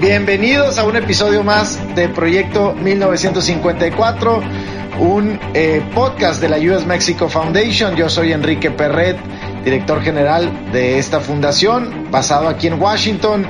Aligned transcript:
Bienvenidos 0.00 0.78
a 0.78 0.84
un 0.84 0.94
episodio 0.94 1.42
más 1.42 1.76
de 1.96 2.08
Proyecto 2.08 2.72
1954, 2.72 4.40
un 5.00 5.40
eh, 5.54 5.82
podcast 5.92 6.40
de 6.40 6.48
la 6.48 6.58
US 6.58 6.86
Mexico 6.86 7.28
Foundation. 7.28 7.96
Yo 7.96 8.08
soy 8.08 8.32
Enrique 8.32 8.70
Perret, 8.70 9.18
director 9.64 10.00
general 10.00 10.70
de 10.70 10.98
esta 11.00 11.18
fundación, 11.18 12.12
basado 12.12 12.46
aquí 12.46 12.68
en 12.68 12.80
Washington. 12.80 13.44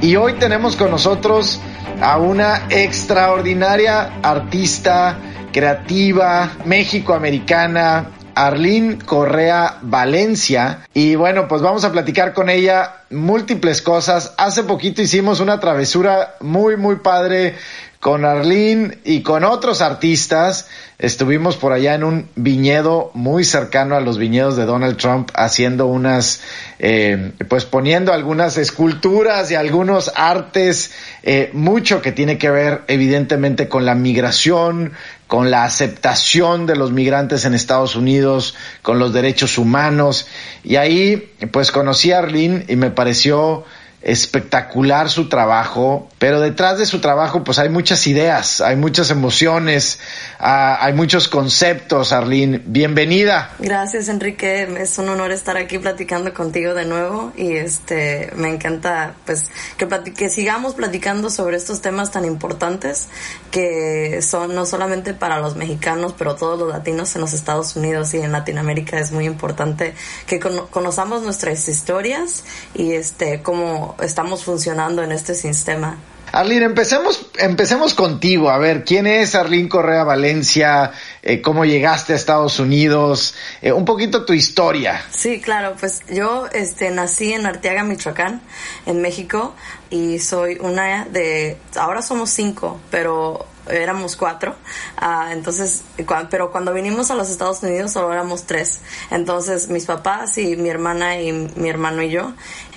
Y 0.00 0.14
hoy 0.14 0.34
tenemos 0.34 0.76
con 0.76 0.92
nosotros 0.92 1.60
a 2.00 2.18
una 2.18 2.68
extraordinaria 2.70 4.20
artista 4.22 5.18
creativa, 5.52 6.52
México-americana, 6.66 8.10
Arlene 8.34 8.98
Correa 8.98 9.78
Valencia. 9.82 10.86
Y 10.94 11.14
bueno, 11.14 11.48
pues 11.48 11.62
vamos 11.62 11.84
a 11.84 11.92
platicar 11.92 12.34
con 12.34 12.48
ella 12.48 13.04
múltiples 13.10 13.82
cosas. 13.82 14.34
Hace 14.36 14.62
poquito 14.62 15.02
hicimos 15.02 15.40
una 15.40 15.60
travesura 15.60 16.34
muy, 16.40 16.76
muy 16.76 16.96
padre 16.96 17.54
con 18.00 18.24
Arlene 18.24 18.98
y 19.04 19.22
con 19.22 19.44
otros 19.44 19.82
artistas. 19.82 20.68
Estuvimos 20.98 21.56
por 21.56 21.72
allá 21.72 21.94
en 21.94 22.02
un 22.04 22.28
viñedo 22.34 23.10
muy 23.12 23.44
cercano 23.44 23.94
a 23.94 24.00
los 24.00 24.16
viñedos 24.16 24.56
de 24.56 24.64
Donald 24.64 24.96
Trump 24.96 25.30
haciendo 25.34 25.86
unas, 25.86 26.40
eh, 26.78 27.32
pues 27.48 27.66
poniendo 27.66 28.12
algunas 28.14 28.56
esculturas 28.56 29.50
y 29.50 29.54
algunos 29.54 30.10
artes, 30.14 30.92
eh, 31.22 31.50
mucho 31.52 32.00
que 32.00 32.12
tiene 32.12 32.38
que 32.38 32.50
ver 32.50 32.82
evidentemente 32.88 33.68
con 33.68 33.84
la 33.84 33.94
migración, 33.94 34.92
con 35.30 35.48
la 35.52 35.62
aceptación 35.62 36.66
de 36.66 36.74
los 36.74 36.90
migrantes 36.90 37.44
en 37.44 37.54
Estados 37.54 37.94
Unidos, 37.94 38.56
con 38.82 38.98
los 38.98 39.12
derechos 39.12 39.58
humanos. 39.58 40.26
Y 40.64 40.74
ahí 40.74 41.32
pues 41.52 41.70
conocí 41.70 42.10
a 42.10 42.18
Arlene 42.18 42.64
y 42.66 42.74
me 42.74 42.90
pareció 42.90 43.64
espectacular 44.02 45.10
su 45.10 45.28
trabajo, 45.28 46.08
pero 46.18 46.40
detrás 46.40 46.78
de 46.78 46.86
su 46.86 47.00
trabajo 47.00 47.44
pues 47.44 47.58
hay 47.58 47.68
muchas 47.68 48.06
ideas, 48.06 48.60
hay 48.62 48.76
muchas 48.76 49.10
emociones, 49.10 49.98
uh, 50.40 50.76
hay 50.80 50.94
muchos 50.94 51.28
conceptos, 51.28 52.12
Arlene. 52.12 52.62
Bienvenida. 52.64 53.50
Gracias, 53.58 54.08
Enrique. 54.08 54.62
Es 54.80 54.98
un 54.98 55.10
honor 55.10 55.32
estar 55.32 55.56
aquí 55.58 55.78
platicando 55.78 56.32
contigo 56.32 56.72
de 56.72 56.86
nuevo 56.86 57.32
y 57.36 57.56
este 57.56 58.32
me 58.36 58.48
encanta 58.48 59.14
pues 59.26 59.50
que, 59.76 59.86
que 60.14 60.30
sigamos 60.30 60.74
platicando 60.74 61.28
sobre 61.28 61.58
estos 61.58 61.82
temas 61.82 62.10
tan 62.10 62.24
importantes 62.24 63.08
que 63.50 64.22
son 64.22 64.54
no 64.54 64.64
solamente 64.64 65.12
para 65.12 65.40
los 65.40 65.56
mexicanos, 65.56 66.14
pero 66.16 66.36
todos 66.36 66.58
los 66.58 66.70
latinos 66.70 67.14
en 67.16 67.20
los 67.20 67.34
Estados 67.34 67.76
Unidos 67.76 68.14
y 68.14 68.18
en 68.18 68.32
Latinoamérica 68.32 68.98
es 68.98 69.12
muy 69.12 69.26
importante 69.26 69.94
que 70.26 70.40
con 70.40 70.68
conozcamos 70.68 71.22
nuestras 71.22 71.68
historias 71.68 72.44
y 72.74 72.92
este 72.92 73.42
cómo 73.90 74.02
estamos 74.02 74.44
funcionando 74.44 75.02
en 75.02 75.12
este 75.12 75.34
sistema. 75.34 75.96
Arlene, 76.32 76.66
empecemos, 76.66 77.26
empecemos 77.38 77.92
contigo. 77.94 78.50
A 78.50 78.58
ver, 78.58 78.84
¿quién 78.84 79.08
es 79.08 79.34
Arlene 79.34 79.68
Correa 79.68 80.04
Valencia? 80.04 80.92
Eh, 81.22 81.42
¿Cómo 81.42 81.64
llegaste 81.64 82.12
a 82.12 82.16
Estados 82.16 82.60
Unidos? 82.60 83.34
Eh, 83.62 83.72
un 83.72 83.84
poquito 83.84 84.24
tu 84.24 84.32
historia. 84.32 85.02
Sí, 85.10 85.40
claro. 85.40 85.74
Pues 85.78 86.02
yo 86.08 86.46
este, 86.52 86.90
nací 86.92 87.32
en 87.32 87.46
Arteaga, 87.46 87.82
Michoacán, 87.82 88.42
en 88.86 89.02
México, 89.02 89.54
y 89.90 90.20
soy 90.20 90.58
una 90.60 91.04
de... 91.06 91.58
Ahora 91.74 92.00
somos 92.00 92.30
cinco, 92.30 92.78
pero 92.92 93.46
éramos 93.68 94.16
cuatro. 94.16 94.54
Uh, 95.00 95.32
entonces, 95.32 95.82
pero 96.30 96.50
cuando 96.50 96.72
vinimos 96.72 97.10
a 97.10 97.14
los 97.14 97.28
Estados 97.28 97.62
Unidos 97.62 97.92
solo 97.92 98.12
éramos 98.12 98.44
tres. 98.44 98.80
Entonces, 99.10 99.68
mis 99.68 99.86
papás 99.86 100.38
y 100.38 100.56
mi 100.56 100.68
hermana 100.68 101.20
y 101.20 101.32
mi 101.32 101.68
hermano 101.68 102.02
y 102.02 102.10
yo 102.10 102.32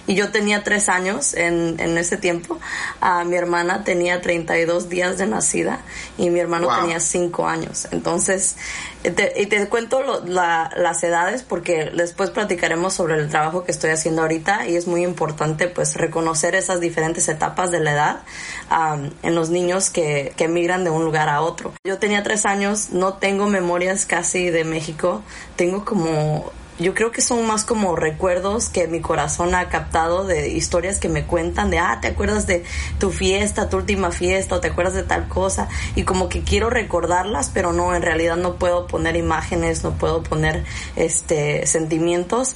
y 0.07 0.15
yo 0.15 0.31
tenía 0.31 0.63
tres 0.63 0.89
años 0.89 1.33
en, 1.33 1.79
en 1.79 1.97
ese 1.97 2.17
tiempo. 2.17 2.59
Uh, 3.01 3.25
mi 3.25 3.35
hermana 3.35 3.83
tenía 3.83 4.21
32 4.21 4.89
días 4.89 5.17
de 5.17 5.27
nacida 5.27 5.79
y 6.17 6.29
mi 6.29 6.39
hermano 6.39 6.67
wow. 6.67 6.81
tenía 6.81 6.99
cinco 6.99 7.47
años. 7.47 7.87
Entonces, 7.91 8.55
te, 9.01 9.33
y 9.41 9.45
te 9.45 9.67
cuento 9.67 10.01
lo, 10.01 10.25
la, 10.25 10.71
las 10.75 11.03
edades 11.03 11.43
porque 11.43 11.91
después 11.95 12.31
platicaremos 12.31 12.93
sobre 12.93 13.15
el 13.15 13.29
trabajo 13.29 13.63
que 13.63 13.71
estoy 13.71 13.91
haciendo 13.91 14.21
ahorita 14.23 14.67
y 14.67 14.75
es 14.75 14.87
muy 14.87 15.03
importante 15.03 15.67
pues 15.67 15.95
reconocer 15.95 16.55
esas 16.55 16.79
diferentes 16.81 17.29
etapas 17.29 17.71
de 17.71 17.79
la 17.79 17.91
edad 17.93 18.23
um, 18.71 19.09
en 19.21 19.35
los 19.35 19.49
niños 19.49 19.89
que, 19.89 20.33
que 20.35 20.47
migran 20.47 20.83
de 20.83 20.89
un 20.89 21.05
lugar 21.05 21.29
a 21.29 21.41
otro. 21.41 21.73
Yo 21.85 21.97
tenía 21.97 22.23
tres 22.23 22.45
años, 22.45 22.89
no 22.91 23.13
tengo 23.13 23.47
memorias 23.47 24.05
casi 24.05 24.49
de 24.49 24.63
México, 24.63 25.21
tengo 25.55 25.85
como 25.85 26.51
yo 26.79 26.93
creo 26.93 27.11
que 27.11 27.21
son 27.21 27.45
más 27.45 27.65
como 27.65 27.95
recuerdos 27.95 28.69
que 28.69 28.87
mi 28.87 28.99
corazón 28.99 29.55
ha 29.55 29.69
captado 29.69 30.25
de 30.25 30.49
historias 30.49 30.99
que 30.99 31.09
me 31.09 31.25
cuentan 31.25 31.69
de, 31.69 31.79
ah, 31.79 31.99
te 32.01 32.07
acuerdas 32.07 32.47
de 32.47 32.63
tu 32.99 33.11
fiesta, 33.11 33.69
tu 33.69 33.77
última 33.77 34.11
fiesta, 34.11 34.55
o 34.55 34.59
te 34.59 34.69
acuerdas 34.69 34.93
de 34.93 35.03
tal 35.03 35.27
cosa, 35.27 35.69
y 35.95 36.03
como 36.03 36.29
que 36.29 36.41
quiero 36.41 36.69
recordarlas, 36.69 37.51
pero 37.53 37.73
no, 37.73 37.95
en 37.95 38.01
realidad 38.01 38.37
no 38.37 38.55
puedo 38.55 38.87
poner 38.87 39.15
imágenes, 39.15 39.83
no 39.83 39.91
puedo 39.91 40.23
poner 40.23 40.63
este 40.95 41.65
sentimientos. 41.67 42.55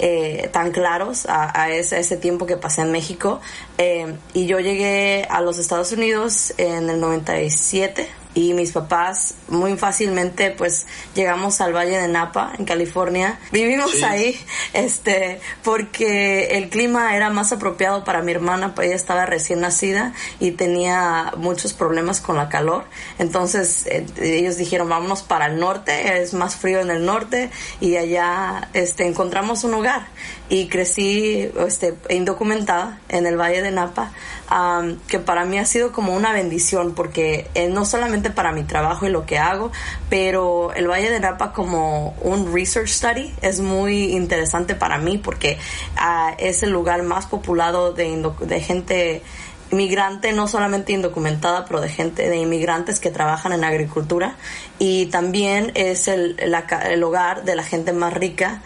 Eh, 0.00 0.48
tan 0.52 0.70
claros 0.70 1.26
a, 1.28 1.70
ese, 1.70 1.98
ese, 1.98 2.16
tiempo 2.16 2.46
que 2.46 2.56
pasé 2.56 2.82
en 2.82 2.92
México. 2.92 3.40
Eh, 3.78 4.14
y 4.32 4.46
yo 4.46 4.60
llegué 4.60 5.26
a 5.28 5.40
los 5.40 5.58
Estados 5.58 5.90
Unidos 5.90 6.54
en 6.56 6.88
el 6.88 7.00
97 7.00 8.08
y 8.38 8.54
mis 8.54 8.70
papás 8.70 9.34
muy 9.48 9.76
fácilmente 9.76 10.52
pues 10.52 10.86
llegamos 11.16 11.60
al 11.60 11.74
Valle 11.74 11.98
de 11.98 12.06
Napa 12.06 12.52
en 12.56 12.66
California. 12.66 13.36
Vivimos 13.50 13.90
sí. 13.90 14.04
ahí 14.04 14.40
este 14.74 15.40
porque 15.64 16.56
el 16.56 16.68
clima 16.68 17.16
era 17.16 17.30
más 17.30 17.50
apropiado 17.50 18.04
para 18.04 18.22
mi 18.22 18.30
hermana 18.30 18.76
pues 18.76 18.86
ella 18.86 18.96
estaba 18.96 19.26
recién 19.26 19.60
nacida 19.60 20.12
y 20.38 20.52
tenía 20.52 21.32
muchos 21.36 21.72
problemas 21.72 22.20
con 22.20 22.36
la 22.36 22.48
calor. 22.48 22.84
Entonces 23.18 23.86
eh, 23.86 24.06
ellos 24.20 24.56
dijeron 24.56 24.88
vámonos 24.88 25.24
para 25.24 25.46
el 25.46 25.58
norte 25.58 26.22
es 26.22 26.32
más 26.32 26.54
frío 26.54 26.78
en 26.78 26.90
el 26.90 27.04
norte 27.04 27.50
y 27.80 27.96
allá 27.96 28.68
este 28.72 29.04
encontramos 29.04 29.64
un 29.64 29.74
hogar. 29.74 30.06
Y 30.48 30.68
crecí 30.68 31.50
este 31.66 31.96
indocumentada 32.08 33.00
en 33.08 33.26
el 33.26 33.36
Valle 33.36 33.62
de 33.62 33.72
Napa 33.72 34.12
um, 34.50 34.96
que 35.08 35.18
para 35.18 35.44
mí 35.44 35.58
ha 35.58 35.64
sido 35.64 35.90
como 35.92 36.14
una 36.14 36.32
bendición 36.32 36.94
porque 36.94 37.50
eh, 37.54 37.68
no 37.68 37.84
solamente 37.84 38.27
para 38.30 38.52
mi 38.52 38.64
trabajo 38.64 39.06
y 39.06 39.10
lo 39.10 39.26
que 39.26 39.38
hago, 39.38 39.70
pero 40.08 40.72
el 40.74 40.88
Valle 40.88 41.10
de 41.10 41.20
Napa 41.20 41.52
como 41.52 42.14
un 42.20 42.52
research 42.52 42.88
study 42.88 43.34
es 43.42 43.60
muy 43.60 44.12
interesante 44.12 44.74
para 44.74 44.98
mí 44.98 45.18
porque 45.18 45.58
uh, 45.96 46.34
es 46.38 46.62
el 46.62 46.70
lugar 46.70 47.02
más 47.02 47.26
poblado 47.26 47.92
de, 47.92 48.30
de 48.40 48.60
gente 48.60 49.22
inmigrante, 49.70 50.32
no 50.32 50.48
solamente 50.48 50.92
indocumentada, 50.92 51.64
pero 51.66 51.80
de 51.80 51.88
gente, 51.88 52.28
de 52.28 52.36
inmigrantes 52.38 53.00
que 53.00 53.10
trabajan 53.10 53.52
en 53.52 53.64
agricultura. 53.64 54.36
Y 54.78 55.06
también 55.06 55.72
es 55.74 56.08
el, 56.08 56.36
la, 56.46 56.60
el 56.88 57.02
hogar 57.02 57.44
de 57.44 57.54
la 57.54 57.62
gente 57.62 57.92
más 57.92 58.14
rica 58.14 58.62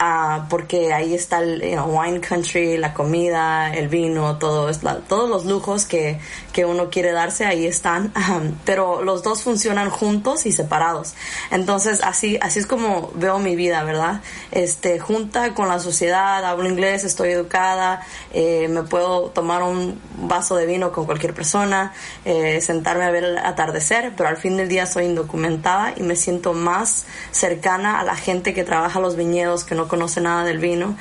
uh, 0.00 0.48
porque 0.48 0.92
ahí 0.92 1.14
está 1.14 1.40
el 1.40 1.60
you 1.62 1.72
know, 1.72 2.00
wine 2.00 2.20
country, 2.20 2.76
la 2.76 2.94
comida, 2.94 3.72
el 3.72 3.88
vino, 3.88 4.38
todo, 4.38 4.70
todos 5.08 5.28
los 5.28 5.44
lujos 5.44 5.86
que, 5.86 6.18
que 6.52 6.64
uno 6.64 6.90
quiere 6.90 7.12
darse, 7.12 7.44
ahí 7.44 7.66
están, 7.66 8.12
pero 8.64 9.02
los 9.02 9.22
dos 9.22 9.42
funcionan 9.42 9.90
juntos 9.90 10.46
y 10.46 10.52
separados. 10.52 11.14
Entonces, 11.50 12.00
así, 12.02 12.38
así 12.40 12.58
es 12.58 12.66
como 12.66 13.10
veo 13.14 13.38
mi 13.38 13.56
vida, 13.56 13.82
¿verdad? 13.84 14.20
Este, 14.50 14.98
junta 14.98 15.54
con 15.54 15.68
la 15.68 15.78
sociedad, 15.78 16.44
hablo 16.44 16.68
inglés, 16.68 17.04
estoy 17.04 17.30
educada, 17.30 18.04
eh, 18.32 18.68
me 18.68 18.82
puedo 18.82 19.30
tomar 19.30 19.62
un 19.62 20.00
vaso 20.16 20.56
de 20.56 20.66
vino 20.66 20.92
con 20.92 21.06
cualquier 21.06 21.34
persona, 21.34 21.92
eh, 22.24 22.60
sentarme 22.60 23.04
a 23.04 23.10
ver 23.10 23.24
el 23.24 23.38
atardecer, 23.38 24.12
pero 24.16 24.28
al 24.28 24.36
fin 24.36 24.56
del 24.56 24.68
día 24.68 24.86
soy 24.86 25.04
indocumentada 25.06 25.94
y 25.96 26.02
me 26.02 26.16
siento 26.16 26.52
más 26.52 27.06
cercana 27.30 28.00
a 28.00 28.04
la 28.04 28.16
gente 28.16 28.54
que 28.54 28.64
trabaja 28.64 29.00
los 29.00 29.16
viñedos, 29.16 29.64
que 29.64 29.74
no 29.74 29.88
conoce 29.88 30.20
nada 30.20 30.44
del 30.44 30.58
vino. 30.58 30.96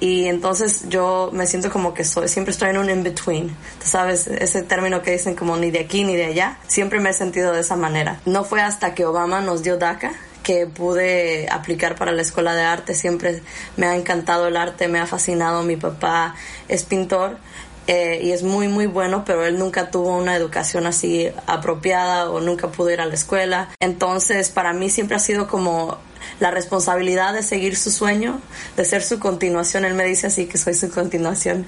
Y 0.00 0.26
entonces 0.26 0.88
yo 0.88 1.30
me 1.32 1.46
siento 1.46 1.70
como 1.70 1.92
que 1.92 2.04
soy, 2.04 2.28
siempre 2.28 2.52
estoy 2.52 2.70
en 2.70 2.78
un 2.78 2.88
in-between. 2.88 3.54
Sabes, 3.82 4.26
ese 4.26 4.62
término 4.62 5.02
que 5.02 5.12
dicen 5.12 5.34
como 5.34 5.56
ni 5.56 5.70
de 5.70 5.80
aquí 5.80 6.04
ni 6.04 6.16
de 6.16 6.26
allá. 6.26 6.58
Siempre 6.66 7.00
me 7.00 7.10
he 7.10 7.12
sentido 7.14 7.52
de 7.52 7.60
esa 7.60 7.76
manera. 7.76 8.20
No 8.24 8.44
fue 8.44 8.62
hasta 8.62 8.94
que 8.94 9.04
Obama 9.04 9.40
nos 9.40 9.62
dio 9.62 9.76
DACA 9.76 10.12
que 10.42 10.66
pude 10.66 11.48
aplicar 11.50 11.96
para 11.96 12.12
la 12.12 12.22
escuela 12.22 12.54
de 12.54 12.62
arte. 12.62 12.94
Siempre 12.94 13.42
me 13.76 13.86
ha 13.86 13.96
encantado 13.96 14.46
el 14.46 14.56
arte, 14.56 14.88
me 14.88 15.00
ha 15.00 15.06
fascinado. 15.06 15.62
Mi 15.62 15.76
papá 15.76 16.34
es 16.68 16.84
pintor. 16.84 17.38
Eh, 17.86 18.20
y 18.22 18.32
es 18.32 18.42
muy 18.42 18.66
muy 18.66 18.86
bueno, 18.86 19.24
pero 19.26 19.44
él 19.44 19.58
nunca 19.58 19.90
tuvo 19.90 20.16
una 20.16 20.34
educación 20.36 20.86
así 20.86 21.28
apropiada 21.46 22.30
o 22.30 22.40
nunca 22.40 22.68
pudo 22.68 22.90
ir 22.90 23.00
a 23.02 23.06
la 23.06 23.14
escuela. 23.14 23.68
Entonces, 23.78 24.48
para 24.48 24.72
mí 24.72 24.88
siempre 24.88 25.16
ha 25.16 25.20
sido 25.20 25.48
como 25.48 25.98
la 26.44 26.50
responsabilidad 26.50 27.32
de 27.32 27.42
seguir 27.42 27.74
su 27.74 27.90
sueño, 27.90 28.38
de 28.76 28.84
ser 28.84 29.02
su 29.02 29.18
continuación, 29.18 29.86
él 29.86 29.94
me 29.94 30.04
dice 30.04 30.26
así 30.26 30.44
que 30.44 30.58
soy 30.58 30.74
su 30.74 30.90
continuación, 30.90 31.66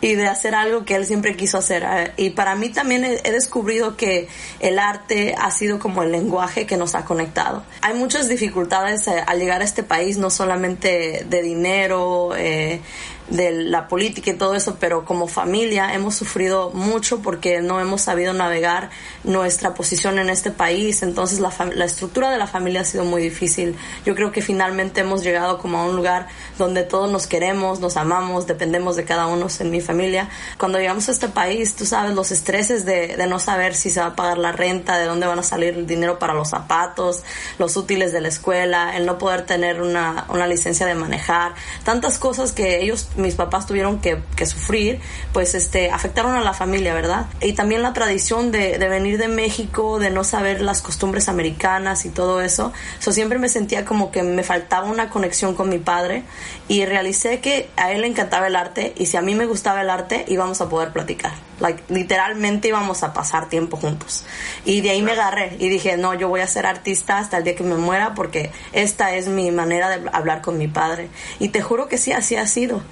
y 0.00 0.14
de 0.14 0.28
hacer 0.28 0.54
algo 0.54 0.84
que 0.84 0.94
él 0.94 1.06
siempre 1.06 1.34
quiso 1.34 1.58
hacer. 1.58 1.84
Ah, 1.84 2.12
y 2.16 2.30
para 2.30 2.54
mí 2.54 2.68
también 2.68 3.04
he, 3.04 3.32
descubrido 3.32 3.96
que 3.96 4.28
el 4.60 4.78
arte 4.78 5.34
ha 5.36 5.50
sido 5.50 5.80
como 5.80 6.04
el 6.04 6.12
lenguaje 6.12 6.66
que 6.66 6.76
nos 6.76 6.94
ha 6.94 7.04
conectado. 7.04 7.64
Hay 7.80 7.94
muchas 7.94 8.28
dificultades 8.28 9.08
eh, 9.08 9.24
al 9.26 9.40
llegar 9.40 9.60
a 9.60 9.64
este 9.64 9.82
país, 9.82 10.18
no 10.18 10.30
solamente 10.30 11.26
de 11.28 11.42
dinero, 11.42 12.30
eh, 12.36 12.80
de 13.28 13.52
la 13.52 13.88
política 13.88 14.30
y 14.30 14.34
todo 14.34 14.54
eso, 14.54 14.76
pero 14.78 15.04
como 15.04 15.26
familia 15.26 15.94
hemos 15.94 16.14
sufrido 16.14 16.70
mucho 16.70 17.20
porque 17.20 17.60
no 17.60 17.80
hemos 17.80 18.02
sabido 18.02 18.32
navegar 18.32 18.90
nuestra 19.24 19.74
posición 19.74 20.18
en 20.18 20.30
este 20.30 20.50
país, 20.50 21.02
entonces 21.02 21.40
la, 21.40 21.52
la, 21.74 21.84
estructura 21.84 22.30
de 22.30 22.38
la 22.38 22.46
familia 22.46 22.82
ha 22.82 22.84
sido 22.84 23.04
muy 23.04 23.22
difícil. 23.22 23.76
Yo 24.04 24.14
creo 24.14 24.32
que 24.32 24.42
finalmente 24.42 25.00
hemos 25.00 25.22
llegado 25.22 25.58
como 25.58 25.78
a 25.78 25.84
un 25.84 25.96
lugar 25.96 26.28
donde 26.58 26.82
todos 26.82 27.10
nos 27.10 27.26
queremos, 27.26 27.80
nos 27.80 27.96
amamos, 27.96 28.46
dependemos 28.46 28.96
de 28.96 29.04
cada 29.04 29.26
uno 29.26 29.46
en 29.58 29.70
mi 29.70 29.80
familia. 29.80 30.28
Cuando 30.58 30.78
llegamos 30.78 31.08
a 31.08 31.12
este 31.12 31.28
país, 31.28 31.74
tú 31.74 31.86
sabes, 31.86 32.14
los 32.14 32.30
estreses 32.30 32.84
de, 32.84 33.16
de 33.16 33.26
no 33.26 33.38
saber 33.38 33.74
si 33.74 33.90
se 33.90 34.00
va 34.00 34.06
a 34.06 34.16
pagar 34.16 34.38
la 34.38 34.52
renta, 34.52 34.98
de 34.98 35.06
dónde 35.06 35.26
van 35.26 35.38
a 35.38 35.42
salir 35.42 35.74
el 35.74 35.86
dinero 35.86 36.18
para 36.18 36.34
los 36.34 36.50
zapatos, 36.50 37.22
los 37.58 37.76
útiles 37.76 38.12
de 38.12 38.20
la 38.20 38.28
escuela, 38.28 38.96
el 38.96 39.06
no 39.06 39.18
poder 39.18 39.46
tener 39.46 39.82
una, 39.82 40.26
una 40.28 40.46
licencia 40.46 40.86
de 40.86 40.94
manejar, 40.94 41.54
tantas 41.84 42.18
cosas 42.18 42.52
que 42.52 42.80
ellos 42.80 43.08
mis 43.16 43.34
papás 43.34 43.66
tuvieron 43.66 44.00
que, 44.00 44.20
sufrir, 44.46 45.00
pues 45.32 45.54
este, 45.54 45.90
afectaron 45.90 46.34
a 46.34 46.40
la 46.40 46.52
familia, 46.52 46.94
¿verdad? 46.94 47.26
Y 47.40 47.52
también 47.52 47.82
la 47.82 47.92
tradición 47.92 48.52
de, 48.52 48.78
venir 48.78 49.18
de 49.18 49.28
México, 49.28 49.98
de 49.98 50.10
no 50.10 50.24
saber 50.24 50.60
las 50.60 50.82
costumbres 50.82 51.28
americanas 51.28 52.04
y 52.04 52.10
todo 52.10 52.40
eso. 52.40 52.72
So, 52.98 53.12
siempre 53.12 53.38
me 53.38 53.48
sentía 53.48 53.84
como 53.84 54.10
que 54.10 54.22
me 54.22 54.42
faltaba 54.42 54.88
una 54.88 55.10
conexión 55.10 55.54
con 55.54 55.68
mi 55.68 55.78
padre 55.78 56.22
y 56.68 56.84
realicé 56.84 57.40
que 57.40 57.68
a 57.76 57.92
él 57.92 58.02
le 58.02 58.06
encantaba 58.06 58.46
el 58.46 58.56
arte 58.56 58.94
y 58.96 59.06
si 59.06 59.16
a 59.16 59.22
mí 59.22 59.34
me 59.34 59.46
gustaba 59.46 59.80
el 59.80 59.90
arte 59.90 60.24
íbamos 60.28 60.60
a 60.60 60.68
poder 60.68 60.92
platicar. 60.92 61.45
Like, 61.60 61.82
literalmente 61.88 62.68
íbamos 62.68 63.02
a 63.02 63.12
pasar 63.12 63.48
tiempo 63.48 63.76
juntos. 63.76 64.24
Y 64.64 64.80
de 64.80 64.90
ahí 64.90 65.02
me 65.02 65.12
agarré 65.12 65.56
y 65.58 65.68
dije, 65.68 65.96
no, 65.96 66.14
yo 66.14 66.28
voy 66.28 66.40
a 66.40 66.46
ser 66.46 66.66
artista 66.66 67.18
hasta 67.18 67.38
el 67.38 67.44
día 67.44 67.54
que 67.54 67.64
me 67.64 67.76
muera 67.76 68.14
porque 68.14 68.50
esta 68.72 69.14
es 69.14 69.28
mi 69.28 69.50
manera 69.50 69.88
de 69.88 70.08
hablar 70.12 70.42
con 70.42 70.58
mi 70.58 70.68
padre. 70.68 71.08
Y 71.38 71.48
te 71.48 71.62
juro 71.62 71.88
que 71.88 71.98
sí, 71.98 72.12
así 72.12 72.36
ha 72.36 72.46
sido. 72.46 72.82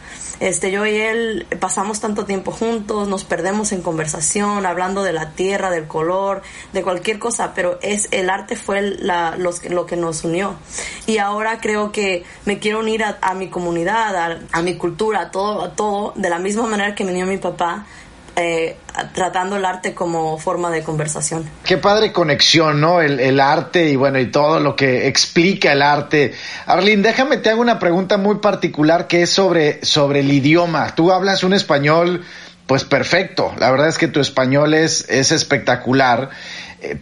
Este, 0.41 0.71
yo 0.71 0.85
y 0.85 0.97
él 0.97 1.47
pasamos 1.61 2.01
tanto 2.01 2.25
tiempo 2.25 2.51
juntos, 2.51 3.07
nos 3.09 3.25
perdemos 3.25 3.73
en 3.73 3.83
conversación, 3.83 4.67
hablando 4.67 5.03
de 5.03 5.13
la 5.13 5.31
tierra, 5.31 5.71
del 5.71 5.87
color, 5.87 6.43
de 6.73 6.83
cualquier 6.83 7.19
cosa, 7.19 7.55
pero 7.55 7.79
es 7.83 8.09
el 8.11 8.29
arte 8.31 8.57
fue 8.57 8.81
la, 8.83 9.37
lo 9.37 9.87
que 9.87 9.97
nos 9.97 10.25
unió. 10.25 10.57
Y 11.07 11.19
ahora 11.19 11.61
creo 11.61 11.93
que 11.93 12.25
me 12.45 12.59
quiero 12.59 12.81
unir 12.81 13.05
a, 13.05 13.35
mi 13.35 13.49
comunidad, 13.49 14.41
a, 14.51 14.63
mi 14.63 14.77
cultura, 14.77 15.21
a 15.21 15.31
todo, 15.31 15.63
a 15.63 15.77
todo, 15.77 16.13
de 16.17 16.31
la 16.31 16.39
misma 16.39 16.67
manera 16.67 16.95
que 16.95 17.05
me 17.05 17.13
unió 17.13 17.27
mi 17.27 17.39
papá 17.39 17.87
eh, 18.37 18.77
tratando 19.15 19.57
el 19.57 19.65
arte 19.65 19.95
como 19.95 20.39
forma 20.39 20.71
de 20.71 20.83
conversación. 20.83 21.49
Qué 21.65 21.79
padre 21.79 22.13
conexión, 22.13 22.81
¿no? 22.81 23.01
El, 23.01 23.39
arte 23.41 23.89
y 23.89 23.97
bueno, 23.97 24.19
y 24.19 24.31
todo 24.31 24.59
lo 24.59 24.75
que 24.75 25.07
explica 25.07 25.73
el 25.73 25.83
arte. 25.83 26.35
Arlene, 26.67 27.03
déjame 27.03 27.37
te 27.37 27.51
hago 27.51 27.61
una 27.61 27.79
pregunta 27.79 28.17
muy 28.17 28.37
particular 28.37 29.07
que 29.07 29.23
es 29.23 29.31
sobre, 29.31 29.85
sobre 29.85 30.21
el 30.21 30.33
idioma. 30.33 30.95
Tú 30.95 31.13
hablas 31.13 31.45
un 31.45 31.55
español, 31.55 32.25
pues 32.67 32.85
perfecto. 32.85 33.53
La 33.59 33.71
verdad 33.71 33.89
es 33.89 33.99
que 33.99 34.09
tu 34.09 34.21
español 34.21 34.75
es, 34.75 35.09
es 35.09 35.31
espectacular 35.31 36.31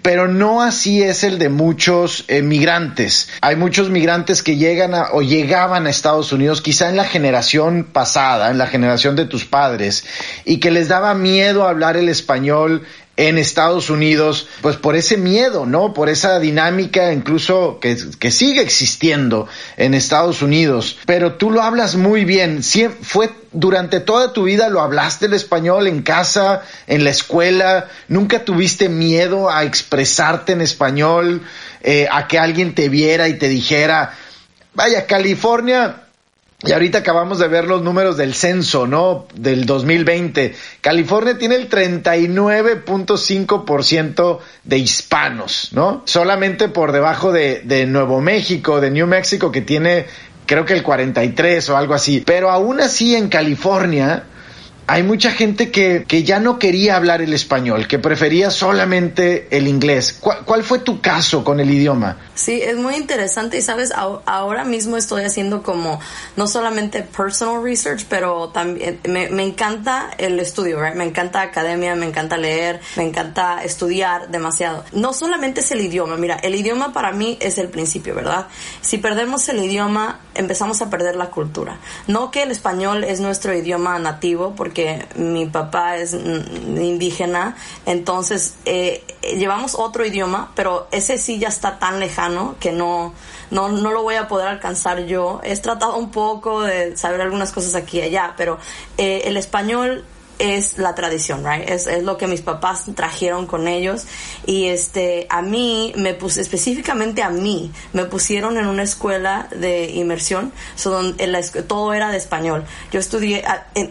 pero 0.03 0.29
no 0.29 0.63
así 0.63 1.03
es 1.03 1.25
el 1.25 1.39
de 1.39 1.49
muchos 1.49 2.25
eh, 2.29 2.43
migrantes. 2.43 3.29
Hay 3.41 3.57
muchos 3.57 3.91
migrantes 3.91 4.43
que 4.43 4.57
llegan 4.57 4.95
a, 4.95 5.09
o 5.13 5.23
llegaban 5.23 5.87
a 5.87 5.91
Estados 5.91 6.33
Unidos 6.33 6.63
quizá 6.63 6.89
en 6.89 6.97
la 6.97 7.05
generación 7.05 7.85
pasada, 7.85 8.51
en 8.51 8.59
la 8.59 8.67
generación 8.67 9.17
de 9.17 9.25
tus 9.25 9.45
padres, 9.45 10.05
y 10.45 10.59
que 10.59 10.71
les 10.71 10.89
daba 10.89 11.15
miedo 11.15 11.67
hablar 11.67 11.97
el 11.97 12.09
español 12.09 12.83
en 13.17 13.37
Estados 13.37 13.91
Unidos, 13.91 14.49
pues 14.63 14.77
por 14.77 14.97
ese 14.97 15.17
miedo, 15.17 15.67
¿no? 15.67 15.93
Por 15.93 16.09
esa 16.09 16.39
dinámica 16.39 17.13
incluso 17.13 17.79
que, 17.81 17.97
que 18.19 18.31
sigue 18.31 18.63
existiendo 18.63 19.49
en 19.77 19.95
Estados 19.95 20.41
Unidos. 20.41 20.99
Pero 21.05 21.35
tú 21.35 21.51
lo 21.51 21.63
hablas 21.63 21.95
muy 21.97 22.25
bien. 22.25 22.63
fue 23.03 23.31
durante 23.53 24.01
toda 24.01 24.33
tu 24.33 24.45
vida 24.45 24.71
lo 24.71 24.81
hablaste 24.81 25.27
el 25.27 25.35
español 25.35 25.87
en 25.87 26.03
casa, 26.03 26.63
en 26.87 27.05
la 27.05 27.11
escuela. 27.11 27.89
Nunca 28.09 28.45
tuviste 28.45 28.89
miedo 28.89 29.51
a 29.51 29.65
expresarte 29.65 30.53
en 30.53 30.63
español, 30.63 31.43
eh, 31.83 32.09
a 32.11 32.27
que 32.29 32.39
alguien 32.39 32.75
te 32.75 32.89
viera 32.89 33.29
y 33.29 33.39
te 33.39 33.49
dijera, 33.49 34.15
vaya, 34.75 35.07
California 35.07 36.03
y 36.65 36.73
ahorita 36.73 36.99
acabamos 36.99 37.41
de 37.41 37.49
ver 37.49 37.67
los 37.67 37.83
números 37.83 38.17
del 38.17 38.35
censo, 38.35 38.87
¿no? 38.87 39.27
Del 39.35 39.67
2020. 39.67 40.55
California 40.81 41.37
tiene 41.37 41.57
el 41.57 41.69
39.5% 41.69 44.39
de 44.63 44.79
hispanos, 44.79 45.71
¿no? 45.73 46.03
Solamente 46.05 46.69
por 46.69 46.93
debajo 46.93 47.33
de, 47.33 47.63
de 47.65 47.87
Nuevo 47.87 48.21
México, 48.21 48.81
de 48.81 48.93
New 48.93 49.09
Mexico, 49.09 49.51
que 49.51 49.63
tiene 49.63 50.07
creo 50.47 50.65
que 50.65 50.75
el 50.75 50.85
43 50.85 51.69
o 51.71 51.77
algo 51.77 51.95
así. 51.95 52.23
Pero 52.25 52.51
aún 52.51 52.81
así 52.81 53.17
en 53.17 53.29
California 53.29 54.27
hay 54.87 55.03
mucha 55.03 55.31
gente 55.31 55.71
que, 55.71 56.05
que, 56.07 56.23
ya 56.23 56.41
no 56.41 56.59
quería 56.59 56.97
hablar 56.97 57.23
el 57.23 57.33
español, 57.33 57.87
que 57.87 57.99
prefería 57.99 58.51
solamente 58.51 59.47
el 59.51 59.69
inglés. 59.69 60.19
¿Cuál, 60.21 60.65
fue 60.65 60.81
tu 60.81 61.01
caso 61.01 61.45
con 61.45 61.61
el 61.61 61.71
idioma? 61.71 62.19
Sí, 62.35 62.61
es 62.63 62.77
muy 62.77 62.97
interesante 62.97 63.59
y 63.59 63.63
sabes, 63.63 63.93
ahora 63.93 64.65
mismo 64.65 64.97
estoy 64.97 65.25
haciendo 65.25 65.63
como 65.63 66.01
no 66.37 66.47
solamente 66.47 67.03
personal 67.03 67.63
research, 67.63 68.07
pero 68.09 68.49
también 68.49 69.01
me, 69.05 69.43
encanta 69.43 70.11
el 70.19 70.39
estudio, 70.41 70.79
me 70.95 71.05
encanta 71.05 71.43
academia, 71.43 71.95
me 71.95 72.07
encanta 72.07 72.37
leer, 72.37 72.81
me 72.97 73.05
encanta 73.05 73.63
estudiar 73.63 74.31
demasiado. 74.31 74.85
No 74.93 75.13
solamente 75.13 75.61
es 75.61 75.71
el 75.71 75.81
idioma, 75.81 76.17
mira, 76.17 76.37
el 76.37 76.55
idioma 76.55 76.93
para 76.93 77.13
mí 77.13 77.39
es 77.41 77.59
el 77.59 77.69
principio, 77.69 78.15
¿verdad? 78.15 78.47
Si 78.81 78.99
perdemos 78.99 79.49
el 79.49 79.63
idioma, 79.63 80.21
empezamos 80.35 80.83
a 80.83 80.91
perder 80.91 81.17
la 81.17 81.31
cultura. 81.31 81.79
No 82.07 82.31
que 82.31 82.43
el 82.43 82.51
español 82.51 83.05
es 83.05 83.21
nuestro 83.21 83.55
idioma 83.55 83.99
nativo, 83.99 84.55
porque 84.57 85.07
mi 85.17 85.47
papá 85.47 85.97
es 85.97 86.15
indígena, 86.15 87.57
entonces 87.87 88.55
eh, 88.65 89.05
llevamos 89.37 89.75
otro 89.75 90.05
idioma, 90.05 90.53
pero 90.55 90.89
ese 90.91 91.19
sí 91.19 91.39
ya 91.39 91.49
está 91.49 91.79
tan 91.79 92.01
lejano 92.01 92.57
que 92.61 92.73
no, 92.73 93.15
no, 93.51 93.69
no 93.69 93.91
lo 93.93 94.03
voy 94.03 94.17
a 94.17 94.29
poder 94.29 94.49
alcanzar 94.49 95.05
yo. 95.07 95.41
He 95.45 95.57
tratado 95.57 95.97
un 95.97 96.11
poco 96.11 96.63
de 96.63 96.97
saber 96.97 97.21
algunas 97.21 97.53
cosas 97.53 97.75
aquí 97.75 97.99
y 97.99 98.03
allá, 98.03 98.35
pero 98.37 98.59
eh, 98.99 99.23
el 99.27 99.37
español 99.37 100.05
es 100.43 100.77
la 100.77 100.95
tradición, 100.97 101.45
right? 101.45 101.69
Es, 101.71 101.87
es, 101.87 102.03
lo 102.03 102.19
que 102.19 102.27
mis 102.27 102.41
papás 102.41 102.87
trajeron 102.97 103.47
con 103.47 103.69
ellos. 103.69 104.07
Y 104.45 104.67
este, 104.67 105.29
a 105.31 105.41
mí, 105.41 105.93
me 105.97 106.15
puse, 106.15 106.41
específicamente 106.41 107.23
a 107.23 107.31
mí, 107.31 107.71
me 107.93 108.07
pusieron 108.07 108.59
en 108.59 108.67
una 108.67 108.83
escuela 108.83 109.47
de 109.55 109.91
inmersión, 109.91 110.53
so 110.75 110.91
donde 110.91 111.43
todo 111.63 111.95
era 111.95 112.11
de 112.11 112.19
español. 112.19 112.65
Yo 112.91 112.99
estudié, 112.99 113.45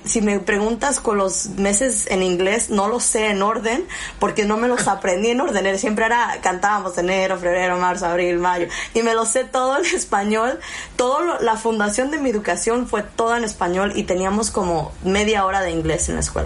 si 0.03 0.21
me 0.21 0.39
preguntas 0.41 0.99
con 0.99 1.17
los 1.17 1.47
meses 1.51 2.07
en 2.09 2.21
inglés, 2.21 2.69
no 2.69 2.89
los 2.89 3.03
sé 3.03 3.27
en 3.27 3.41
orden, 3.41 3.85
porque 4.19 4.43
no 4.43 4.57
me 4.57 4.67
los 4.67 4.89
aprendí 4.89 5.29
en 5.29 5.39
orden. 5.39 5.79
Siempre 5.79 6.05
era, 6.05 6.37
cantábamos 6.41 6.97
enero, 6.97 7.37
febrero, 7.37 7.77
marzo, 7.77 8.07
abril, 8.07 8.39
mayo, 8.39 8.67
y 8.93 9.03
me 9.03 9.13
lo 9.13 9.25
sé 9.25 9.45
todo 9.45 9.77
en 9.77 9.85
español. 9.95 10.59
Todo 10.97 11.39
la 11.39 11.55
fundación 11.55 12.11
de 12.11 12.17
mi 12.17 12.29
educación 12.29 12.87
fue 12.87 13.03
toda 13.03 13.37
en 13.37 13.45
español 13.45 13.93
y 13.95 14.03
teníamos 14.03 14.51
como 14.51 14.91
media 15.03 15.45
hora 15.45 15.61
de 15.61 15.71
inglés 15.71 16.09
en 16.09 16.15
la 16.15 16.21
escuela. 16.21 16.40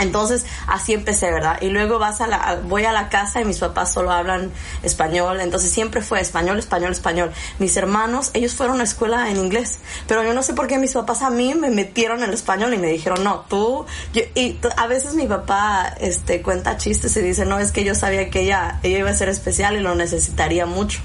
Entonces 0.00 0.46
así 0.66 0.94
empecé, 0.94 1.30
¿verdad? 1.30 1.58
Y 1.60 1.68
luego 1.68 1.98
vas 1.98 2.20
a 2.20 2.26
la, 2.26 2.60
voy 2.64 2.84
a 2.84 2.92
la 2.92 3.10
casa 3.10 3.40
y 3.42 3.44
mis 3.44 3.58
papás 3.58 3.92
solo 3.92 4.10
hablan 4.10 4.50
español, 4.82 5.40
entonces 5.40 5.70
siempre 5.70 6.00
fue 6.00 6.20
español, 6.20 6.58
español, 6.58 6.92
español. 6.92 7.32
Mis 7.58 7.76
hermanos, 7.76 8.30
ellos 8.32 8.54
fueron 8.54 8.80
a 8.80 8.84
escuela 8.84 9.30
en 9.30 9.36
inglés, 9.36 9.78
pero 10.06 10.24
yo 10.24 10.32
no 10.32 10.42
sé 10.42 10.54
por 10.54 10.68
qué 10.68 10.78
mis 10.78 10.94
papás 10.94 11.20
a 11.20 11.28
mí 11.28 11.54
me 11.54 11.70
metieron 11.70 12.22
el 12.22 12.32
español 12.32 12.72
y 12.72 12.78
me 12.78 12.88
dijeron, 12.88 13.22
no, 13.22 13.44
tú, 13.48 13.84
y 14.14 14.58
a 14.76 14.86
veces 14.86 15.14
mi 15.14 15.26
papá 15.26 15.94
este, 16.00 16.40
cuenta 16.40 16.78
chistes 16.78 17.14
y 17.18 17.20
dice, 17.20 17.44
no, 17.44 17.58
es 17.58 17.70
que 17.70 17.84
yo 17.84 17.94
sabía 17.94 18.30
que 18.30 18.40
ella, 18.40 18.80
ella 18.82 18.98
iba 18.98 19.10
a 19.10 19.14
ser 19.14 19.28
especial 19.28 19.76
y 19.76 19.80
lo 19.80 19.94
necesitaría 19.94 20.64
mucho. 20.64 21.00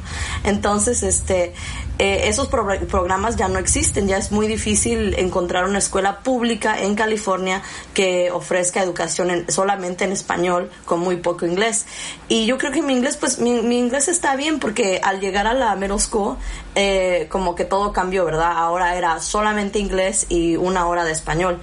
Entonces, 0.46 1.04
este, 1.04 1.54
eh, 1.98 2.28
esos 2.28 2.48
programas 2.48 3.38
ya 3.38 3.48
no 3.48 3.58
existen, 3.58 4.08
ya 4.08 4.18
es 4.18 4.32
muy 4.32 4.48
difícil 4.48 5.14
encontrar 5.18 5.66
una 5.66 5.78
escuela 5.78 6.20
pública 6.20 6.82
en 6.82 6.96
California 6.96 7.62
que 7.94 8.32
ofrezca 8.32 8.84
educación 8.84 9.46
solamente 9.48 10.04
en 10.04 10.12
español 10.12 10.70
con 10.86 11.00
muy 11.00 11.18
poco 11.18 11.46
inglés. 11.46 11.86
Y 12.28 12.46
yo 12.48 12.58
creo 12.58 12.72
que 12.72 12.82
mi 12.82 12.94
inglés, 12.94 13.16
pues 13.16 13.40
mi, 13.40 13.52
inglés 13.78 14.10
está 14.10 14.36
bien 14.36 14.60
porque 14.60 15.00
al 15.02 15.22
llegar 15.22 15.48
a 15.48 15.54
la 15.54 15.76
middle 15.76 16.00
school, 16.00 16.36
eh, 16.76 17.28
como 17.30 17.56
que 17.56 17.64
todo 17.64 17.94
cambió, 17.94 18.26
¿verdad? 18.26 18.52
Ahora 18.58 18.98
era 18.98 19.22
solamente 19.22 19.80
inglés 19.80 20.26
y 20.28 20.58
una 20.58 20.88
hora 20.88 21.06
de 21.06 21.14
español. 21.14 21.62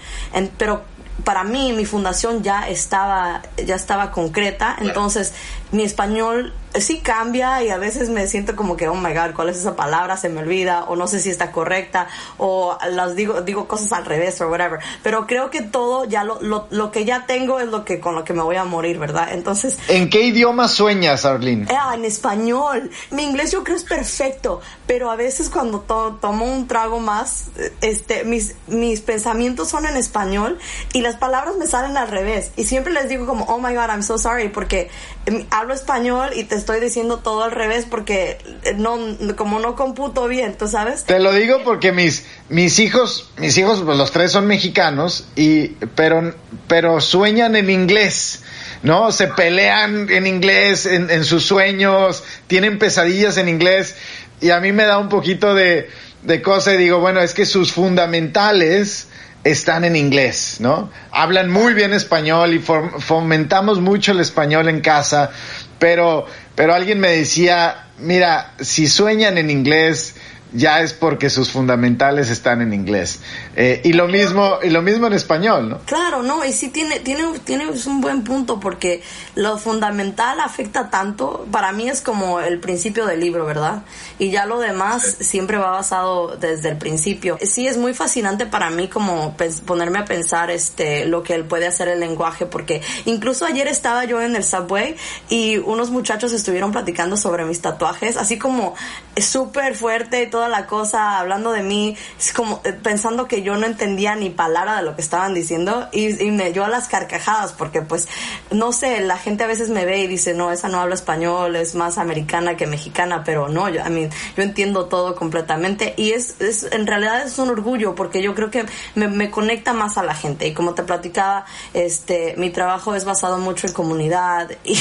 pero 0.57 0.83
para 1.25 1.45
mí 1.45 1.73
mi 1.73 1.85
fundación 1.85 2.43
ya 2.43 2.69
estaba 2.69 3.43
ya 3.65 3.77
estaba 3.77 4.11
concreta 4.11 4.77
entonces 4.81 5.35
mi 5.73 5.83
español 5.85 6.53
sí 6.81 7.01
cambia 7.01 7.63
y 7.63 7.69
a 7.69 7.77
veces 7.77 8.09
me 8.09 8.27
siento 8.27 8.57
como 8.57 8.77
que, 8.77 8.89
oh 8.89 8.95
my 8.95 9.13
god, 9.13 9.35
¿cuál 9.35 9.49
es 9.49 9.59
esa 9.59 9.77
palabra? 9.77 10.17
Se 10.17 10.29
me 10.29 10.41
olvida 10.41 10.85
o 10.85 10.97
no 10.97 11.07
sé 11.07 11.21
si 11.21 11.31
está 11.31 11.53
correcta 11.53 12.09
o 12.39 12.79
las 12.91 13.15
digo, 13.15 13.43
digo 13.43 13.69
cosas 13.69 13.93
al 13.93 14.05
revés 14.05 14.41
o 14.41 14.49
whatever. 14.49 14.81
Pero 15.03 15.27
creo 15.27 15.51
que 15.51 15.63
todo 15.63 16.05
ya 16.05 16.25
lo, 16.25 16.41
lo, 16.41 16.67
lo, 16.71 16.91
que 16.91 17.05
ya 17.05 17.27
tengo 17.27 17.61
es 17.61 17.69
lo 17.69 17.85
que 17.85 18.01
con 18.01 18.15
lo 18.15 18.25
que 18.25 18.33
me 18.33 18.43
voy 18.43 18.57
a 18.57 18.65
morir, 18.65 18.99
¿verdad? 18.99 19.33
Entonces. 19.33 19.79
¿En 19.89 20.09
qué 20.09 20.23
idioma 20.23 20.69
sueñas, 20.69 21.25
Arlene? 21.25 21.67
Ah, 21.71 21.95
en 21.95 22.05
español. 22.05 22.91
Mi 23.11 23.25
inglés 23.25 23.53
yo 23.53 23.65
creo 23.65 23.77
es 23.77 23.85
perfecto, 23.85 24.61
pero 24.87 25.11
a 25.11 25.17
veces 25.17 25.51
cuando 25.51 25.81
tomo 25.81 26.45
un 26.45 26.69
trago 26.69 27.01
más, 27.01 27.47
este, 27.81 28.25
mis, 28.25 28.55
mis 28.67 29.01
pensamientos 29.01 29.69
son 29.69 29.87
en 29.87 29.97
español 29.97 30.59
y 30.93 31.01
las 31.01 31.17
palabras 31.17 31.57
me 31.57 31.67
salen 31.67 31.97
al 31.97 32.09
revés. 32.09 32.53
Y 32.57 32.65
siempre 32.65 32.93
les 32.93 33.09
digo 33.09 33.27
como, 33.27 33.45
oh 33.47 33.59
my 33.59 33.75
god, 33.75 33.89
I'm 33.89 34.03
so 34.03 34.19
sorry, 34.19 34.49
porque 34.49 34.91
em, 35.27 35.47
hablo 35.63 35.75
español 35.75 36.31
y 36.35 36.45
te 36.45 36.57
estoy 36.57 36.81
diciendo 36.81 37.19
todo 37.19 37.45
al 37.45 37.53
revés 37.53 37.87
porque 37.89 38.39
no, 38.77 38.99
como 39.37 39.61
no 39.61 39.77
computo 39.77 40.27
bien, 40.27 40.57
¿tú 40.59 40.67
sabes? 40.67 41.05
Te 41.05 41.21
lo 41.21 41.33
digo 41.33 41.63
porque 41.65 41.93
mis, 41.93 42.27
mis 42.49 42.81
hijos, 42.81 43.31
mis 43.39 43.57
hijos, 43.59 43.81
pues 43.85 43.97
los 43.97 44.11
tres 44.11 44.33
son 44.33 44.47
mexicanos 44.49 45.29
y, 45.37 45.69
pero, 45.95 46.35
pero 46.67 47.01
sueñan 47.01 47.55
en 47.57 47.71
inglés. 47.71 48.43
¿no? 48.83 49.13
Se 49.13 49.29
pelean 49.29 50.11
en 50.11 50.27
inglés 50.27 50.87
en, 50.87 51.09
en, 51.09 51.25
sus 51.25 51.45
sueños, 51.45 52.25
tienen 52.49 52.81
pesadillas 52.81 53.37
en 53.37 53.49
inglés 53.49 53.95
y 54.41 54.51
a 54.51 54.59
mí 54.59 54.73
me 54.73 54.83
da 54.83 54.99
un 54.99 55.09
poquito 55.09 55.55
de, 55.55 55.89
de 56.23 56.43
cosa 56.43 56.75
y 56.75 56.79
digo, 56.79 56.99
bueno, 56.99 57.21
es 57.21 57.35
que 57.35 57.47
sus 57.47 57.73
fundamentales 57.73 59.07
están 59.45 59.85
en 59.85 59.97
inglés, 59.97 60.57
¿no? 60.61 60.91
Hablan 61.11 61.51
muy 61.51 61.75
bien 61.75 61.93
español 61.93 62.55
y 62.55 62.59
fomentamos 62.59 63.81
mucho 63.81 64.13
el 64.13 64.21
español 64.21 64.69
en 64.69 64.81
casa, 64.81 65.31
pero, 65.79 66.27
pero 66.55 66.75
alguien 66.75 67.01
me 67.01 67.11
decía, 67.11 67.87
mira, 67.99 68.55
si 68.61 68.87
sueñan 68.87 69.39
en 69.39 69.51
inglés, 69.51 70.15
ya 70.53 70.81
es 70.81 70.93
porque 70.93 71.31
sus 71.31 71.51
fundamentales 71.51 72.31
están 72.31 72.61
en 72.63 72.73
inglés. 72.73 73.21
Eh, 73.57 73.81
y 73.85 73.93
lo 73.93 74.09
mismo, 74.09 74.59
y 74.63 74.71
lo 74.71 74.83
mismo 74.83 75.07
en 75.07 75.13
español, 75.13 75.69
¿no? 75.69 75.79
Claro, 75.81 76.23
no, 76.23 76.45
y 76.45 76.53
sí 76.53 76.69
tiene, 76.69 77.01
tiene, 77.01 77.25
tiene 77.45 77.67
un 77.87 78.01
buen 78.01 78.25
punto 78.25 78.61
porque 78.61 79.03
lo 79.35 79.59
fundamental 79.59 80.41
afecta 80.41 80.91
tanto, 80.91 81.47
para 81.51 81.73
mí 81.73 81.89
es 81.89 82.01
como 82.01 82.41
el 82.41 82.61
principio 82.61 83.07
del 83.07 83.21
libro, 83.21 83.45
¿verdad? 83.47 83.83
Y 84.19 84.31
ya 84.31 84.47
lo 84.47 84.59
demás 84.59 85.03
siempre 85.21 85.59
va 85.59 85.71
basado 85.71 86.37
desde 86.37 86.71
el 86.71 86.79
principio. 86.79 87.39
Sí, 87.43 87.67
es 87.67 87.77
muy 87.77 87.95
fascinante 87.95 88.47
para 88.47 88.71
mí 88.71 88.89
como 88.89 89.37
ponerme 89.67 90.01
a 90.01 90.05
pensar 90.05 90.51
este 90.51 91.07
lo 91.07 91.23
que 91.23 91.35
él 91.35 91.45
puede 91.45 91.67
hacer 91.67 91.89
el 91.89 92.01
lenguaje, 92.01 92.47
porque 92.47 92.83
incluso 93.05 93.47
ayer 93.47 93.69
estaba 93.69 94.05
yo 94.05 94.21
en 94.21 94.37
el 94.37 94.45
subway 94.45 94.97
y 95.29 95.59
unos 95.59 95.91
muchachos 95.91 96.33
estuvieron 96.33 96.73
platicando 96.73 97.17
sobre 97.17 97.45
mis 97.45 97.61
tatuajes, 97.61 98.17
así 98.17 98.39
como 98.39 98.75
súper 99.17 99.75
fuerte 99.75 100.23
y 100.23 100.31
todo 100.31 100.42
la 100.49 100.67
cosa, 100.67 101.19
hablando 101.19 101.53
de 101.53 101.63
mí, 101.63 101.97
es 102.19 102.33
como 102.33 102.61
eh, 102.65 102.73
pensando 102.73 103.29
que 103.29 103.43
yo 103.43 103.57
no 103.57 103.67
entendía 103.67 104.15
ni 104.15 104.31
palabra 104.31 104.77
de 104.77 104.83
lo 104.83 104.97
que 104.97 105.03
estaban 105.03 105.35
diciendo 105.35 105.89
y, 105.93 106.13
me 106.33 106.53
dio 106.53 106.65
a 106.65 106.69
las 106.69 106.89
carcajadas 106.89 107.53
porque 107.53 107.83
pues, 107.83 108.09
no 108.51 108.73
sé, 108.73 109.01
la 109.01 109.19
gente 109.19 109.45
a 109.45 109.47
veces 109.47 109.69
me 109.69 109.85
ve 109.85 110.01
y 110.01 110.07
dice, 110.07 110.35
no, 110.35 110.51
esa 110.51 110.69
no 110.69 110.81
habla 110.81 110.95
español, 110.95 111.57
es 111.57 111.75
más 111.75 111.99
americana 111.99 112.57
que 112.57 112.67
mexicana, 112.67 113.23
pero 113.25 113.49
no, 113.49 113.69
yo, 113.69 113.85
a 113.85 113.89
mí, 113.89 114.09
yo 114.37 114.43
entiendo 114.43 114.87
todo 114.87 115.15
completamente 115.15 115.95
y 115.97 116.13
es, 116.13 116.41
es, 116.41 116.69
en 116.73 116.87
realidad 116.87 117.27
es 117.27 117.39
un 117.39 117.51
orgullo 117.51 117.95
porque 117.95 118.23
yo 118.23 118.35
creo 118.35 118.51
que 118.51 118.65
me, 118.95 119.09
me 119.09 119.31
conecta 119.31 119.73
más 119.73 119.99
a 119.99 120.03
la 120.03 120.15
gente 120.15 120.47
y 120.47 120.55
como 120.55 120.75
te 120.75 120.83
platicaba, 120.83 121.45
este, 121.75 122.35
mi 122.37 122.51
trabajo 122.51 122.95
es 122.95 123.05
basado 123.05 123.39
mucho 123.39 123.67
en 123.67 123.73
comunidad 123.73 124.51
y, 124.65 124.79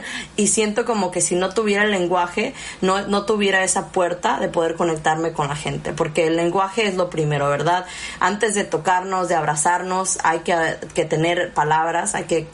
y 0.36 0.46
siento 0.48 0.84
como 0.84 1.10
que 1.10 1.20
si 1.20 1.34
no 1.34 1.50
tuviera 1.50 1.84
el 1.84 1.90
lenguaje, 1.90 2.54
no, 2.80 3.06
no 3.06 3.24
tuviera 3.24 3.64
esa 3.64 3.88
puerta 3.88 4.38
de 4.40 4.48
poder 4.48 4.74
conectar 4.74 4.95
con 5.34 5.48
la 5.48 5.56
gente, 5.56 5.92
porque 5.92 6.26
el 6.26 6.36
lenguaje 6.36 6.86
es 6.86 6.96
lo 6.96 7.10
primero, 7.10 7.48
¿verdad? 7.48 7.86
Antes 8.20 8.54
de 8.54 8.64
tocarnos, 8.64 9.28
de 9.28 9.34
abrazarnos, 9.34 10.18
hay 10.22 10.40
que, 10.40 11.04
tener 11.04 11.52
palabras, 11.52 12.14
hay 12.14 12.24
que 12.24 12.46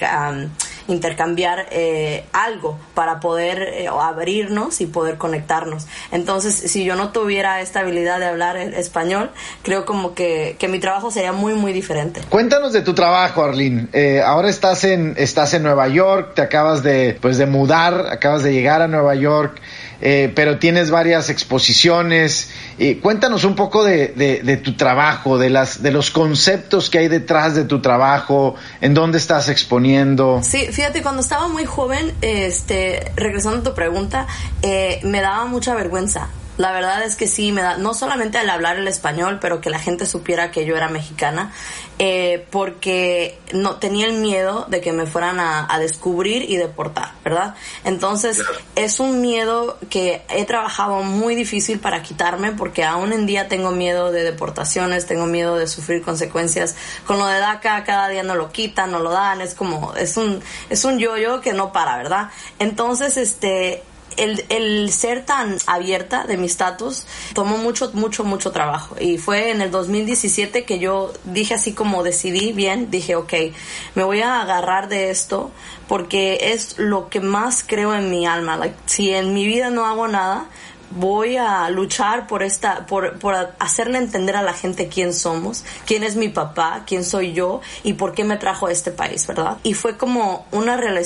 intercambiar 0.89 1.67
eh, 1.71 2.25
algo 2.33 2.79
para 2.95 3.21
poder 3.21 3.63
eh, 3.63 3.89
abrirnos 3.89 4.81
y 4.81 4.87
poder 4.87 5.17
conectarnos. 5.17 5.87
Entonces, 6.11 6.55
si 6.55 6.85
yo 6.85 6.97
no 6.97 7.11
tuviera 7.11 7.61
esta 7.61 7.81
habilidad 7.81 8.19
de 8.19 8.27
hablar 8.27 8.57
español, 8.57 9.31
creo 9.63 9.85
como 9.85 10.15
que, 10.15 10.57
que 10.59 10.69
mi 10.69 10.79
trabajo 10.79 11.11
sería 11.11 11.33
muy, 11.33 11.55
muy 11.55 11.73
diferente. 11.73 12.21
Cuéntanos 12.29 12.73
de 12.73 12.83
tu 12.83 12.95
trabajo, 12.95 13.45
Arlene. 13.45 13.89
Eh, 13.93 14.21
ahora 14.23 14.49
estás 14.49 14.85
en, 14.85 15.15
estás 15.17 15.55
en 15.55 15.63
Nueva 15.63 15.89
York, 15.89 16.33
te 16.35 16.43
acabas 16.43 16.83
de, 16.83 17.19
pues, 17.21 17.39
de 17.39 17.47
mudar, 17.47 18.07
acabas 18.11 18.43
de 18.43 18.53
llegar 18.53 18.83
a 18.83 18.89
Nueva 18.89 19.15
York. 19.15 19.61
Eh, 20.05 20.33
pero 20.35 20.59
tienes 20.59 20.91
varias 20.91 21.31
exposiciones. 21.31 22.51
y 22.77 22.97
cuéntanos 22.97 23.45
un 23.45 23.55
poco 23.55 23.85
de, 23.85 24.09
de, 24.09 24.57
tu 24.57 24.77
trabajo, 24.77 25.39
de, 25.39 25.49
las, 25.49 25.81
de 25.81 25.93
los 25.93 26.11
conceptos 26.11 26.91
que 26.91 26.99
hay 26.99 27.09
detrás 27.09 27.55
de 27.55 27.65
tu 27.65 27.81
trabajo, 27.81 28.57
en 28.81 28.95
dónde 28.95 29.19
estás 29.19 29.49
exponiendo. 29.49 30.41
Sí, 30.43 30.67
fíjate, 30.73 31.03
cuando 31.03 31.23
estaba 31.23 31.47
muy 31.47 31.65
joven, 31.65 32.13
este, 32.21 33.13
regresando 33.15 33.59
a 33.59 33.63
tu 33.63 33.75
pregunta, 33.75 34.27
eh, 34.63 34.99
me 35.05 35.21
daba 35.21 35.45
mucha 35.45 35.75
vergüenza 35.75 36.29
la 36.59 36.73
verdad 36.73 37.03
es 37.03 37.17
que 37.17 37.27
sí, 37.29 37.51
me 37.51 37.63
da, 37.63 37.79
no 37.79 37.95
solamente 37.95 38.39
al 38.39 38.51
hablar 38.51 38.77
el 38.77 38.87
español, 38.87 39.39
pero 39.41 39.61
que 39.61 39.71
la 39.71 39.79
gente 39.79 40.05
supiera 40.05 40.51
que 40.51 40.67
yo 40.67 40.77
era 40.77 40.89
mexicana, 40.89 41.53
eh, 41.99 42.47
porque 42.51 43.39
no 43.53 43.77
tenía 43.77 44.07
el 44.07 44.15
miedo 44.15 44.67
de 44.69 44.81
que 44.81 44.93
me 44.93 45.07
fueran 45.07 45.41
a, 45.41 45.79
descubrir 45.79 46.49
y 46.49 46.57
deportar, 46.57 47.13
¿verdad? 47.25 47.55
Entonces 47.85 48.43
es 48.77 49.01
un 49.01 49.21
miedo 49.21 49.79
que 49.91 50.23
he 50.29 50.45
trabajado 50.45 51.03
muy 51.03 51.35
difícil 51.35 51.81
para 51.81 52.03
quitarme, 52.03 52.53
porque 52.53 52.85
aún 52.85 53.13
en 53.13 53.27
día 53.27 53.49
tengo 53.49 53.71
miedo 53.71 54.13
de 54.13 54.23
deportaciones, 54.23 55.07
tengo 55.07 55.27
miedo 55.27 55.57
de 55.57 55.67
sufrir 55.67 56.03
consecuencias. 56.03 56.77
Con 57.07 57.19
lo 57.19 57.27
de 57.27 57.41
DACA 57.41 57.83
cada 57.85 58.09
día 58.09 58.23
no 58.23 58.35
lo 58.35 58.53
quitan, 58.53 58.93
no 58.93 58.99
lo 58.99 59.11
dan, 59.11 59.41
es 59.41 59.55
como, 59.55 59.95
es 59.95 60.17
un, 60.17 60.41
es 60.71 60.85
un 60.85 60.99
yo-yo 60.99 61.41
que 61.41 61.53
no 61.53 61.73
para, 61.73 61.97
¿verdad? 61.97 62.31
Entonces, 62.59 63.17
este, 63.17 63.83
el, 64.17 64.45
el, 64.49 64.91
ser 64.93 65.25
tan 65.25 65.59
abierta 65.67 66.25
de 66.25 66.37
mi 66.37 66.47
estatus 66.47 67.05
tomó 67.35 67.59
mucho, 67.59 67.91
mucho, 67.95 68.25
mucho 68.25 68.51
trabajo. 68.53 68.97
Y 69.01 69.19
fue 69.19 69.51
en 69.51 69.61
el 69.61 69.71
2017 69.71 70.65
que 70.65 70.79
yo 70.79 71.13
dije 71.25 71.55
así 71.55 71.73
como 71.73 72.03
decidí 72.03 72.53
bien, 72.53 72.91
dije, 72.91 73.17
ok, 73.17 73.33
me 73.95 74.05
voy 74.05 74.21
a 74.21 74.41
agarrar 74.41 74.89
de 74.89 75.11
esto 75.11 75.51
porque 75.89 76.53
es 76.53 76.79
lo 76.79 77.09
que 77.09 77.21
más 77.21 77.65
creo 77.67 77.95
en 77.95 78.11
mi 78.11 78.27
alma. 78.27 78.61
si 78.87 79.11
en 79.11 79.35
mi 79.35 79.47
vida 79.47 79.71
no 79.71 79.87
hago 79.87 80.09
nada, 80.09 80.47
voy 80.95 81.37
a 81.37 81.69
luchar 81.71 82.27
por 82.27 82.43
esta, 82.43 82.87
por, 82.87 83.19
por 83.19 83.35
hacerle 83.59 83.99
entender 83.99 84.37
a 84.37 84.43
la 84.43 84.53
gente 84.53 84.89
quién 84.89 85.15
somos, 85.15 85.65
quién 85.87 86.05
es 86.05 86.17
mi 86.17 86.29
papá, 86.29 86.83
quién 86.87 87.05
soy 87.05 87.33
yo 87.33 87.61
y 87.83 87.95
por 87.95 88.15
qué 88.15 88.25
me 88.25 88.37
trajo 88.37 88.67
a 88.67 88.73
este 88.73 88.91
país, 88.91 89.27
¿verdad? 89.27 89.59
Y 89.63 89.75
fue 89.75 89.97
como 89.97 90.47
una 90.51 90.79
eh, 90.83 91.05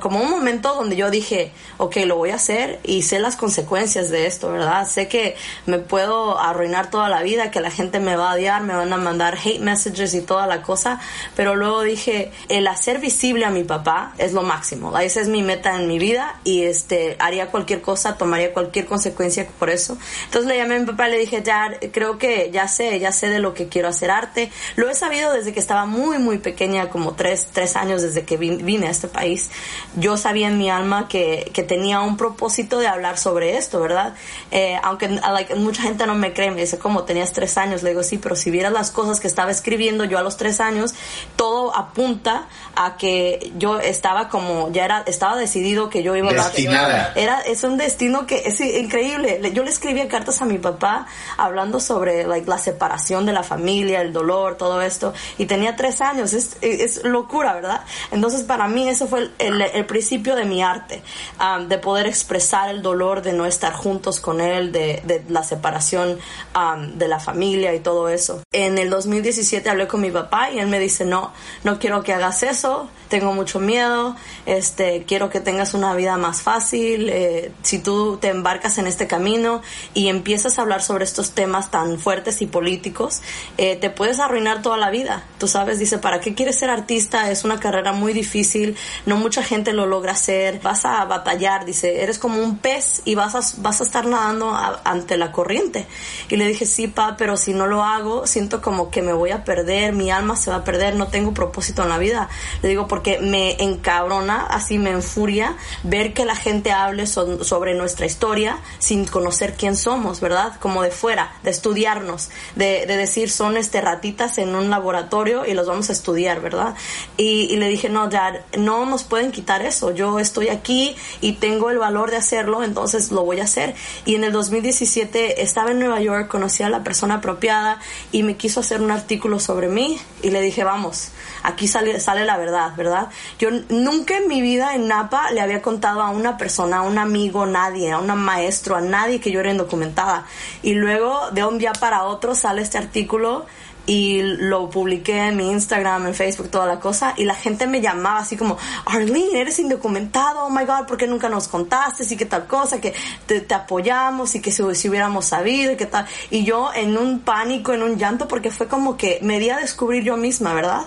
como 0.00 0.20
un 0.20 0.30
momento 0.30 0.74
donde 0.74 0.96
yo 0.96 1.10
dije, 1.10 1.52
ok, 1.78 1.96
lo 2.06 2.16
voy 2.16 2.30
a 2.30 2.36
hacer 2.36 2.80
y 2.82 3.02
sé 3.02 3.18
las 3.18 3.36
consecuencias 3.36 4.10
de 4.10 4.26
esto, 4.26 4.50
¿verdad? 4.52 4.86
Sé 4.88 5.08
que 5.08 5.36
me 5.66 5.78
puedo 5.78 6.38
arruinar 6.38 6.90
toda 6.90 7.08
la 7.08 7.22
vida, 7.22 7.50
que 7.50 7.60
la 7.60 7.70
gente 7.70 8.00
me 8.00 8.16
va 8.16 8.32
a 8.32 8.34
odiar, 8.34 8.62
me 8.62 8.74
van 8.74 8.92
a 8.92 8.96
mandar 8.96 9.36
hate 9.36 9.60
messages 9.60 10.14
y 10.14 10.22
toda 10.22 10.46
la 10.46 10.62
cosa, 10.62 11.00
pero 11.36 11.56
luego 11.56 11.82
dije, 11.82 12.30
el 12.48 12.66
hacer 12.66 13.00
visible 13.00 13.44
a 13.44 13.50
mi 13.50 13.64
papá 13.64 14.14
es 14.18 14.32
lo 14.32 14.42
máximo, 14.42 14.96
esa 14.98 15.20
es 15.20 15.28
mi 15.28 15.42
meta 15.42 15.76
en 15.76 15.88
mi 15.88 15.98
vida 15.98 16.40
y 16.44 16.62
este, 16.62 17.16
haría 17.18 17.48
cualquier 17.48 17.82
cosa, 17.82 18.16
tomaría 18.16 18.52
cualquier 18.52 18.86
consecuencia 18.86 19.09
consecuencia 19.10 19.46
por 19.58 19.70
eso. 19.70 19.98
Entonces 20.24 20.48
le 20.48 20.56
llamé 20.56 20.76
a 20.76 20.78
mi 20.78 20.86
papá 20.86 21.08
y 21.08 21.12
le 21.12 21.18
dije, 21.18 21.42
ya, 21.42 21.70
creo 21.92 22.18
que 22.18 22.50
ya 22.52 22.68
sé, 22.68 22.98
ya 23.00 23.12
sé 23.12 23.28
de 23.28 23.38
lo 23.38 23.54
que 23.54 23.68
quiero 23.68 23.88
hacer 23.88 24.10
arte. 24.10 24.50
Lo 24.76 24.88
he 24.88 24.94
sabido 24.94 25.32
desde 25.32 25.52
que 25.52 25.60
estaba 25.60 25.86
muy, 25.86 26.18
muy 26.18 26.38
pequeña, 26.38 26.88
como 26.90 27.14
tres, 27.14 27.48
tres 27.52 27.76
años 27.76 28.02
desde 28.02 28.24
que 28.24 28.36
vine 28.36 28.86
a 28.86 28.90
este 28.90 29.08
país. 29.08 29.50
Yo 29.96 30.16
sabía 30.16 30.48
en 30.48 30.58
mi 30.58 30.70
alma 30.70 31.08
que, 31.08 31.50
que 31.52 31.62
tenía 31.62 32.00
un 32.00 32.16
propósito 32.16 32.78
de 32.78 32.86
hablar 32.86 33.18
sobre 33.18 33.56
esto, 33.56 33.80
¿verdad? 33.80 34.14
Eh, 34.50 34.78
aunque 34.82 35.08
like, 35.08 35.54
mucha 35.56 35.82
gente 35.82 36.06
no 36.06 36.14
me 36.14 36.32
cree, 36.32 36.50
me 36.50 36.60
dice, 36.60 36.78
¿cómo 36.78 37.04
tenías 37.04 37.32
tres 37.32 37.58
años? 37.58 37.82
Le 37.82 37.90
digo, 37.90 38.02
sí, 38.02 38.18
pero 38.18 38.36
si 38.36 38.50
vieras 38.50 38.72
las 38.72 38.90
cosas 38.90 39.20
que 39.20 39.26
estaba 39.26 39.50
escribiendo 39.50 40.04
yo 40.04 40.18
a 40.18 40.22
los 40.22 40.36
tres 40.36 40.60
años, 40.60 40.94
todo 41.36 41.76
apunta 41.76 42.48
a 42.76 42.96
que 42.96 43.52
yo 43.56 43.80
estaba 43.80 44.28
como, 44.28 44.70
ya 44.72 44.84
era, 44.84 45.02
estaba 45.06 45.36
decidido 45.36 45.90
que 45.90 46.02
yo 46.02 46.16
iba 46.16 46.30
a... 46.30 47.12
Era, 47.14 47.40
es 47.40 47.64
un 47.64 47.76
destino 47.76 48.26
que 48.26 48.42
es 48.46 48.60
increíble. 48.60 48.99
Yo 49.08 49.62
le 49.64 49.70
escribía 49.70 50.08
cartas 50.08 50.42
a 50.42 50.44
mi 50.44 50.58
papá 50.58 51.06
hablando 51.36 51.80
sobre 51.80 52.26
like, 52.26 52.48
la 52.48 52.58
separación 52.58 53.26
de 53.26 53.32
la 53.32 53.42
familia, 53.42 54.00
el 54.02 54.12
dolor, 54.12 54.56
todo 54.56 54.82
esto, 54.82 55.12
y 55.38 55.46
tenía 55.46 55.76
tres 55.76 56.00
años, 56.00 56.32
es, 56.32 56.56
es 56.60 57.04
locura, 57.04 57.54
¿verdad? 57.54 57.82
Entonces 58.10 58.42
para 58.42 58.68
mí 58.68 58.88
eso 58.88 59.06
fue 59.06 59.30
el, 59.38 59.60
el, 59.62 59.86
principio 59.86 60.36
de 60.36 60.44
mi 60.44 60.62
arte, 60.62 61.02
um, 61.40 61.68
de 61.68 61.78
poder 61.78 62.06
expresar 62.06 62.70
el 62.70 62.82
dolor 62.82 63.22
de 63.22 63.32
no 63.32 63.46
estar 63.46 63.72
juntos 63.72 64.20
con 64.20 64.40
él, 64.40 64.72
de, 64.72 65.02
de 65.04 65.22
la 65.28 65.42
separación 65.42 66.18
um, 66.54 66.98
de 66.98 67.08
la 67.08 67.20
familia 67.20 67.74
y 67.74 67.80
todo 67.80 68.08
eso. 68.08 68.42
En 68.52 68.78
el 68.78 68.90
2017 68.90 69.68
hablé 69.68 69.86
con 69.86 70.00
mi 70.00 70.10
papá 70.10 70.50
y 70.50 70.58
él 70.58 70.68
me 70.68 70.78
dice, 70.78 71.04
no, 71.04 71.32
no 71.64 71.78
quiero 71.78 72.02
que 72.02 72.12
hagas 72.12 72.42
eso, 72.42 72.88
tengo 73.08 73.32
mucho 73.32 73.60
miedo, 73.60 74.16
este, 74.46 75.04
quiero 75.06 75.30
que 75.30 75.40
tengas 75.40 75.74
una 75.74 75.94
vida 75.94 76.16
más 76.16 76.42
fácil, 76.42 77.08
eh, 77.08 77.52
si 77.62 77.78
tú 77.80 78.18
te 78.18 78.28
embarcas 78.28 78.78
en 78.78 78.86
este 78.90 79.06
camino 79.06 79.62
y 79.94 80.08
empiezas 80.08 80.58
a 80.58 80.62
hablar 80.62 80.82
sobre 80.82 81.04
estos 81.04 81.32
temas 81.32 81.70
tan 81.70 81.98
fuertes 81.98 82.42
y 82.42 82.46
políticos, 82.46 83.22
eh, 83.56 83.76
te 83.76 83.90
puedes 83.90 84.20
arruinar 84.20 84.62
toda 84.62 84.76
la 84.76 84.90
vida. 84.90 85.24
Tú 85.38 85.48
sabes, 85.48 85.78
dice, 85.78 85.98
¿para 85.98 86.20
qué 86.20 86.34
quieres 86.34 86.58
ser 86.58 86.70
artista? 86.70 87.30
Es 87.30 87.44
una 87.44 87.58
carrera 87.58 87.92
muy 87.92 88.12
difícil, 88.12 88.76
no 89.06 89.16
mucha 89.16 89.42
gente 89.42 89.72
lo 89.72 89.86
logra 89.86 90.12
hacer, 90.12 90.60
vas 90.60 90.84
a 90.84 91.04
batallar, 91.04 91.64
dice, 91.64 92.02
eres 92.02 92.18
como 92.18 92.42
un 92.42 92.58
pez 92.58 93.02
y 93.04 93.14
vas 93.14 93.34
a, 93.34 93.40
vas 93.62 93.80
a 93.80 93.84
estar 93.84 94.06
nadando 94.06 94.54
ante 94.84 95.16
la 95.16 95.32
corriente. 95.32 95.86
Y 96.28 96.36
le 96.36 96.46
dije, 96.46 96.66
sí, 96.66 96.88
pa, 96.88 97.16
pero 97.16 97.36
si 97.36 97.54
no 97.54 97.66
lo 97.66 97.84
hago, 97.84 98.26
siento 98.26 98.60
como 98.60 98.90
que 98.90 99.02
me 99.02 99.12
voy 99.12 99.30
a 99.30 99.44
perder, 99.44 99.92
mi 99.92 100.10
alma 100.10 100.36
se 100.36 100.50
va 100.50 100.58
a 100.58 100.64
perder, 100.64 100.96
no 100.96 101.08
tengo 101.08 101.32
propósito 101.32 101.82
en 101.82 101.88
la 101.88 101.98
vida. 101.98 102.28
Le 102.62 102.68
digo, 102.68 102.86
porque 102.86 103.18
me 103.20 103.62
encabrona, 103.62 104.46
así 104.46 104.78
me 104.78 104.90
enfuria 104.90 105.56
ver 105.82 106.12
que 106.12 106.24
la 106.24 106.34
gente 106.34 106.72
hable 106.72 107.06
sobre 107.06 107.74
nuestra 107.74 108.06
historia 108.06 108.58
sin 108.80 109.04
conocer 109.04 109.54
quién 109.56 109.76
somos, 109.76 110.20
¿verdad? 110.20 110.54
Como 110.58 110.82
de 110.82 110.90
fuera, 110.90 111.32
de 111.44 111.50
estudiarnos, 111.50 112.30
de, 112.56 112.86
decir 112.86 113.30
son 113.30 113.56
este 113.56 113.80
ratitas 113.80 114.38
en 114.38 114.54
un 114.54 114.70
laboratorio 114.70 115.46
y 115.46 115.54
los 115.54 115.68
vamos 115.68 115.90
a 115.90 115.92
estudiar, 115.92 116.40
¿verdad? 116.40 116.74
Y, 117.16 117.56
le 117.56 117.68
dije, 117.68 117.88
no, 117.88 118.10
ya 118.10 118.44
no 118.58 118.86
nos 118.86 119.04
pueden 119.04 119.32
quitar 119.32 119.62
eso, 119.62 119.94
yo 119.94 120.18
estoy 120.18 120.48
aquí 120.48 120.96
y 121.20 121.34
tengo 121.34 121.70
el 121.70 121.78
valor 121.78 122.10
de 122.10 122.16
hacerlo, 122.16 122.64
entonces 122.64 123.12
lo 123.12 123.24
voy 123.24 123.40
a 123.40 123.44
hacer. 123.44 123.74
Y 124.06 124.14
en 124.14 124.24
el 124.24 124.32
2017 124.32 125.42
estaba 125.42 125.70
en 125.70 125.78
Nueva 125.78 126.00
York, 126.00 126.28
conocí 126.28 126.62
a 126.62 126.70
la 126.70 126.82
persona 126.82 127.16
apropiada 127.16 127.78
y 128.12 128.22
me 128.22 128.36
quiso 128.36 128.60
hacer 128.60 128.80
un 128.80 128.90
artículo 128.90 129.38
sobre 129.38 129.68
mí 129.68 129.98
y 130.22 130.30
le 130.30 130.40
dije, 130.40 130.64
vamos, 130.64 131.10
aquí 131.42 131.68
sale, 131.68 132.00
sale 132.00 132.24
la 132.24 132.36
verdad, 132.36 132.72
¿verdad? 132.76 133.08
Yo 133.38 133.50
nunca 133.68 134.16
en 134.16 134.28
mi 134.28 134.40
vida 134.40 134.74
en 134.74 134.88
Napa 134.88 135.30
le 135.32 135.40
había 135.40 135.62
contado 135.62 136.02
a 136.02 136.10
una 136.10 136.36
persona, 136.36 136.78
a 136.78 136.82
un 136.82 136.98
amigo, 136.98 137.46
nadie, 137.46 137.92
a 137.92 137.98
un 137.98 138.10
maestro, 138.20 138.76
a 138.76 138.80
nadie 138.80 139.20
que 139.20 139.30
yo 139.30 139.40
era 139.40 139.50
indocumentada. 139.50 140.26
Y 140.62 140.74
luego 140.74 141.30
de 141.30 141.44
un 141.44 141.58
día 141.58 141.72
para 141.72 142.04
otro 142.04 142.34
sale 142.34 142.62
este 142.62 142.78
artículo 142.78 143.46
y 143.86 144.22
lo 144.22 144.70
publiqué 144.70 145.18
en 145.18 145.36
mi 145.36 145.50
Instagram, 145.50 146.06
en 146.06 146.14
Facebook, 146.14 146.50
toda 146.50 146.66
la 146.66 146.80
cosa, 146.80 147.14
y 147.16 147.24
la 147.24 147.34
gente 147.34 147.66
me 147.66 147.80
llamaba 147.80 148.20
así 148.20 148.36
como, 148.36 148.56
Arlene, 148.86 149.40
eres 149.40 149.58
indocumentado, 149.58 150.44
oh 150.44 150.50
my 150.50 150.64
god, 150.64 150.86
¿por 150.86 150.96
qué 150.96 151.06
nunca 151.06 151.28
nos 151.28 151.48
contaste? 151.48 152.04
Y 152.08 152.16
qué 152.16 152.26
tal 152.26 152.46
cosa, 152.46 152.80
que 152.80 152.94
te, 153.26 153.46
apoyamos 153.54 154.34
y 154.34 154.40
que 154.40 154.50
si, 154.50 154.62
si, 154.74 154.88
hubiéramos 154.88 155.24
sabido 155.24 155.72
y 155.72 155.76
qué 155.76 155.86
tal. 155.86 156.06
Y 156.30 156.44
yo 156.44 156.70
en 156.74 156.96
un 156.96 157.20
pánico, 157.20 157.72
en 157.72 157.82
un 157.82 157.96
llanto, 157.96 158.28
porque 158.28 158.50
fue 158.50 158.68
como 158.68 158.96
que 158.96 159.18
me 159.22 159.38
di 159.38 159.50
a 159.50 159.56
descubrir 159.56 160.04
yo 160.04 160.16
misma, 160.16 160.54
¿verdad? 160.54 160.82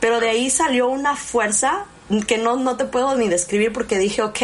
Pero 0.00 0.20
de 0.20 0.30
ahí 0.30 0.50
salió 0.50 0.88
una 0.88 1.16
fuerza 1.16 1.86
que 2.26 2.38
no, 2.38 2.56
no 2.56 2.76
te 2.76 2.84
puedo 2.84 3.16
ni 3.16 3.28
describir 3.28 3.72
porque 3.72 3.98
dije, 3.98 4.22
ok, 4.22 4.38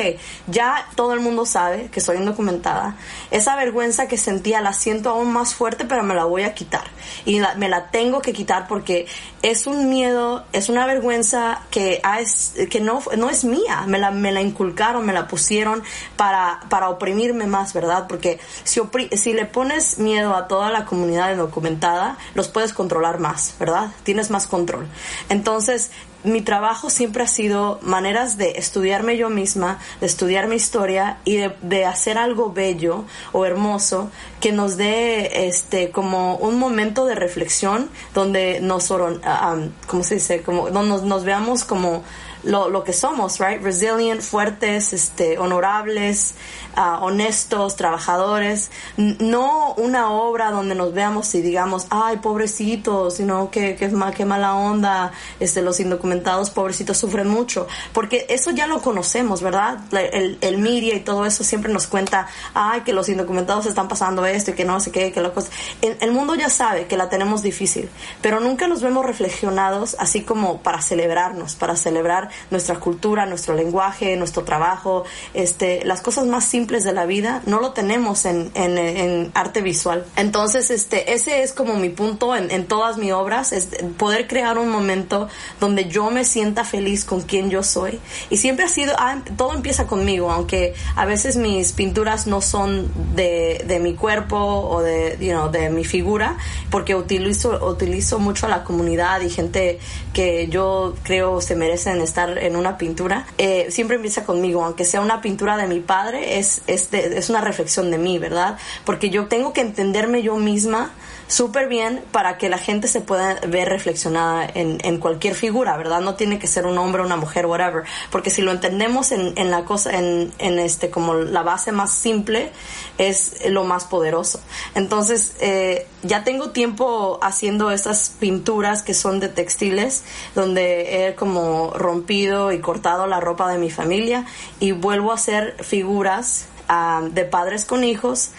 ya 0.46 0.86
todo 0.94 1.12
el 1.12 1.20
mundo 1.20 1.44
sabe 1.44 1.88
que 1.92 2.00
soy 2.00 2.16
indocumentada. 2.16 2.96
Esa 3.30 3.54
vergüenza 3.56 4.08
que 4.08 4.16
sentía 4.16 4.60
la 4.60 4.72
siento 4.72 5.10
aún 5.10 5.32
más 5.32 5.54
fuerte, 5.54 5.84
pero 5.84 6.02
me 6.02 6.14
la 6.14 6.24
voy 6.24 6.42
a 6.42 6.54
quitar. 6.54 6.84
Y 7.26 7.40
me 7.56 7.68
la 7.68 7.90
tengo 7.90 8.22
que 8.22 8.32
quitar 8.32 8.66
porque 8.66 9.06
es 9.42 9.66
un 9.66 9.90
miedo, 9.90 10.44
es 10.52 10.68
una 10.68 10.86
vergüenza 10.86 11.62
que, 11.70 12.00
es, 12.18 12.54
que 12.70 12.80
no, 12.80 13.02
no 13.18 13.28
es 13.28 13.44
mía. 13.44 13.84
Me 13.86 13.98
la, 13.98 14.10
me 14.10 14.32
la 14.32 14.40
inculcaron, 14.40 15.04
me 15.04 15.12
la 15.12 15.28
pusieron 15.28 15.82
para, 16.16 16.60
para 16.70 16.88
oprimirme 16.88 17.46
más, 17.46 17.74
¿verdad? 17.74 18.06
Porque 18.08 18.40
si, 18.64 18.80
si 19.12 19.32
le 19.34 19.44
pones 19.44 19.98
miedo 19.98 20.34
a 20.34 20.48
toda 20.48 20.70
la 20.70 20.86
comunidad 20.86 21.32
indocumentada, 21.32 22.16
los 22.34 22.48
puedes 22.48 22.72
controlar 22.72 23.20
más, 23.20 23.54
¿verdad? 23.60 23.90
Tienes 24.02 24.30
más 24.30 24.46
control. 24.46 24.86
Entonces, 25.28 25.90
mi 26.24 26.42
trabajo 26.42 26.90
siempre 26.90 27.22
ha 27.22 27.26
sido 27.26 27.78
maneras 27.82 28.36
de 28.36 28.52
estudiarme 28.52 29.16
yo 29.16 29.30
misma, 29.30 29.78
de 30.00 30.06
estudiar 30.06 30.48
mi 30.48 30.56
historia 30.56 31.18
y 31.24 31.36
de, 31.36 31.84
hacer 31.84 32.18
algo 32.18 32.52
bello 32.52 33.04
o 33.32 33.46
hermoso 33.46 34.10
que 34.40 34.52
nos 34.52 34.76
dé 34.76 35.48
este 35.48 35.90
como 35.90 36.36
un 36.36 36.58
momento 36.58 37.06
de 37.06 37.14
reflexión 37.14 37.88
donde 38.14 38.60
nos, 38.60 38.90
ah, 39.24 39.56
¿cómo 39.86 40.02
se 40.02 40.16
dice? 40.16 40.42
Como 40.42 40.70
donde 40.70 41.06
nos 41.06 41.24
veamos 41.24 41.64
como 41.64 42.02
lo, 42.42 42.68
lo 42.68 42.84
que 42.84 42.92
somos, 42.92 43.38
right? 43.38 43.62
Resilient, 43.62 44.20
fuertes, 44.20 44.92
este, 44.92 45.38
honorables, 45.38 46.34
uh, 46.76 47.04
honestos, 47.04 47.76
trabajadores. 47.76 48.70
No 48.96 49.74
una 49.74 50.10
obra 50.10 50.50
donde 50.50 50.74
nos 50.74 50.92
veamos 50.94 51.34
y 51.34 51.42
digamos, 51.42 51.86
ay, 51.90 52.18
pobrecitos, 52.18 53.14
sino 53.14 53.50
que, 53.50 53.76
que, 53.76 53.90
qué 54.16 54.24
mala 54.24 54.54
onda, 54.54 55.12
este, 55.38 55.62
los 55.62 55.80
indocumentados 55.80 56.50
pobrecitos 56.50 56.96
sufren 56.96 57.28
mucho. 57.28 57.66
Porque 57.92 58.26
eso 58.28 58.50
ya 58.50 58.66
lo 58.66 58.80
conocemos, 58.80 59.42
¿verdad? 59.42 59.78
El, 59.92 60.38
el 60.40 60.58
media 60.58 60.94
y 60.94 61.00
todo 61.00 61.26
eso 61.26 61.44
siempre 61.44 61.72
nos 61.72 61.86
cuenta, 61.86 62.28
ay, 62.54 62.80
que 62.82 62.92
los 62.92 63.08
indocumentados 63.08 63.66
están 63.66 63.88
pasando 63.88 64.24
esto 64.24 64.52
y 64.52 64.54
que 64.54 64.64
no 64.64 64.80
sé 64.80 64.90
qué, 64.90 65.12
que 65.12 65.20
locos. 65.20 65.48
El, 65.82 65.96
el 66.00 66.12
mundo 66.12 66.34
ya 66.34 66.48
sabe 66.48 66.86
que 66.86 66.96
la 66.96 67.08
tenemos 67.08 67.42
difícil, 67.42 67.88
pero 68.22 68.40
nunca 68.40 68.66
nos 68.66 68.82
vemos 68.82 69.04
reflexionados 69.04 69.96
así 69.98 70.22
como 70.22 70.62
para 70.62 70.80
celebrarnos, 70.82 71.54
para 71.54 71.76
celebrar 71.76 72.29
nuestra 72.50 72.76
cultura, 72.80 73.26
nuestro 73.26 73.54
lenguaje, 73.54 74.16
nuestro 74.16 74.44
trabajo, 74.44 75.04
este, 75.34 75.84
las 75.84 76.00
cosas 76.00 76.26
más 76.26 76.44
simples 76.44 76.84
de 76.84 76.92
la 76.92 77.06
vida, 77.06 77.42
no 77.46 77.60
lo 77.60 77.72
tenemos 77.72 78.24
en, 78.24 78.50
en, 78.54 79.30
arte 79.34 79.62
visual. 79.62 80.04
Entonces, 80.16 80.70
este, 80.70 81.12
ese 81.12 81.42
es 81.42 81.52
como 81.52 81.74
mi 81.74 81.88
punto 81.88 82.34
en, 82.36 82.66
todas 82.66 82.98
mis 82.98 83.12
obras, 83.12 83.52
es 83.52 83.68
poder 83.96 84.26
crear 84.26 84.58
un 84.58 84.68
momento 84.68 85.28
donde 85.60 85.88
yo 85.88 86.10
me 86.10 86.24
sienta 86.24 86.64
feliz 86.64 87.04
con 87.04 87.22
quien 87.22 87.50
yo 87.50 87.62
soy. 87.62 88.00
Y 88.28 88.36
siempre 88.36 88.64
ha 88.64 88.68
sido, 88.68 88.94
ah, 88.98 89.22
todo 89.36 89.54
empieza 89.54 89.86
conmigo, 89.86 90.30
aunque 90.30 90.74
a 90.96 91.04
veces 91.04 91.36
mis 91.36 91.72
pinturas 91.72 92.26
no 92.26 92.40
son 92.40 92.90
de, 93.14 93.64
de 93.66 93.78
mi 93.78 93.94
cuerpo 93.94 94.36
o 94.36 94.82
de, 94.82 95.16
you 95.20 95.32
know, 95.32 95.50
de 95.50 95.70
mi 95.70 95.84
figura, 95.84 96.36
porque 96.70 96.94
utilizo, 96.94 97.66
utilizo 97.66 98.18
mucho 98.18 98.46
a 98.46 98.48
la 98.48 98.64
comunidad 98.64 99.20
y 99.20 99.30
gente 99.30 99.78
que 100.12 100.48
yo 100.48 100.94
creo 101.02 101.40
se 101.40 101.56
merecen 101.56 102.00
estar 102.00 102.19
en 102.28 102.56
una 102.56 102.76
pintura, 102.78 103.26
eh, 103.38 103.66
siempre 103.70 103.96
empieza 103.96 104.24
conmigo, 104.24 104.64
aunque 104.64 104.84
sea 104.84 105.00
una 105.00 105.20
pintura 105.20 105.56
de 105.56 105.66
mi 105.66 105.80
padre, 105.80 106.38
es, 106.38 106.62
es, 106.66 106.92
es 106.92 107.30
una 107.30 107.40
reflexión 107.40 107.90
de 107.90 107.98
mí, 107.98 108.18
¿verdad? 108.18 108.58
Porque 108.84 109.10
yo 109.10 109.26
tengo 109.26 109.52
que 109.52 109.60
entenderme 109.60 110.22
yo 110.22 110.36
misma 110.36 110.92
súper 111.30 111.68
bien 111.68 112.02
para 112.10 112.38
que 112.38 112.48
la 112.48 112.58
gente 112.58 112.88
se 112.88 113.00
pueda 113.00 113.38
ver 113.46 113.68
reflexionada 113.68 114.44
en, 114.52 114.78
en, 114.82 114.98
cualquier 114.98 115.34
figura, 115.34 115.76
¿verdad? 115.76 116.00
No 116.00 116.16
tiene 116.16 116.40
que 116.40 116.48
ser 116.48 116.66
un 116.66 116.76
hombre, 116.76 117.02
una 117.02 117.16
mujer, 117.16 117.46
whatever. 117.46 117.84
Porque 118.10 118.30
si 118.30 118.42
lo 118.42 118.50
entendemos 118.50 119.12
en, 119.12 119.32
en 119.36 119.50
la 119.50 119.64
cosa, 119.64 119.96
en, 119.96 120.32
en, 120.38 120.58
este, 120.58 120.90
como 120.90 121.14
la 121.14 121.42
base 121.42 121.70
más 121.70 121.92
simple, 121.92 122.50
es 122.98 123.48
lo 123.48 123.62
más 123.62 123.84
poderoso. 123.84 124.40
Entonces, 124.74 125.36
eh, 125.40 125.86
ya 126.02 126.24
tengo 126.24 126.50
tiempo 126.50 127.20
haciendo 127.22 127.70
estas 127.70 128.10
pinturas 128.18 128.82
que 128.82 128.92
son 128.92 129.20
de 129.20 129.28
textiles, 129.28 130.02
donde 130.34 131.06
he 131.06 131.14
como 131.14 131.70
rompido 131.74 132.50
y 132.50 132.58
cortado 132.58 133.06
la 133.06 133.20
ropa 133.20 133.48
de 133.52 133.58
mi 133.58 133.70
familia 133.70 134.26
y 134.58 134.72
vuelvo 134.72 135.12
a 135.12 135.14
hacer 135.14 135.56
figuras 135.62 136.46
ah, 136.68 137.02
de 137.12 137.24
padres 137.24 137.64
con 137.64 137.84
hijos 137.84 138.30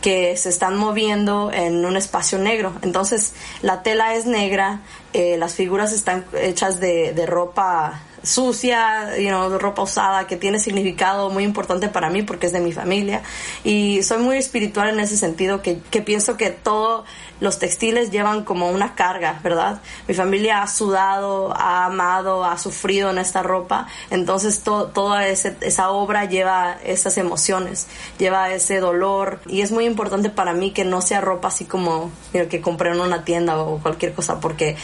que 0.00 0.36
se 0.36 0.48
están 0.48 0.76
moviendo 0.76 1.50
en 1.52 1.84
un 1.84 1.96
espacio 1.96 2.38
negro. 2.38 2.72
Entonces 2.82 3.32
la 3.62 3.82
tela 3.82 4.14
es 4.14 4.26
negra, 4.26 4.80
eh, 5.12 5.36
las 5.38 5.54
figuras 5.54 5.92
están 5.92 6.24
hechas 6.34 6.80
de, 6.80 7.12
de 7.12 7.26
ropa 7.26 8.02
sucia, 8.22 9.16
you 9.18 9.28
know, 9.28 9.58
ropa 9.58 9.82
usada, 9.82 10.26
que 10.26 10.36
tiene 10.36 10.58
significado 10.58 11.30
muy 11.30 11.44
importante 11.44 11.88
para 11.88 12.10
mí 12.10 12.22
porque 12.22 12.46
es 12.46 12.52
de 12.52 12.60
mi 12.60 12.72
familia. 12.72 13.22
Y 13.64 14.02
soy 14.02 14.18
muy 14.18 14.36
espiritual 14.36 14.90
en 14.90 15.00
ese 15.00 15.16
sentido, 15.16 15.62
que, 15.62 15.80
que 15.90 16.02
pienso 16.02 16.36
que 16.36 16.50
todos 16.50 17.04
los 17.40 17.58
textiles 17.58 18.10
llevan 18.10 18.44
como 18.44 18.70
una 18.70 18.94
carga, 18.94 19.38
¿verdad? 19.42 19.80
Mi 20.08 20.14
familia 20.14 20.62
ha 20.62 20.66
sudado, 20.66 21.54
ha 21.56 21.84
amado, 21.84 22.44
ha 22.44 22.58
sufrido 22.58 23.10
en 23.10 23.18
esta 23.18 23.42
ropa, 23.42 23.86
entonces 24.10 24.62
toda 24.62 25.28
esa 25.28 25.90
obra 25.90 26.24
lleva 26.24 26.78
esas 26.84 27.16
emociones, 27.18 27.86
lleva 28.18 28.50
ese 28.50 28.80
dolor 28.80 29.40
y 29.46 29.60
es 29.60 29.70
muy 29.70 29.84
importante 29.84 30.30
para 30.30 30.52
mí 30.52 30.72
que 30.72 30.84
no 30.84 31.00
sea 31.00 31.20
ropa 31.20 31.48
así 31.48 31.64
como 31.64 32.10
que 32.32 32.60
compré 32.60 32.90
en 32.90 33.00
una 33.00 33.24
tienda 33.24 33.58
o 33.58 33.78
cualquier 33.78 34.14
cosa 34.14 34.40
porque 34.40 34.76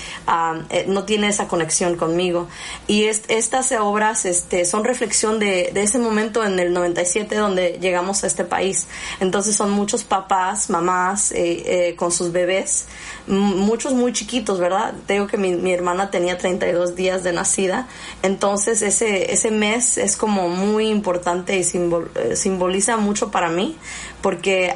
eh, 0.71 0.87
no 0.89 1.05
tiene 1.05 1.29
esa 1.29 1.49
conexión 1.49 1.97
conmigo. 1.97 2.49
Y 2.87 3.05
es, 3.05 3.23
estas 3.29 3.73
obras 3.73 4.25
este, 4.25 4.65
son 4.65 4.85
reflexión 4.85 5.39
de, 5.39 5.73
ese 5.75 5.99
momento 5.99 6.45
en 6.45 6.59
el 6.59 6.73
97 6.73 7.35
donde 7.37 7.79
llegamos 7.81 8.25
a 8.25 8.27
este 8.27 8.45
país. 8.45 8.87
Entonces 9.21 9.57
son 9.57 9.71
muchos 9.71 10.05
papás, 10.05 10.71
mamás 10.71 11.33
eh, 11.33 11.89
eh, 11.91 11.97
con 11.97 12.11
sus 12.13 12.33
bebés, 12.33 12.87
muchos 13.27 13.93
muy 13.93 14.13
chiquitos, 14.13 14.59
¿verdad? 14.59 14.95
Te 15.07 15.15
digo 15.15 15.27
que 15.27 15.37
mi, 15.37 15.73
hermana 15.73 16.11
tenía 16.11 16.39
32 16.39 16.95
días 16.95 17.23
de 17.23 17.33
nacida, 17.33 17.89
entonces 18.23 18.83
ese 18.83 19.51
mes 19.51 19.99
es 19.99 20.17
como 20.17 20.49
muy 20.49 20.89
importante 20.89 21.57
y 21.57 21.65
simboliza 21.65 22.97
mucho 22.97 23.31
para 23.31 23.49
mí, 23.49 23.77
porque 24.25 24.73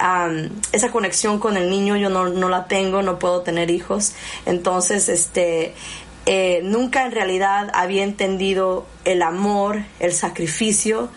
esa 0.73 0.91
conexión 0.91 1.39
con 1.39 1.57
el 1.57 1.71
niño 1.71 1.97
yo 1.97 2.11
no, 2.11 2.29
no 2.29 2.51
la 2.51 2.67
tengo, 2.67 3.01
no 3.01 3.19
puedo 3.19 3.41
tener 3.41 3.71
hijos, 3.71 4.13
entonces 4.45 5.09
este 5.09 5.73
eh, 6.27 6.61
nunca 6.65 7.07
en 7.07 7.13
realidad 7.13 7.71
había 7.73 8.05
entendido 8.05 8.85
el 9.07 9.23
amor, 9.23 9.85
el 10.01 10.13
sacrificio 10.13 11.09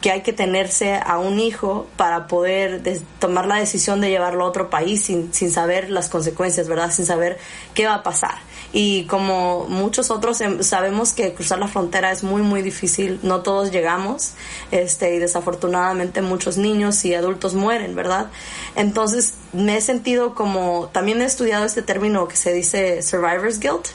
que 0.00 0.12
hay 0.12 0.20
que 0.20 0.32
tenerse 0.32 0.94
a 0.94 1.18
un 1.18 1.40
hijo 1.40 1.88
para 1.96 2.28
poder 2.28 2.84
tomar 3.18 3.46
la 3.46 3.56
decisión 3.56 4.00
de 4.00 4.10
llevarlo 4.10 4.44
a 4.44 4.48
otro 4.48 4.70
país 4.70 5.02
sin, 5.02 5.34
sin 5.34 5.50
saber 5.50 5.90
las 5.90 6.08
consecuencias, 6.08 6.68
¿verdad? 6.68 6.92
Sin 6.92 7.04
saber 7.04 7.36
qué 7.74 7.86
va 7.86 7.94
a 7.94 8.02
pasar. 8.04 8.36
Y 8.72 9.04
como 9.04 9.66
muchos 9.68 10.10
otros 10.10 10.40
em, 10.40 10.62
sabemos 10.62 11.12
que 11.12 11.34
cruzar 11.34 11.58
la 11.58 11.68
frontera 11.68 12.10
es 12.10 12.22
muy, 12.22 12.42
muy 12.42 12.62
difícil. 12.62 13.20
No 13.22 13.40
todos 13.40 13.70
llegamos. 13.70 14.32
Este, 14.70 15.14
y 15.14 15.18
desafortunadamente 15.18 16.22
muchos 16.22 16.56
niños 16.56 17.04
y 17.04 17.14
adultos 17.14 17.54
mueren, 17.54 17.94
¿verdad? 17.94 18.30
Entonces 18.74 19.34
me 19.52 19.76
he 19.76 19.80
sentido 19.80 20.34
como, 20.34 20.88
también 20.92 21.20
he 21.20 21.26
estudiado 21.26 21.64
este 21.64 21.82
término 21.82 22.28
que 22.28 22.36
se 22.36 22.52
dice 22.52 23.02
survivor's 23.02 23.60
guilt 23.60 23.88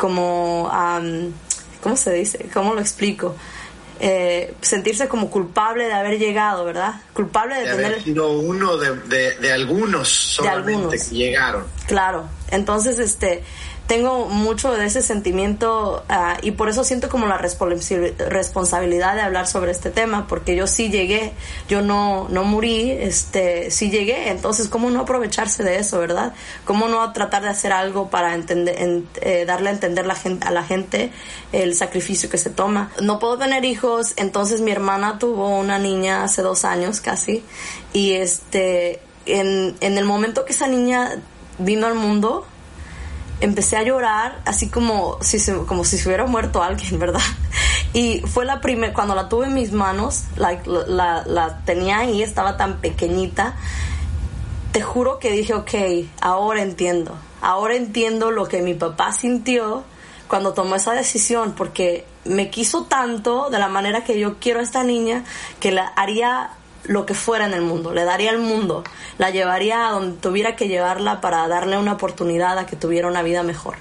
como, 0.00 0.70
¿cómo 1.82 1.96
se 1.96 2.12
dice? 2.12 2.48
¿Cómo 2.52 2.74
lo 2.74 2.80
explico? 2.80 3.36
Eh, 4.02 4.54
sentirse 4.62 5.08
como 5.08 5.28
culpable 5.28 5.84
de 5.84 5.92
haber 5.92 6.18
llegado, 6.18 6.64
¿verdad? 6.64 7.02
Culpable 7.12 7.54
de, 7.56 7.60
de 7.60 7.70
tener... 7.70 7.86
Haber 7.86 8.02
sido 8.02 8.30
uno 8.30 8.78
de, 8.78 8.96
de, 9.36 9.52
algunos 9.52 10.08
solamente 10.08 10.72
algunos. 10.72 11.04
que 11.04 11.14
llegaron. 11.14 11.64
Claro, 11.86 12.30
entonces 12.50 12.98
este 12.98 13.44
tengo 13.90 14.26
mucho 14.26 14.72
de 14.72 14.86
ese 14.86 15.02
sentimiento 15.02 16.04
uh, 16.08 16.38
y 16.42 16.52
por 16.52 16.68
eso 16.68 16.84
siento 16.84 17.08
como 17.08 17.26
la 17.26 17.38
responsabilidad 17.38 19.16
de 19.16 19.20
hablar 19.20 19.48
sobre 19.48 19.72
este 19.72 19.90
tema, 19.90 20.28
porque 20.28 20.54
yo 20.54 20.68
sí 20.68 20.90
llegué, 20.90 21.32
yo 21.68 21.82
no, 21.82 22.28
no 22.28 22.44
morí, 22.44 22.92
este, 22.92 23.72
sí 23.72 23.90
llegué, 23.90 24.28
entonces 24.28 24.68
cómo 24.68 24.90
no 24.90 25.00
aprovecharse 25.00 25.64
de 25.64 25.80
eso, 25.80 25.98
¿verdad? 25.98 26.34
Cómo 26.64 26.86
no 26.86 27.12
tratar 27.12 27.42
de 27.42 27.48
hacer 27.48 27.72
algo 27.72 28.10
para 28.10 28.36
entender, 28.36 28.80
en, 28.80 29.08
eh, 29.22 29.44
darle 29.44 29.70
a 29.70 29.72
entender 29.72 30.06
la 30.06 30.14
gente, 30.14 30.46
a 30.46 30.52
la 30.52 30.62
gente 30.62 31.10
el 31.50 31.74
sacrificio 31.74 32.30
que 32.30 32.38
se 32.38 32.50
toma. 32.50 32.92
No 33.02 33.18
puedo 33.18 33.38
tener 33.38 33.64
hijos, 33.64 34.12
entonces 34.14 34.60
mi 34.60 34.70
hermana 34.70 35.18
tuvo 35.18 35.48
una 35.58 35.80
niña 35.80 36.22
hace 36.22 36.42
dos 36.42 36.64
años 36.64 37.00
casi 37.00 37.42
y 37.92 38.12
este, 38.12 39.00
en, 39.26 39.76
en 39.80 39.98
el 39.98 40.04
momento 40.04 40.44
que 40.44 40.52
esa 40.52 40.68
niña 40.68 41.20
vino 41.58 41.88
al 41.88 41.94
mundo, 41.94 42.46
empecé 43.40 43.76
a 43.76 43.82
llorar 43.82 44.40
así 44.44 44.68
como 44.68 45.18
si 45.20 45.38
se, 45.38 45.56
como 45.64 45.84
si 45.84 45.98
se 45.98 46.08
hubiera 46.08 46.26
muerto 46.26 46.62
alguien, 46.62 46.98
¿verdad? 46.98 47.22
Y 47.92 48.20
fue 48.20 48.44
la 48.44 48.60
primera, 48.60 48.92
cuando 48.92 49.14
la 49.14 49.28
tuve 49.28 49.46
en 49.46 49.54
mis 49.54 49.72
manos, 49.72 50.24
la, 50.36 50.60
la, 50.66 51.24
la, 51.26 51.58
tenía 51.64 51.98
ahí, 51.98 52.22
estaba 52.22 52.56
tan 52.56 52.80
pequeñita, 52.80 53.56
te 54.72 54.80
juro 54.80 55.18
que 55.18 55.32
dije, 55.32 55.54
ok, 55.54 55.74
ahora 56.20 56.62
entiendo, 56.62 57.16
ahora 57.40 57.74
entiendo 57.74 58.30
lo 58.30 58.46
que 58.46 58.62
mi 58.62 58.74
papá 58.74 59.12
sintió 59.12 59.82
cuando 60.28 60.52
tomó 60.52 60.76
esa 60.76 60.92
decisión, 60.92 61.54
porque 61.56 62.06
me 62.24 62.50
quiso 62.50 62.84
tanto 62.84 63.50
de 63.50 63.58
la 63.58 63.68
manera 63.68 64.04
que 64.04 64.18
yo 64.18 64.38
quiero 64.38 64.60
a 64.60 64.62
esta 64.62 64.84
niña, 64.84 65.24
que 65.58 65.72
la 65.72 65.88
haría 65.96 66.50
lo 66.84 67.06
que 67.06 67.14
fuera 67.14 67.46
en 67.46 67.52
el 67.52 67.62
mundo, 67.62 67.92
le 67.92 68.04
daría 68.04 68.30
el 68.30 68.38
mundo, 68.38 68.84
la 69.18 69.30
llevaría 69.30 69.88
a 69.88 69.92
donde 69.92 70.18
tuviera 70.18 70.56
que 70.56 70.68
llevarla 70.68 71.20
para 71.20 71.46
darle 71.48 71.78
una 71.78 71.92
oportunidad 71.92 72.58
a 72.58 72.66
que 72.66 72.76
tuviera 72.76 73.08
una 73.08 73.22
vida 73.22 73.42
mejor. 73.42 73.76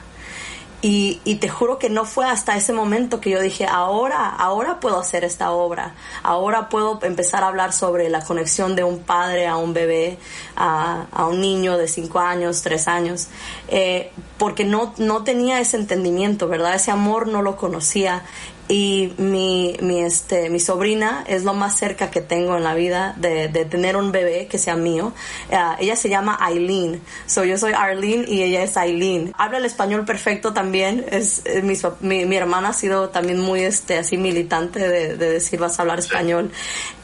Y, 0.82 1.20
te 1.42 1.50
juro 1.50 1.78
que 1.78 1.90
no 1.90 2.06
fue 2.06 2.26
hasta 2.26 2.56
ese 2.56 2.72
momento 2.72 3.20
que 3.20 3.32
yo 3.32 3.42
dije, 3.42 3.66
ahora, 3.66 4.30
ahora 4.30 4.80
puedo 4.80 4.98
hacer 4.98 5.26
esta 5.26 5.52
obra, 5.52 5.94
ahora 6.24 6.70
puedo 6.70 7.00
empezar 7.04 7.44
a 7.44 7.48
hablar 7.48 7.74
sobre 7.74 8.10
la 8.10 8.24
conexión 8.24 8.78
de 8.78 8.86
un 8.86 9.00
padre 9.00 9.46
a 9.46 9.58
un 9.58 9.74
bebé, 9.74 10.18
a, 10.56 11.06
un 11.30 11.42
niño 11.42 11.78
de 11.78 11.90
cinco 11.90 12.20
años, 12.20 12.62
tres 12.62 12.88
años, 12.88 13.28
eh, 13.68 14.12
porque 14.38 14.64
no, 14.64 14.94
no 14.98 15.26
tenía 15.26 15.60
ese 15.60 15.76
entendimiento, 15.76 16.48
¿verdad? 16.48 16.76
Ese 16.76 16.92
amor 16.92 17.28
no 17.28 17.42
lo 17.42 17.58
conocía 17.58 18.24
y 18.70 19.14
mi, 19.18 19.76
mi, 19.82 20.02
este, 20.02 20.52
mi 20.52 20.60
sobrina 20.60 21.24
es 21.28 21.44
lo 21.44 21.56
más 21.56 21.76
cerca 21.76 22.12
que 22.12 22.22
tengo 22.22 22.56
en 22.56 22.64
la 22.64 22.76
vida 22.76 23.16
de, 23.18 23.48
de 23.48 23.66
tener 23.66 23.98
un 23.98 24.12
bebé 24.12 24.46
que 24.46 24.60
sea 24.60 24.76
mío. 24.76 25.12
Uh, 25.52 25.76
ella 25.80 25.96
se 25.96 26.08
llama 26.08 26.38
Aileen. 26.40 27.02
So, 27.26 27.44
yo 27.44 27.58
soy 27.58 27.74
Arlene 27.74 28.26
y 28.28 28.44
ella 28.44 28.62
es 28.62 28.78
Aileen. 28.78 29.34
Habla 29.36 29.58
el 29.58 29.66
español 29.66 30.06
perfecto 30.06 30.54
también. 30.54 31.04
Es, 31.10 31.42
es 31.46 31.64
mi, 31.64 31.74
mi, 32.02 32.26
mi, 32.26 32.36
hermana 32.36 32.70
ha 32.70 32.74
sido 32.74 33.10
también 33.10 33.40
muy 33.40 33.62
este, 33.62 33.98
así 33.98 34.18
militante 34.18 34.88
de, 34.88 35.18
de 35.18 35.32
decir 35.32 35.60
vas 35.60 35.80
a 35.80 35.82
hablar 35.82 35.98
español. 35.98 36.52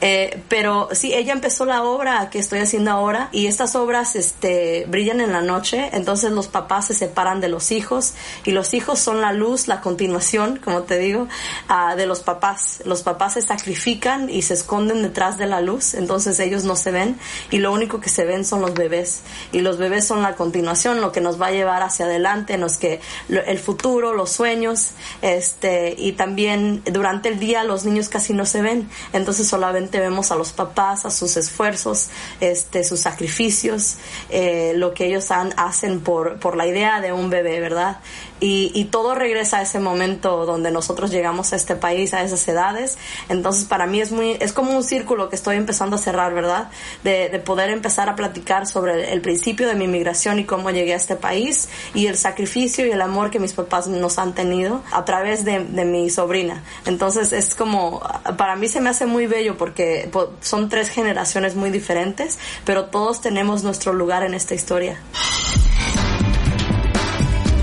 Eh, 0.01 0.39
pero 0.47 0.89
sí, 0.91 1.15
ella 1.15 1.33
empezó 1.33 1.65
la 1.65 1.81
obra 1.81 2.29
que 2.29 2.37
estoy 2.37 2.59
haciendo 2.59 2.91
ahora 2.91 3.29
y 3.31 3.47
estas 3.47 3.75
obras 3.75 4.15
este, 4.15 4.85
brillan 4.87 5.19
en 5.19 5.31
la 5.31 5.41
noche. 5.41 5.89
Entonces 5.93 6.31
los 6.31 6.47
papás 6.47 6.85
se 6.85 6.93
separan 6.93 7.41
de 7.41 7.49
los 7.49 7.71
hijos 7.71 8.13
y 8.43 8.51
los 8.51 8.75
hijos 8.75 8.99
son 8.99 9.19
la 9.19 9.33
luz, 9.33 9.67
la 9.67 9.81
continuación, 9.81 10.61
como 10.63 10.83
te 10.83 10.99
digo 10.99 11.27
uh, 11.69 11.95
de 11.95 12.05
los 12.05 12.19
papás. 12.21 12.81
Los 12.85 13.01
papás 13.03 13.33
se 13.33 13.41
sacrifican 13.41 14.29
y 14.29 14.43
se 14.43 14.53
esconden 14.53 15.01
detrás 15.01 15.37
de 15.37 15.47
la 15.47 15.61
luz, 15.61 15.93
entonces 15.93 16.39
ellos 16.39 16.63
no 16.63 16.75
se 16.75 16.91
ven 16.91 17.17
y 17.51 17.57
lo 17.57 17.71
único 17.71 17.99
que 17.99 18.09
se 18.09 18.25
ven 18.25 18.45
son 18.45 18.61
los 18.61 18.73
bebés. 18.73 19.21
Y 19.51 19.61
los 19.61 19.77
bebés 19.77 20.05
son 20.05 20.21
la 20.21 20.35
continuación, 20.35 21.01
lo 21.01 21.11
que 21.11 21.21
nos 21.21 21.41
va 21.41 21.47
a 21.47 21.51
llevar 21.51 21.81
hacia 21.83 22.05
adelante, 22.05 22.57
nos 22.57 22.75
que 22.77 22.99
el 23.29 23.59
futuro, 23.59 24.13
los 24.13 24.31
sueños, 24.31 24.91
este, 25.21 25.95
y 25.97 26.13
también 26.13 26.83
durante 26.85 27.29
el 27.29 27.39
día 27.39 27.63
los 27.63 27.85
niños 27.85 28.09
casi 28.09 28.33
no 28.33 28.45
se 28.45 28.61
ven, 28.61 28.89
entonces 29.13 29.47
solamente 29.47 29.99
vemos 29.99 30.31
a 30.31 30.35
los 30.35 30.51
papás, 30.51 31.05
a 31.05 31.11
sus 31.11 31.37
esfuerzos, 31.37 32.09
este, 32.39 32.83
sus 32.83 32.99
sacrificios, 32.99 33.97
eh, 34.29 34.73
lo 34.75 34.93
que 34.93 35.07
ellos 35.07 35.31
han, 35.31 35.53
hacen 35.57 36.01
por, 36.01 36.37
por 36.39 36.55
la 36.55 36.67
idea 36.67 37.01
de 37.01 37.13
un 37.13 37.29
bebé, 37.29 37.59
¿verdad? 37.59 37.99
Y, 38.39 38.71
y, 38.73 38.85
todo 38.85 39.15
regresa 39.15 39.59
a 39.59 39.61
ese 39.61 39.79
momento 39.79 40.45
donde 40.45 40.69
nosotros 40.69 41.09
llegamos 41.09 41.53
a 41.53 41.55
este 41.55 41.75
país 41.75 42.13
a 42.13 42.21
esas 42.21 42.45
edades. 42.47 42.97
Entonces 43.29 43.65
para 43.65 43.87
mí 43.87 44.01
es 44.01 44.11
muy 44.11 44.37
es 44.39 44.51
como 44.51 44.75
un 44.75 44.83
círculo 44.83 45.29
que 45.29 45.37
estoy 45.37 45.55
empezando 45.55 45.95
a 45.95 45.99
cerrar 45.99 46.33
verdad 46.33 46.69
de, 47.03 47.29
de 47.29 47.39
poder 47.39 47.69
empezar 47.69 48.09
a 48.09 48.15
platicar 48.15 48.67
sobre 48.67 48.93
el, 48.93 48.99
el, 49.05 49.21
principio 49.21 49.67
de 49.67 49.75
mi 49.75 49.87
migración 49.87 50.39
y 50.39 50.43
cómo 50.43 50.69
llegué 50.69 50.93
a 50.93 50.97
este 50.97 51.15
país 51.15 51.69
y 51.93 52.07
el 52.07 52.17
sacrificio 52.17 52.85
y 52.85 52.91
el 52.91 53.01
amor 53.01 53.31
que 53.31 53.39
mis 53.39 53.53
papás 53.53 53.87
nos 53.87 54.19
han 54.19 54.35
tenido 54.35 54.83
a 54.91 55.05
través 55.05 55.45
de, 55.45 55.63
de 55.63 55.85
mi 55.85 56.09
sobrina. 56.09 56.61
Entonces 56.85 57.31
es 57.31 57.55
como 57.55 58.01
para 58.37 58.55
mí 58.57 58.67
se 58.67 58.81
me 58.81 58.89
hace 58.89 59.05
muy 59.05 59.27
bello 59.27 59.57
porque 59.57 60.09
son 60.41 60.67
tres 60.67 60.89
generaciones 60.89 61.55
muy 61.55 61.69
diferentes 61.69 62.37
pero 62.65 62.85
todos 62.85 63.21
tenemos 63.21 63.63
nuestro 63.63 63.93
lugar 63.93 64.23
en 64.23 64.33
esta 64.33 64.55
historia 64.55 64.99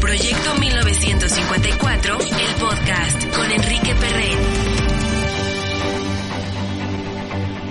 Proyecto 0.03 0.55
1954, 0.57 2.19
el 2.19 2.55
podcast 2.61 3.37
con 3.37 3.49
Enrique 3.53 3.95
Perret. 3.95 4.39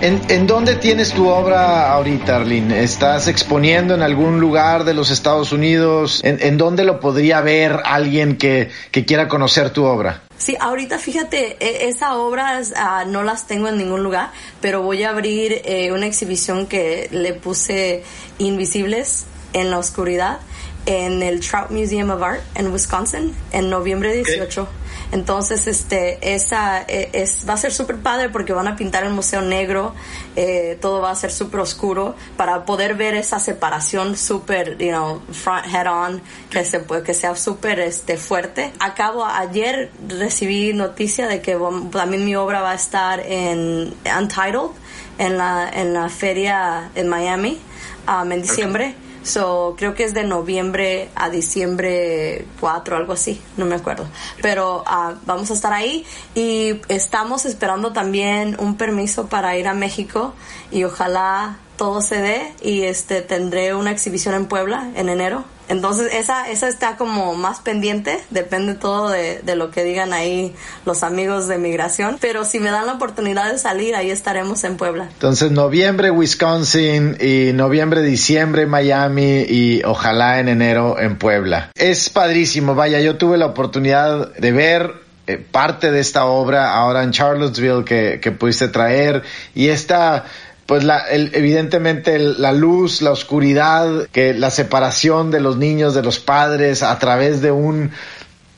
¿En, 0.00 0.20
¿En, 0.30 0.46
dónde 0.46 0.76
tienes 0.76 1.12
tu 1.12 1.28
obra 1.28 1.92
ahorita, 1.92 2.36
Arlene? 2.36 2.82
¿Estás 2.82 3.28
exponiendo 3.28 3.94
en 3.94 4.00
algún 4.00 4.40
lugar 4.40 4.84
de 4.84 4.94
los 4.94 5.10
Estados 5.10 5.52
Unidos? 5.52 6.22
¿En, 6.24 6.42
en 6.42 6.56
dónde 6.56 6.84
lo 6.84 7.00
podría 7.00 7.42
ver 7.42 7.80
alguien 7.84 8.38
que, 8.38 8.70
que, 8.90 9.04
quiera 9.04 9.28
conocer 9.28 9.68
tu 9.68 9.84
obra? 9.84 10.22
Sí, 10.38 10.56
ahorita 10.58 10.98
fíjate, 10.98 11.58
e, 11.60 11.90
esas 11.90 12.12
obras 12.12 12.72
uh, 12.72 13.06
no 13.10 13.24
las 13.24 13.46
tengo 13.46 13.68
en 13.68 13.76
ningún 13.76 14.02
lugar, 14.02 14.30
pero 14.62 14.80
voy 14.80 15.02
a 15.02 15.10
abrir 15.10 15.60
eh, 15.66 15.92
una 15.92 16.06
exhibición 16.06 16.66
que 16.66 17.10
le 17.12 17.34
puse 17.34 18.02
Invisibles 18.38 19.26
en 19.52 19.70
la 19.70 19.76
oscuridad 19.76 20.38
en 20.86 21.22
el 21.22 21.40
Trout 21.40 21.70
Museum 21.70 22.10
of 22.10 22.22
Art 22.22 22.42
en 22.54 22.72
Wisconsin 22.72 23.34
en 23.52 23.70
noviembre 23.70 24.12
18. 24.14 24.62
Okay. 24.62 24.82
Entonces, 25.12 25.66
este, 25.66 26.34
esa 26.34 26.82
e, 26.82 27.10
es, 27.12 27.46
va 27.46 27.54
a 27.54 27.56
ser 27.58 27.72
súper 27.72 27.98
padre 27.98 28.30
porque 28.30 28.54
van 28.54 28.66
a 28.66 28.76
pintar 28.76 29.04
el 29.04 29.10
museo 29.10 29.42
negro, 29.42 29.94
eh, 30.36 30.78
todo 30.80 31.02
va 31.02 31.10
a 31.10 31.14
ser 31.14 31.30
súper 31.30 31.60
oscuro 31.60 32.16
para 32.36 32.64
poder 32.64 32.94
ver 32.94 33.14
esa 33.14 33.38
separación 33.38 34.16
súper, 34.16 34.78
you 34.78 34.88
know, 34.88 35.20
front 35.30 35.66
head 35.66 35.86
on, 35.86 36.22
que, 36.50 36.64
se, 36.64 36.82
que 37.04 37.14
sea 37.14 37.36
súper 37.36 37.78
este, 37.80 38.16
fuerte. 38.16 38.72
Acabo, 38.78 39.26
ayer 39.26 39.90
recibí 40.08 40.72
noticia 40.72 41.28
de 41.28 41.42
que 41.42 41.58
también 41.90 42.24
mi 42.24 42.34
obra 42.34 42.62
va 42.62 42.70
a 42.70 42.76
estar 42.76 43.20
en 43.20 43.94
Untitled, 44.18 44.70
en 45.18 45.36
la, 45.36 45.68
en 45.68 45.92
la 45.92 46.08
feria 46.08 46.90
en 46.94 47.08
Miami, 47.08 47.60
um, 48.08 48.32
en 48.32 48.40
diciembre. 48.40 48.94
So, 49.22 49.74
creo 49.78 49.94
que 49.94 50.04
es 50.04 50.14
de 50.14 50.24
noviembre 50.24 51.08
a 51.14 51.30
diciembre 51.30 52.46
4, 52.60 52.96
algo 52.96 53.12
así, 53.12 53.40
no 53.56 53.64
me 53.66 53.74
acuerdo. 53.74 54.06
Pero 54.40 54.82
uh, 54.82 55.14
vamos 55.24 55.50
a 55.50 55.54
estar 55.54 55.72
ahí 55.72 56.04
y 56.34 56.80
estamos 56.88 57.44
esperando 57.44 57.92
también 57.92 58.56
un 58.58 58.76
permiso 58.76 59.26
para 59.28 59.56
ir 59.56 59.68
a 59.68 59.74
México 59.74 60.34
y 60.70 60.84
ojalá 60.84 61.58
todo 61.76 62.00
se 62.00 62.20
dé 62.20 62.52
y 62.62 62.82
este 62.82 63.22
tendré 63.22 63.74
una 63.74 63.90
exhibición 63.90 64.34
en 64.34 64.46
Puebla 64.46 64.90
en 64.94 65.08
enero 65.08 65.44
entonces 65.72 66.12
esa, 66.12 66.50
esa 66.50 66.68
está 66.68 66.96
como 66.96 67.34
más 67.34 67.60
pendiente, 67.60 68.18
depende 68.30 68.74
todo 68.74 69.10
de, 69.10 69.40
de, 69.42 69.56
lo 69.56 69.70
que 69.70 69.84
digan 69.84 70.12
ahí 70.12 70.54
los 70.84 71.02
amigos 71.02 71.48
de 71.48 71.58
migración, 71.58 72.18
pero 72.20 72.44
si 72.44 72.60
me 72.60 72.70
dan 72.70 72.86
la 72.86 72.92
oportunidad 72.92 73.50
de 73.50 73.58
salir, 73.58 73.94
ahí 73.94 74.10
estaremos 74.10 74.64
en 74.64 74.76
Puebla. 74.76 75.08
Entonces 75.12 75.50
noviembre 75.50 76.10
Wisconsin 76.10 77.16
y 77.20 77.52
noviembre, 77.54 78.02
diciembre 78.02 78.66
Miami 78.66 79.46
y 79.48 79.82
ojalá 79.84 80.40
en 80.40 80.48
enero 80.48 80.98
en 80.98 81.16
Puebla. 81.16 81.70
Es 81.74 82.10
padrísimo, 82.10 82.74
vaya, 82.74 83.00
yo 83.00 83.16
tuve 83.16 83.38
la 83.38 83.46
oportunidad 83.46 84.34
de 84.34 84.52
ver 84.52 84.92
eh, 85.26 85.38
parte 85.38 85.90
de 85.90 86.00
esta 86.00 86.26
obra 86.26 86.74
ahora 86.74 87.02
en 87.02 87.12
Charlottesville 87.12 87.84
que, 87.84 88.20
que 88.20 88.32
pudiste 88.32 88.68
traer 88.68 89.22
y 89.54 89.68
esta 89.68 90.24
pues 90.72 90.84
la, 90.84 91.04
evidentemente 91.10 92.18
la 92.18 92.50
luz, 92.52 93.02
la 93.02 93.10
oscuridad, 93.10 94.08
que 94.10 94.32
la 94.32 94.50
separación 94.50 95.30
de 95.30 95.38
los 95.38 95.58
niños 95.58 95.94
de 95.94 96.02
los 96.02 96.18
padres 96.18 96.82
a 96.82 96.98
través 96.98 97.42
de 97.42 97.50
un 97.50 97.90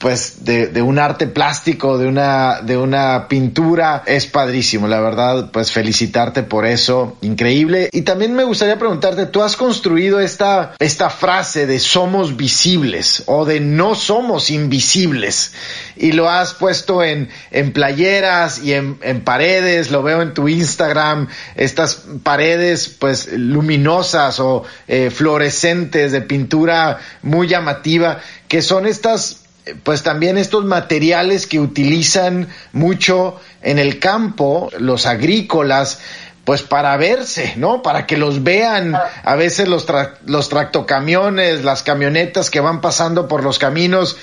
pues 0.04 0.44
de, 0.44 0.66
de, 0.66 0.82
un 0.82 0.98
arte 0.98 1.26
plástico, 1.26 1.96
de 1.96 2.06
una, 2.06 2.60
de 2.60 2.76
una 2.76 3.26
pintura, 3.26 4.02
es 4.04 4.26
padrísimo, 4.26 4.86
la 4.86 5.00
verdad, 5.00 5.50
pues 5.50 5.72
felicitarte 5.72 6.42
por 6.42 6.66
eso, 6.66 7.16
increíble. 7.22 7.88
Y 7.90 8.02
también 8.02 8.34
me 8.34 8.44
gustaría 8.44 8.78
preguntarte, 8.78 9.24
tú 9.24 9.42
has 9.42 9.56
construido 9.56 10.20
esta, 10.20 10.74
esta 10.78 11.08
frase 11.08 11.66
de 11.66 11.78
somos 11.80 12.36
visibles 12.36 13.22
o 13.24 13.46
de 13.46 13.60
no 13.60 13.94
somos 13.94 14.50
invisibles. 14.50 15.54
Y 15.96 16.12
lo 16.12 16.28
has 16.28 16.52
puesto 16.52 17.02
en, 17.02 17.30
en 17.50 17.72
playeras 17.72 18.62
y 18.62 18.74
en, 18.74 18.98
en 19.00 19.24
paredes, 19.24 19.90
lo 19.90 20.02
veo 20.02 20.20
en 20.20 20.34
tu 20.34 20.48
Instagram, 20.48 21.28
estas 21.54 22.04
paredes 22.22 22.90
pues 22.90 23.32
luminosas 23.32 24.38
o 24.38 24.64
eh, 24.86 25.08
fluorescentes 25.08 26.12
de 26.12 26.20
pintura 26.20 26.98
muy 27.22 27.48
llamativa, 27.48 28.20
que 28.48 28.60
son 28.60 28.86
estas 28.86 29.43
pues 29.82 30.02
también 30.02 30.38
estos 30.38 30.64
materiales 30.64 31.46
que 31.46 31.60
utilizan 31.60 32.48
mucho 32.72 33.40
en 33.62 33.78
el 33.78 33.98
campo, 33.98 34.70
los 34.78 35.06
agrícolas, 35.06 36.00
pues 36.44 36.62
para 36.62 36.96
verse, 36.98 37.54
¿no? 37.56 37.82
Para 37.82 38.06
que 38.06 38.18
los 38.18 38.42
vean 38.42 38.94
a 38.94 39.34
veces 39.34 39.66
los, 39.66 39.86
los 40.26 40.48
tractocamiones, 40.50 41.64
las 41.64 41.82
camionetas 41.82 42.50
que 42.50 42.60
van 42.60 42.82
pasando 42.82 43.28
por 43.28 43.42
los 43.42 43.58
caminos, 43.58 44.18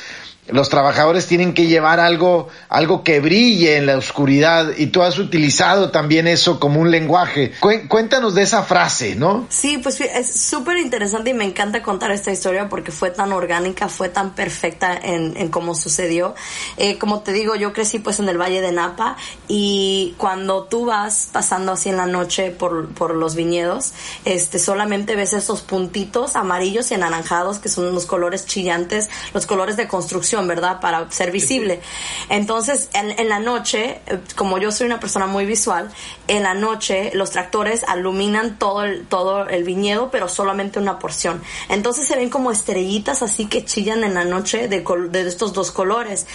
los 0.51 0.69
trabajadores 0.69 1.27
tienen 1.27 1.53
que 1.53 1.67
llevar 1.67 1.99
algo, 1.99 2.49
algo 2.69 3.03
que 3.03 3.19
brille 3.19 3.77
en 3.77 3.85
la 3.85 3.97
oscuridad 3.97 4.71
y 4.77 4.87
tú 4.87 5.01
has 5.01 5.17
utilizado 5.17 5.91
también 5.91 6.27
eso 6.27 6.59
como 6.59 6.81
un 6.81 6.91
lenguaje. 6.91 7.53
Cuéntanos 7.87 8.35
de 8.35 8.43
esa 8.43 8.63
frase, 8.63 9.15
¿no? 9.15 9.45
Sí, 9.49 9.77
pues 9.77 10.01
es 10.01 10.33
súper 10.33 10.77
interesante 10.77 11.29
y 11.29 11.33
me 11.33 11.45
encanta 11.45 11.81
contar 11.81 12.11
esta 12.11 12.31
historia 12.31 12.69
porque 12.69 12.91
fue 12.91 13.11
tan 13.11 13.31
orgánica, 13.31 13.87
fue 13.87 14.09
tan 14.09 14.31
perfecta 14.31 14.97
en, 15.01 15.49
cómo 15.49 15.75
sucedió. 15.75 16.35
Eh, 16.77 16.97
como 16.97 17.21
te 17.21 17.33
digo, 17.33 17.55
yo 17.55 17.73
crecí 17.73 17.99
pues 17.99 18.19
en 18.19 18.29
el 18.29 18.37
Valle 18.37 18.61
de 18.61 18.71
Napa 18.71 19.17
y 19.47 20.15
cuando 20.17 20.63
tú 20.63 20.85
vas 20.85 21.29
pasando 21.31 21.73
así 21.73 21.89
en 21.89 21.97
la 21.97 22.05
noche 22.05 22.51
por, 22.51 22.89
por 22.89 23.15
los 23.15 23.35
viñedos, 23.35 23.93
este, 24.25 24.59
solamente 24.59 25.15
ves 25.15 25.33
esos 25.33 25.61
puntitos 25.61 26.35
amarillos 26.35 26.91
y 26.91 26.95
anaranjados 26.95 27.59
que 27.59 27.69
son 27.69 27.93
los 27.93 28.05
colores 28.05 28.45
chillantes, 28.45 29.09
los 29.33 29.45
colores 29.45 29.77
de 29.77 29.87
construcción 29.87 30.40
¿verdad? 30.47 30.79
Para 30.79 31.09
ser 31.11 31.31
visible. 31.31 31.81
Entonces, 32.29 32.89
en, 32.93 33.29
la 33.29 33.39
noche, 33.39 34.01
eh, 34.07 34.19
como 34.35 34.57
yo 34.57 34.71
soy 34.71 34.87
una 34.87 34.99
persona 34.99 35.27
muy 35.27 35.45
visual, 35.45 35.91
en 36.27 36.43
la 36.43 36.53
noche 36.53 37.11
los 37.13 37.31
tractores 37.31 37.83
aluminan 37.83 38.57
todo 38.57 38.83
el, 38.83 39.05
todo 39.05 39.47
el 39.47 39.63
viñedo, 39.63 40.09
pero 40.11 40.27
solamente 40.27 40.79
una 40.79 40.99
porción. 40.99 41.41
Entonces 41.69 42.07
se 42.07 42.15
ven 42.15 42.29
como 42.29 42.51
estrellitas 42.51 43.21
así 43.21 43.47
que 43.47 43.65
chillan 43.65 44.03
en 44.03 44.13
la 44.13 44.25
noche 44.25 44.67
de, 44.67 44.83
de 45.09 45.27
estos 45.27 45.53
dos 45.53 45.71
colores. 45.71 46.27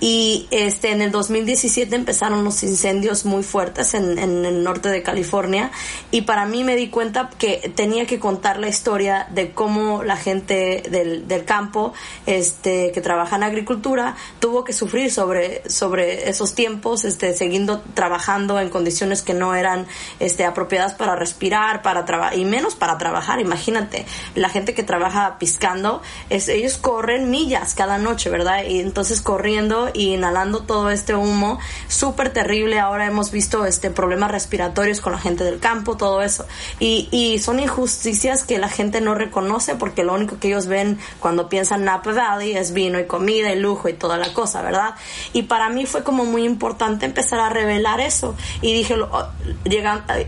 Y 0.00 0.46
este, 0.50 0.90
en 0.90 1.02
el 1.02 1.10
2017 1.10 1.94
empezaron 1.94 2.40
unos 2.40 2.62
incendios 2.62 3.24
muy 3.24 3.42
fuertes 3.42 3.94
en, 3.94 4.18
en 4.18 4.44
el 4.44 4.62
norte 4.62 4.88
de 4.88 5.02
California 5.02 5.70
y 6.10 6.22
para 6.22 6.46
mí 6.46 6.64
me 6.64 6.76
di 6.76 6.88
cuenta 6.88 7.30
que 7.38 7.72
tenía 7.74 8.06
que 8.06 8.18
contar 8.18 8.58
la 8.58 8.68
historia 8.68 9.26
de 9.30 9.52
cómo 9.52 10.02
la 10.02 10.16
gente 10.16 10.82
del, 10.90 11.28
del 11.28 11.44
campo 11.44 11.92
este, 12.26 12.92
que 12.92 13.00
trabajan 13.00 13.42
agricultura 13.52 14.16
tuvo 14.40 14.64
que 14.64 14.72
sufrir 14.72 15.12
sobre, 15.12 15.68
sobre 15.70 16.28
esos 16.28 16.54
tiempos, 16.54 17.04
este, 17.04 17.34
siguiendo 17.34 17.82
trabajando 17.94 18.58
en 18.58 18.68
condiciones 18.68 19.22
que 19.22 19.34
no 19.34 19.54
eran 19.54 19.86
este, 20.18 20.44
apropiadas 20.44 20.94
para 20.94 21.16
respirar, 21.16 21.82
para 21.82 22.04
trabajar, 22.04 22.38
y 22.38 22.44
menos 22.44 22.74
para 22.74 22.98
trabajar. 22.98 23.40
Imagínate, 23.40 24.06
la 24.34 24.48
gente 24.48 24.74
que 24.74 24.82
trabaja 24.82 25.38
piscando, 25.38 26.02
es, 26.30 26.48
ellos 26.48 26.76
corren 26.78 27.30
millas 27.30 27.74
cada 27.74 27.98
noche, 27.98 28.30
¿verdad? 28.30 28.64
Y 28.64 28.80
entonces 28.80 29.22
corriendo 29.22 29.90
y 29.92 30.14
inhalando 30.14 30.60
todo 30.60 30.90
este 30.90 31.14
humo, 31.14 31.58
súper 31.88 32.32
terrible. 32.32 32.78
Ahora 32.78 33.06
hemos 33.06 33.30
visto 33.30 33.66
este, 33.66 33.90
problemas 33.90 34.30
respiratorios 34.30 35.00
con 35.00 35.12
la 35.12 35.18
gente 35.18 35.44
del 35.44 35.58
campo, 35.58 35.96
todo 35.96 36.22
eso. 36.22 36.46
Y, 36.80 37.08
y 37.10 37.38
son 37.38 37.60
injusticias 37.60 38.44
que 38.44 38.58
la 38.58 38.68
gente 38.68 39.00
no 39.00 39.14
reconoce 39.14 39.74
porque 39.74 40.02
lo 40.02 40.14
único 40.14 40.38
que 40.38 40.48
ellos 40.48 40.66
ven 40.66 40.98
cuando 41.20 41.48
piensan 41.48 41.84
Napa 41.84 42.12
Valley 42.12 42.56
es 42.56 42.72
vino 42.72 42.98
y 42.98 43.06
comida 43.06 43.31
de 43.40 43.56
lujo 43.56 43.88
y 43.88 43.94
toda 43.94 44.16
la 44.18 44.32
cosa, 44.32 44.62
¿verdad? 44.62 44.94
Y 45.32 45.42
para 45.42 45.68
mí 45.68 45.86
fue 45.86 46.02
como 46.02 46.24
muy 46.24 46.44
importante 46.44 47.06
empezar 47.06 47.40
a 47.40 47.48
revelar 47.48 48.00
eso 48.00 48.34
y 48.60 48.72
dije, 48.72 48.96
lo, 48.96 49.10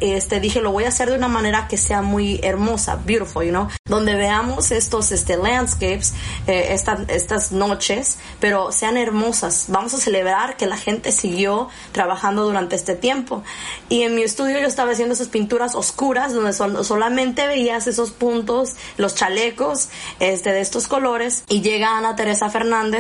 este, 0.01 0.41
dije, 0.41 0.61
lo 0.61 0.73
voy 0.73 0.85
a 0.85 0.89
hacer 0.89 1.11
de 1.11 1.17
una 1.17 1.29
manera 1.29 1.69
que 1.69 1.77
sea 1.77 2.03
muy 2.03 2.41
hermosa, 2.43 2.97
beautiful, 3.05 3.45
you 3.45 3.51
know, 3.51 3.69
donde 3.87 4.15
veamos 4.15 4.71
estos 4.71 5.13
este, 5.13 5.37
landscapes, 5.37 6.15
eh, 6.47 6.69
estas, 6.71 7.01
estas 7.09 7.53
noches, 7.53 8.19
pero 8.41 8.73
sean 8.73 8.97
hermosas. 8.97 9.67
Vamos 9.69 9.95
a 9.95 9.99
celebrar 9.99 10.57
que 10.57 10.67
la 10.67 10.77
gente 10.77 11.13
siguió 11.13 11.69
trabajando 11.93 12.45
durante 12.45 12.77
este 12.77 12.95
tiempo. 12.95 13.43
Y 13.89 14.03
en 14.03 14.15
mi 14.15 14.23
estudio 14.23 14.61
yo 14.61 14.67
estaba 14.67 14.93
haciendo 14.93 15.15
esas 15.15 15.29
pinturas 15.29 15.75
oscuras 15.75 16.33
donde 16.33 16.53
solamente 16.53 17.47
veías 17.47 17.87
esos 17.87 18.11
puntos, 18.11 18.75
los 18.97 19.15
chalecos 19.15 19.89
este, 20.21 20.53
de 20.53 20.61
estos 20.61 20.89
colores 20.89 21.45
y 21.49 21.61
llega 21.61 21.97
Ana 21.99 22.17
Teresa 22.17 22.49
Fernández 22.51 22.94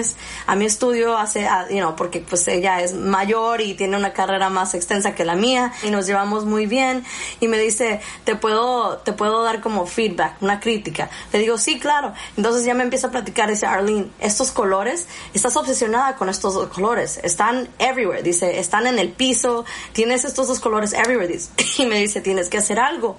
a 0.46 0.56
mi 0.56 0.64
estudio 0.64 1.16
hace, 1.16 1.48
you 1.70 1.78
know, 1.78 1.96
porque 1.96 2.20
pues 2.20 2.46
ella 2.48 2.80
es 2.80 2.94
mayor 2.94 3.60
y 3.60 3.74
tiene 3.74 3.96
una 3.96 4.12
carrera 4.12 4.50
más 4.50 4.74
extensa 4.74 5.14
que 5.14 5.24
la 5.24 5.34
mía 5.36 5.72
y 5.82 5.90
nos 5.90 6.06
llevamos 6.06 6.44
muy 6.44 6.66
bien 6.66 7.04
y 7.40 7.48
me 7.48 7.58
dice, 7.58 8.00
te 8.24 8.36
puedo, 8.36 8.98
te 8.98 9.12
puedo 9.12 9.42
dar 9.42 9.60
como 9.60 9.86
feedback, 9.86 10.40
una 10.40 10.60
crítica. 10.60 11.10
Le 11.32 11.38
digo, 11.38 11.58
sí, 11.58 11.78
claro. 11.78 12.12
Entonces 12.36 12.64
ya 12.64 12.74
me 12.74 12.82
empieza 12.82 13.08
a 13.08 13.10
platicar, 13.10 13.48
dice, 13.48 13.66
Arlene, 13.66 14.08
estos 14.20 14.50
colores, 14.50 15.06
estás 15.32 15.56
obsesionada 15.56 16.16
con 16.16 16.28
estos 16.28 16.54
dos 16.54 16.68
colores, 16.68 17.20
están 17.22 17.68
everywhere, 17.78 18.22
dice, 18.22 18.58
están 18.58 18.86
en 18.86 18.98
el 18.98 19.10
piso, 19.10 19.64
tienes 19.92 20.24
estos 20.24 20.48
dos 20.48 20.60
colores 20.60 20.92
everywhere, 20.92 21.28
dice. 21.28 21.50
y 21.82 21.86
me 21.86 21.98
dice, 21.98 22.20
tienes 22.20 22.48
que 22.48 22.58
hacer 22.58 22.78
algo. 22.78 23.16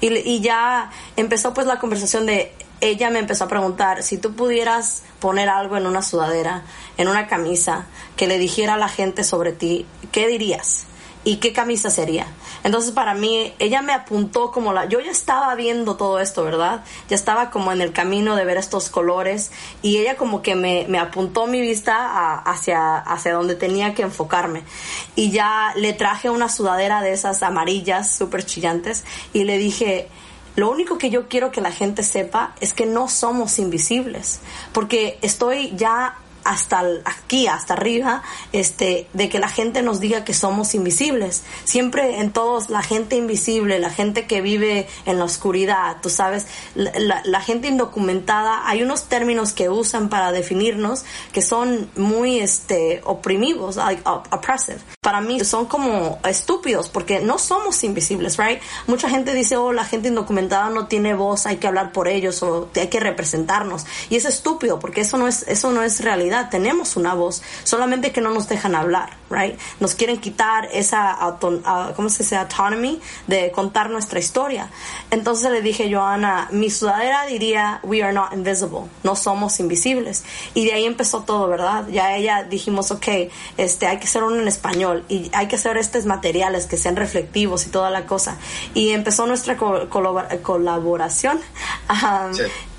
Y, 0.00 0.08
y, 0.08 0.40
ya 0.40 0.90
empezó 1.16 1.54
pues 1.54 1.66
la 1.68 1.78
conversación 1.78 2.26
de 2.26 2.52
ella 2.82 3.10
me 3.10 3.20
empezó 3.20 3.44
a 3.44 3.48
preguntar 3.48 4.02
si 4.02 4.18
tú 4.18 4.34
pudieras 4.34 5.04
poner 5.22 5.48
algo 5.48 5.76
en 5.76 5.86
una 5.86 6.02
sudadera, 6.02 6.64
en 6.98 7.06
una 7.06 7.28
camisa, 7.28 7.86
que 8.16 8.26
le 8.26 8.38
dijera 8.38 8.74
a 8.74 8.76
la 8.76 8.88
gente 8.88 9.22
sobre 9.22 9.52
ti, 9.52 9.86
¿qué 10.10 10.26
dirías? 10.26 10.86
¿Y 11.22 11.36
qué 11.36 11.52
camisa 11.52 11.90
sería? 11.90 12.26
Entonces 12.64 12.90
para 12.90 13.14
mí, 13.14 13.54
ella 13.60 13.82
me 13.82 13.92
apuntó 13.92 14.50
como 14.50 14.72
la... 14.72 14.86
Yo 14.86 14.98
ya 14.98 15.12
estaba 15.12 15.54
viendo 15.54 15.94
todo 15.94 16.18
esto, 16.18 16.42
¿verdad? 16.42 16.82
Ya 17.08 17.14
estaba 17.14 17.50
como 17.50 17.70
en 17.70 17.80
el 17.80 17.92
camino 17.92 18.34
de 18.34 18.44
ver 18.44 18.56
estos 18.56 18.90
colores 18.90 19.52
y 19.80 19.98
ella 19.98 20.16
como 20.16 20.42
que 20.42 20.56
me, 20.56 20.86
me 20.88 20.98
apuntó 20.98 21.46
mi 21.46 21.60
vista 21.60 22.38
hacia, 22.38 22.98
hacia 22.98 23.32
donde 23.32 23.54
tenía 23.54 23.94
que 23.94 24.02
enfocarme. 24.02 24.64
Y 25.14 25.30
ya 25.30 25.72
le 25.76 25.92
traje 25.92 26.30
una 26.30 26.48
sudadera 26.48 27.00
de 27.00 27.12
esas 27.12 27.44
amarillas 27.44 28.12
súper 28.12 28.44
chillantes 28.44 29.04
y 29.32 29.44
le 29.44 29.56
dije, 29.56 30.08
lo 30.56 30.70
único 30.70 30.98
que 30.98 31.10
yo 31.10 31.28
quiero 31.28 31.50
que 31.50 31.60
la 31.60 31.72
gente 31.72 32.02
sepa 32.02 32.54
es 32.60 32.74
que 32.74 32.86
no 32.86 33.08
somos 33.08 33.58
invisibles, 33.58 34.40
porque 34.72 35.18
estoy 35.22 35.72
ya 35.76 36.16
hasta 36.44 36.82
aquí, 37.04 37.46
hasta 37.46 37.74
arriba, 37.74 38.22
este, 38.52 39.08
de 39.12 39.28
que 39.28 39.38
la 39.38 39.48
gente 39.48 39.82
nos 39.82 40.00
diga 40.00 40.24
que 40.24 40.34
somos 40.34 40.74
invisibles. 40.74 41.42
Siempre 41.64 42.20
en 42.20 42.32
todos, 42.32 42.70
la 42.70 42.82
gente 42.82 43.16
invisible, 43.16 43.78
la 43.78 43.90
gente 43.90 44.26
que 44.26 44.40
vive 44.40 44.88
en 45.06 45.18
la 45.18 45.24
oscuridad, 45.24 45.96
tú 46.02 46.10
sabes, 46.10 46.46
la, 46.74 47.40
gente 47.40 47.68
indocumentada, 47.68 48.68
hay 48.68 48.82
unos 48.82 49.04
términos 49.08 49.52
que 49.52 49.68
usan 49.68 50.08
para 50.08 50.32
definirnos 50.32 51.04
que 51.32 51.42
son 51.42 51.90
muy, 51.96 52.38
este, 52.38 53.00
oprimivos, 53.04 53.78
oppressive. 54.04 54.78
Para 55.00 55.20
mí 55.20 55.40
son 55.44 55.66
como 55.66 56.20
estúpidos 56.28 56.88
porque 56.88 57.20
no 57.20 57.38
somos 57.38 57.82
invisibles, 57.82 58.36
right? 58.36 58.60
Mucha 58.86 59.08
gente 59.08 59.34
dice, 59.34 59.56
oh, 59.56 59.72
la 59.72 59.84
gente 59.84 60.08
indocumentada 60.08 60.70
no 60.70 60.86
tiene 60.86 61.14
voz, 61.14 61.46
hay 61.46 61.56
que 61.56 61.66
hablar 61.66 61.92
por 61.92 62.06
ellos 62.06 62.42
o 62.42 62.68
hay 62.76 62.88
que 62.88 63.00
representarnos. 63.00 63.84
Y 64.10 64.16
es 64.16 64.24
estúpido 64.24 64.78
porque 64.78 65.00
eso 65.00 65.16
no 65.16 65.26
es, 65.26 65.42
eso 65.48 65.72
no 65.72 65.82
es 65.82 66.00
realidad 66.00 66.31
tenemos 66.50 66.96
una 66.96 67.14
voz, 67.14 67.42
solamente 67.64 68.12
que 68.12 68.20
no 68.20 68.30
nos 68.30 68.48
dejan 68.48 68.74
hablar, 68.74 69.16
right? 69.30 69.58
Nos 69.80 69.94
quieren 69.94 70.18
quitar 70.18 70.68
esa, 70.72 71.16
¿cómo 71.96 72.08
se 72.08 72.22
dice? 72.22 72.36
Autonomy 72.36 73.00
de 73.26 73.50
contar 73.52 73.90
nuestra 73.90 74.18
historia. 74.18 74.70
Entonces 75.10 75.50
le 75.50 75.62
dije 75.62 75.88
yo 75.88 76.02
a 76.02 76.14
Ana, 76.14 76.48
mi 76.50 76.70
sudadera 76.70 77.26
diría, 77.26 77.80
we 77.82 78.02
are 78.02 78.12
not 78.12 78.32
invisible, 78.32 78.82
no 79.02 79.16
somos 79.16 79.60
invisibles. 79.60 80.24
Y 80.54 80.66
de 80.66 80.72
ahí 80.72 80.84
empezó 80.84 81.22
todo, 81.22 81.48
¿verdad? 81.48 81.86
Ya 81.88 82.16
ella 82.16 82.44
dijimos, 82.44 82.90
ok, 82.90 83.06
este, 83.56 83.86
hay 83.86 83.98
que 83.98 84.04
hacer 84.04 84.22
uno 84.24 84.40
en 84.40 84.48
español 84.48 85.04
y 85.08 85.30
hay 85.34 85.48
que 85.48 85.56
hacer 85.56 85.76
estos 85.76 86.06
materiales 86.06 86.66
que 86.66 86.76
sean 86.76 86.96
reflectivos 86.96 87.66
y 87.66 87.70
toda 87.70 87.90
la 87.90 88.06
cosa. 88.06 88.36
Y 88.74 88.90
empezó 88.90 89.26
nuestra 89.26 89.56
colaboración. 89.56 91.40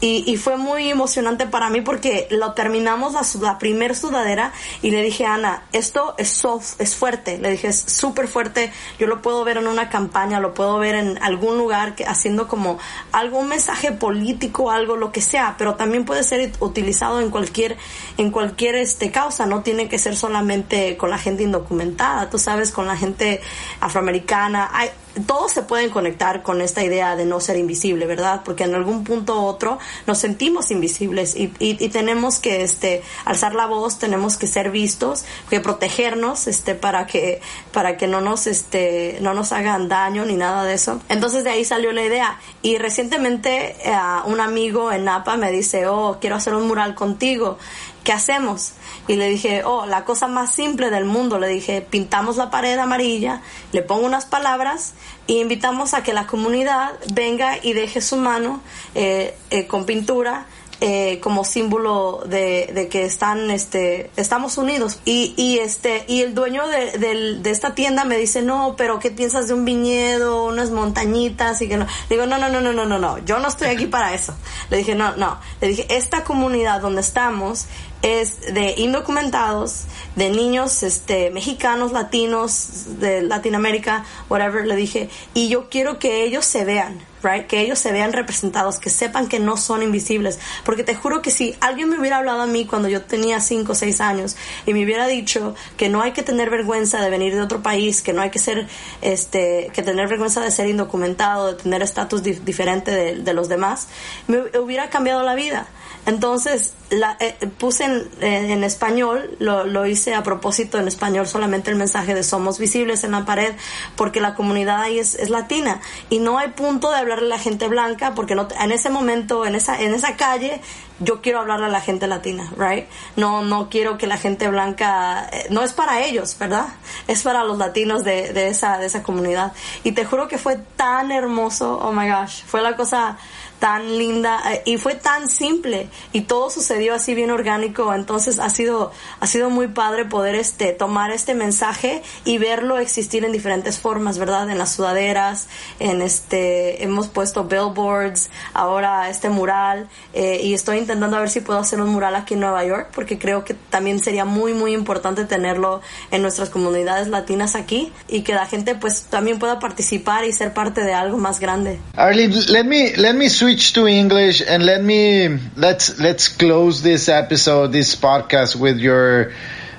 Y, 0.04 0.30
y, 0.30 0.36
fue 0.36 0.58
muy 0.58 0.90
emocionante 0.90 1.46
para 1.46 1.70
mí 1.70 1.80
porque 1.80 2.28
lo 2.30 2.52
terminamos 2.52 3.14
la, 3.14 3.22
la 3.40 3.58
primer 3.58 3.96
sudadera 3.96 4.52
y 4.82 4.92
le 4.92 5.02
dije, 5.02 5.26
Ana, 5.26 5.64
esto 5.72 6.16
es 6.18 6.28
soft, 6.28 6.74
es 6.80 6.94
fuerte. 6.94 7.38
Le 7.38 7.52
dije, 7.52 7.70
es 7.70 7.80
súper 7.80 8.28
fuerte. 8.28 8.74
Yo 9.00 9.08
lo 9.08 9.22
puedo 9.22 9.46
ver 9.46 9.56
en 9.56 9.68
una 9.68 9.88
campaña, 9.88 10.42
lo 10.42 10.54
puedo 10.54 10.78
ver 10.78 10.96
en 10.96 11.24
algún 11.24 11.58
lugar 11.58 11.96
haciendo 12.06 12.50
como 12.50 12.80
algún 13.14 13.48
mensaje 13.48 13.94
político, 13.94 14.72
algo, 14.72 14.98
lo 14.98 15.14
que 15.14 15.22
sea, 15.22 15.56
pero 15.58 15.76
también 15.76 16.04
puede 16.04 16.26
ser 16.26 16.52
utilizado 16.60 17.22
en 17.22 17.30
cualquier, 17.30 17.78
en 18.18 18.30
cualquier 18.30 18.76
este, 18.76 19.10
causa. 19.10 19.46
No 19.46 19.64
tiene 19.64 19.88
que 19.88 20.00
ser 20.00 20.18
solamente 20.18 20.98
con 20.98 21.12
la 21.12 21.18
gente 21.18 21.44
indocumentada, 21.44 22.30
tú 22.30 22.38
sabes, 22.40 22.74
con 22.74 22.88
la 22.88 22.98
gente 22.98 23.40
afroamericana. 23.80 24.70
Hay, 24.74 24.90
todos 25.28 25.52
se 25.52 25.62
pueden 25.64 25.90
conectar 25.90 26.42
con 26.42 26.62
esta 26.62 26.84
idea 26.84 27.16
de 27.16 27.26
no 27.26 27.40
ser 27.40 27.58
invisible, 27.58 28.06
¿verdad? 28.06 28.42
Porque 28.44 28.64
en 28.64 28.74
algún 28.74 29.04
punto 29.04 29.42
u 29.42 29.46
otro 29.46 29.78
nos 30.08 30.18
sentimos 30.18 30.72
invisibles 30.72 31.36
y, 31.36 31.54
y, 31.60 31.90
tenemos 31.90 32.40
que 32.40 32.64
este, 32.64 33.04
alzar 33.26 33.54
la 33.54 33.68
voz, 33.68 34.00
tenemos 34.00 34.38
que 34.38 34.48
ser 34.48 34.72
vistos, 34.72 35.26
que 35.50 35.60
protegernos 35.60 36.48
este, 36.48 36.74
para, 36.74 37.06
que, 37.06 37.42
para 37.72 37.98
que 37.98 38.08
no 38.08 38.22
nos, 38.22 38.48
este, 38.48 39.18
no 39.22 39.34
nos 39.34 39.52
hagan 39.52 39.88
daño 39.88 40.26
ni 40.26 40.36
nada 40.36 40.64
de 40.64 40.74
eso. 40.74 41.00
Entonces 41.10 41.44
de 41.44 41.52
ahí 41.52 41.66
salió 41.66 41.92
la 41.92 42.04
idea. 42.04 42.40
Y 42.62 42.78
recientemente 42.78 43.76
eh, 43.84 43.96
un 44.26 44.40
amigo 44.40 44.92
en 44.92 45.06
Napa 45.06 45.38
me 45.38 45.52
dice, 45.52 45.88
oh, 45.88 46.18
quiero 46.20 46.38
hacer 46.38 46.56
un 46.56 46.68
mural 46.68 46.96
contigo. 46.96 47.58
¿Qué 48.04 48.12
hacemos? 48.12 48.74
Y 49.08 49.16
le 49.16 49.30
dije, 49.30 49.64
oh, 49.64 49.86
la 49.86 50.04
cosa 50.04 50.28
más 50.28 50.54
simple 50.54 50.90
del 50.90 51.06
mundo. 51.06 51.40
Le 51.40 51.48
dije, 51.48 51.82
pintamos 51.82 52.36
la 52.36 52.52
pared 52.52 52.78
amarilla, 52.78 53.42
le 53.72 53.82
pongo 53.82 54.06
unas 54.06 54.26
palabras 54.26 54.94
y 55.26 55.40
invitamos 55.40 55.94
a 55.94 56.04
que 56.04 56.14
la 56.14 56.28
comunidad 56.28 56.92
venga 57.14 57.58
y 57.62 57.74
deje 57.74 58.02
su 58.02 58.18
mano 58.18 58.62
eh, 58.94 59.36
eh, 59.50 59.68
con 59.68 59.86
pintura 59.86 60.48
eh, 60.86 61.22
como 61.22 61.46
símbolo 61.46 62.24
de, 62.26 62.90
que 62.92 63.06
están 63.06 63.50
este 63.52 64.12
estamos 64.18 64.58
unidos 64.58 65.00
y, 65.06 65.34
y 65.38 65.60
este 65.60 66.04
y 66.10 66.24
el 66.24 66.36
dueño 66.36 66.68
de, 66.68 67.38
de, 67.42 67.52
esta 67.52 67.74
tienda 67.74 68.04
me 68.04 68.18
dice 68.18 68.42
no 68.42 68.76
pero 68.76 69.00
qué 69.00 69.10
piensas 69.10 69.48
de 69.48 69.54
un 69.54 69.64
viñedo 69.64 70.44
unas 70.44 70.72
montañitas 70.72 71.62
y 71.62 71.70
que 71.70 71.78
no 71.78 71.88
digo 72.10 72.26
no 72.26 72.38
no 72.38 72.50
no 72.50 72.60
no 72.60 72.74
no 72.74 72.84
no 72.86 73.00
no 73.00 73.18
yo 73.20 73.40
no 73.40 73.48
estoy 73.48 73.70
aquí 73.70 73.86
para 73.86 74.14
eso 74.14 74.36
le 74.72 74.78
dije 74.78 74.94
no 74.94 75.16
no 75.16 75.40
le 75.62 75.70
dije 75.70 75.88
esta 75.90 76.26
comunidad 76.26 76.82
donde 76.82 77.00
estamos 77.00 77.68
es 78.04 78.54
de 78.54 78.76
indocumentados, 78.78 79.86
de 80.18 80.30
niños 80.30 80.84
este, 80.84 81.32
mexicanos, 81.32 81.94
latinos, 81.94 83.00
de 83.00 83.22
Latinoamérica, 83.22 84.06
whatever, 84.30 84.68
le 84.68 84.76
dije, 84.76 85.10
y 85.34 85.48
yo 85.48 85.70
quiero 85.70 86.00
que 86.00 86.26
ellos 86.26 86.44
se 86.44 86.66
vean, 86.66 87.00
right? 87.24 87.48
Que 87.48 87.62
ellos 87.62 87.80
se 87.80 87.94
vean 87.94 88.12
representados, 88.12 88.78
que 88.78 88.90
sepan 88.90 89.30
que 89.30 89.40
no 89.40 89.56
son 89.56 89.82
invisibles. 89.82 90.38
Porque 90.66 90.84
te 90.84 90.96
juro 90.96 91.22
que 91.22 91.32
si 91.32 91.56
alguien 91.62 91.90
me 91.90 91.98
hubiera 91.98 92.18
hablado 92.18 92.42
a 92.42 92.46
mí 92.46 92.66
cuando 92.66 92.90
yo 92.90 93.02
tenía 93.04 93.40
5 93.40 93.72
o 93.72 93.76
6 93.76 94.02
años 94.02 94.36
y 94.66 94.74
me 94.74 94.84
hubiera 94.84 95.08
dicho 95.08 95.56
que 95.78 95.88
no 95.88 96.02
hay 96.02 96.12
que 96.12 96.24
tener 96.24 96.50
vergüenza 96.50 97.02
de 97.02 97.10
venir 97.10 97.34
de 97.34 97.42
otro 97.42 97.64
país, 97.64 98.02
que 98.02 98.12
no 98.12 98.22
hay 98.22 98.32
que 98.32 98.40
ser, 98.40 98.68
este, 99.02 99.72
que 99.74 99.82
tener 99.82 100.10
vergüenza 100.10 100.42
de 100.42 100.52
ser 100.52 100.68
indocumentado, 100.68 101.54
de 101.54 101.64
tener 101.64 101.82
estatus 101.82 102.22
diferente 102.22 102.92
de, 102.92 103.16
de 103.16 103.34
los 103.34 103.48
demás, 103.48 103.88
me 104.28 104.60
hubiera 104.60 104.90
cambiado 104.90 105.24
la 105.24 105.36
vida. 105.36 105.70
Entonces, 106.06 106.74
la, 106.90 107.18
eh, 107.20 107.36
puse 107.58 107.86
en, 107.86 108.10
en 108.22 108.64
español, 108.64 109.36
lo, 109.40 109.64
lo, 109.66 109.86
hice 109.86 110.14
a 110.14 110.24
propósito 110.24 110.78
en 110.78 110.88
español, 110.88 111.28
solamente 111.28 111.72
el 111.72 111.78
mensaje 111.78 112.14
de 112.14 112.24
somos 112.24 112.60
visibles 112.60 113.04
en 113.04 113.12
la 113.12 113.26
pared, 113.26 113.54
porque 113.96 114.20
la 114.20 114.36
comunidad 114.36 114.82
ahí 114.82 115.00
es, 115.00 115.16
es 115.16 115.30
latina 115.30 115.82
y 116.10 116.20
no 116.20 116.38
hay 116.38 116.50
punto 116.50 116.92
de 116.92 116.98
hablarle 116.98 117.26
a 117.26 117.30
la 117.30 117.40
gente 117.40 117.68
blanca, 117.68 118.14
porque 118.16 118.36
no, 118.36 118.48
en 118.60 118.72
ese 118.72 118.90
momento, 118.90 119.46
en 119.46 119.56
esa, 119.56 119.82
en 119.82 119.94
esa 119.94 120.16
calle, 120.16 120.62
yo 121.00 121.22
quiero 121.22 121.40
hablarle 121.40 121.66
a 121.66 121.70
la 121.70 121.82
gente 121.82 122.08
latina, 122.08 122.52
right? 122.58 122.86
No, 123.16 123.42
no 123.42 123.70
quiero 123.70 123.98
que 123.98 124.08
la 124.08 124.18
gente 124.18 124.48
blanca, 124.48 125.28
eh, 125.32 125.48
no 125.50 125.64
es 125.64 125.74
para 125.74 126.02
ellos, 126.04 126.38
¿verdad? 126.38 126.68
Es 127.08 127.24
para 127.24 127.44
los 127.44 127.58
latinos 127.58 128.04
de, 128.04 128.34
de, 128.34 128.48
esa, 128.48 128.78
de 128.78 128.86
esa 128.86 129.04
comunidad. 129.04 129.54
Y 129.84 129.94
te 129.94 130.06
juro 130.06 130.28
que 130.28 130.38
fue 130.38 130.58
tan 130.76 131.12
hermoso, 131.12 131.80
oh 131.82 131.92
my 131.92 132.10
gosh, 132.10 132.44
fue 132.46 132.62
la 132.62 132.76
cosa 132.76 133.18
tan 133.60 133.98
linda 133.98 134.42
eh, 134.52 134.62
y 134.66 134.78
fue 134.78 134.96
tan 134.96 135.30
simple 135.30 135.88
y 136.12 136.22
todo 136.22 136.50
sucedió 136.50 136.94
así 136.94 137.16
bien 137.16 137.32
orgánico. 137.32 137.94
Entonces 137.94 138.40
ha 138.40 138.50
sido 138.50 138.92
ha 139.20 139.28
sido 139.28 139.50
muy 139.50 139.68
padre 139.68 140.06
poder 140.06 140.36
este 140.36 140.74
tomar 140.74 141.12
este 141.12 141.34
mensaje 141.34 142.02
y 142.26 142.38
verlo 142.38 142.78
existir 142.78 143.24
en 143.26 143.32
diferentes 143.32 143.80
formas 143.80 144.18
verdad 144.18 144.50
en 144.50 144.58
las 144.58 144.74
sudaderas 144.74 145.48
en 145.80 146.02
este 146.02 146.84
hemos 146.84 147.08
puesto 147.08 147.46
billboards 147.46 148.30
ahora 148.54 149.10
este 149.10 149.30
mural 149.30 149.88
eh, 150.14 150.42
y 150.44 150.54
estoy 150.54 150.78
intentando 150.78 151.18
a 151.18 151.20
ver 151.20 151.30
si 151.30 151.40
puedo 151.42 151.60
hacer 151.60 151.82
un 151.82 151.90
mural 151.90 152.16
aquí 152.16 152.34
en 152.34 152.42
Nueva 152.42 152.64
York 152.66 152.90
porque 152.94 153.18
creo 153.18 153.44
que 153.44 153.54
también 153.54 154.00
sería 154.00 154.26
muy 154.26 154.54
muy 154.54 154.74
importante 154.74 155.26
tenerlo 155.26 155.82
en 156.12 156.22
nuestras 156.22 156.50
comunidades 156.50 157.08
latinas 157.08 157.56
aquí 157.56 157.92
y 158.08 158.22
que 158.22 158.34
la 158.34 158.46
gente 158.46 158.76
pues 158.76 159.04
también 159.04 159.40
pueda 159.40 159.60
participar 159.60 160.26
y 160.26 160.34
ser 160.34 160.54
parte 160.54 160.84
de 160.84 160.94
algo 160.94 161.18
más 161.18 161.40
grande. 161.40 161.80
Arlene 161.96 162.36
let 162.48 162.66
me 162.66 162.94
let 162.98 163.14
me 163.14 163.30
switch 163.44 163.74
to 163.74 163.86
English 163.86 164.42
and 164.42 164.64
let 164.66 164.82
me 164.82 165.38
let's 165.58 166.00
let's 166.00 166.30
close 166.30 166.82
this 166.82 167.10
episode, 167.10 167.74
this 167.74 167.94
podcast 167.94 168.56
with 168.56 168.78
your 168.80 169.34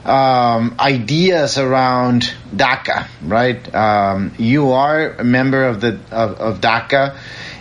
um, 0.05 0.77
ideas 0.79 1.57
around 1.57 2.31
DACA, 2.55 3.09
right? 3.23 3.75
Um, 3.75 4.35
you 4.37 4.73
are 4.73 5.15
a 5.15 5.25
member 5.25 5.65
of 5.65 5.81
the 5.81 5.99
of, 6.13 6.31
of 6.47 6.61
DACA, 6.61 7.17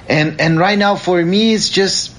and 0.10 0.42
and 0.42 0.60
right 0.60 0.78
now 0.78 0.98
for 0.98 1.24
me 1.24 1.54
it's 1.54 1.70
just 1.70 2.14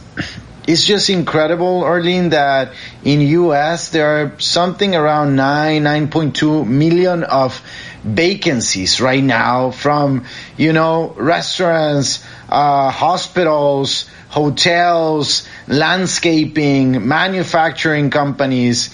it's 0.66 0.86
just 0.86 1.10
incredible, 1.10 1.84
Arlene, 1.84 2.30
that 2.30 2.72
in 3.04 3.20
U.S. 3.20 3.90
there 3.90 4.06
are 4.06 4.40
something 4.40 4.94
around 4.94 5.36
nine, 5.36 5.82
nine 5.82 6.08
point 6.08 6.36
two 6.36 6.64
million 6.64 7.22
of 7.22 7.60
vacancies 8.04 9.00
right 9.00 9.24
now 9.24 9.70
from 9.70 10.26
you 10.56 10.72
know 10.72 11.14
restaurants 11.16 12.22
uh, 12.48 12.90
hospitals, 12.90 14.08
hotels, 14.28 15.48
landscaping, 15.66 17.08
manufacturing 17.08 18.10
companies, 18.10 18.90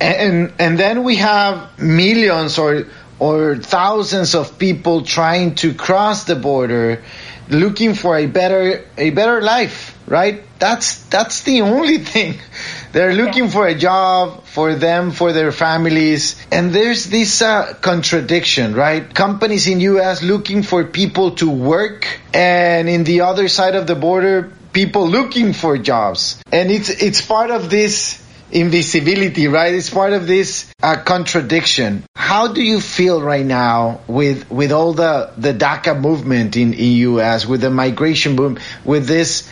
and 0.00 0.52
and 0.58 0.78
then 0.78 1.02
we 1.02 1.16
have 1.16 1.78
millions 1.78 2.58
or 2.58 2.86
or 3.18 3.56
thousands 3.56 4.34
of 4.34 4.58
people 4.58 5.02
trying 5.02 5.54
to 5.56 5.74
cross 5.74 6.24
the 6.24 6.36
border, 6.36 7.02
looking 7.48 7.94
for 7.94 8.16
a 8.16 8.26
better 8.26 8.84
a 8.96 9.10
better 9.10 9.40
life. 9.40 9.96
Right? 10.06 10.44
That's 10.58 11.02
that's 11.06 11.42
the 11.42 11.62
only 11.62 11.98
thing 11.98 12.38
they're 12.92 13.14
looking 13.14 13.48
for 13.48 13.66
a 13.66 13.74
job 13.74 14.44
for 14.44 14.74
them, 14.74 15.10
for 15.12 15.32
their 15.32 15.52
families. 15.52 16.36
And 16.50 16.72
there's 16.72 17.06
this 17.06 17.42
uh, 17.42 17.74
contradiction, 17.80 18.74
right? 18.74 19.02
Companies 19.14 19.68
in 19.68 19.80
US 19.80 20.22
looking 20.22 20.62
for 20.62 20.84
people 20.84 21.32
to 21.36 21.50
work 21.50 22.06
and 22.34 22.88
in 22.88 23.04
the 23.04 23.22
other 23.22 23.48
side 23.48 23.74
of 23.76 23.86
the 23.86 23.94
border, 23.94 24.52
people 24.72 25.08
looking 25.08 25.52
for 25.52 25.78
jobs. 25.78 26.42
And 26.52 26.70
it's, 26.70 26.88
it's 26.88 27.20
part 27.20 27.50
of 27.50 27.70
this 27.70 28.20
invisibility, 28.52 29.46
right? 29.48 29.74
It's 29.74 29.90
part 29.90 30.12
of 30.12 30.26
this 30.26 30.72
uh, 30.82 30.96
contradiction. 30.96 32.04
How 32.16 32.48
do 32.48 32.62
you 32.62 32.80
feel 32.80 33.22
right 33.22 33.46
now 33.46 34.00
with 34.06 34.50
with 34.50 34.72
all 34.72 34.92
the 34.92 35.30
the 35.36 35.52
DACA 35.52 36.00
movement 36.00 36.56
in 36.56 36.74
in 36.74 36.92
US, 37.14 37.46
with 37.46 37.60
the 37.60 37.70
migration 37.70 38.36
boom, 38.36 38.58
with 38.84 39.06
this 39.06 39.48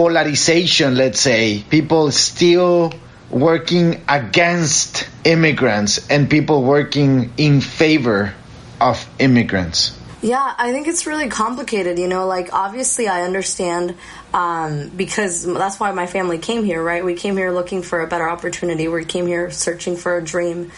polarization, 0.00 0.94
let's 0.94 1.20
say, 1.20 1.62
people 1.68 2.10
still 2.10 2.90
working 3.28 4.02
against 4.08 5.06
immigrants 5.24 6.08
and 6.08 6.30
people 6.30 6.62
working 6.62 7.30
in 7.36 7.60
favor 7.60 8.32
of 8.80 9.06
immigrants? 9.18 9.94
Yeah, 10.22 10.54
I 10.56 10.72
think 10.72 10.88
it's 10.88 11.06
really 11.06 11.28
complicated. 11.28 11.98
You 11.98 12.08
know, 12.08 12.26
like 12.26 12.48
obviously 12.54 13.08
I 13.08 13.24
understand 13.24 13.94
um, 14.32 14.88
because 14.90 15.44
that's 15.44 15.80
why 15.80 15.90
my 15.92 16.06
family 16.06 16.38
came 16.38 16.64
here, 16.64 16.82
right? 16.82 17.04
We 17.04 17.14
came 17.14 17.36
here 17.36 17.50
looking 17.50 17.82
for 17.82 18.00
a 18.00 18.06
better 18.06 18.28
opportunity. 18.28 18.86
We 18.88 19.04
came 19.04 19.26
here 19.26 19.50
searching 19.50 19.96
for 19.96 20.16
a 20.16 20.22
dream 20.22 20.70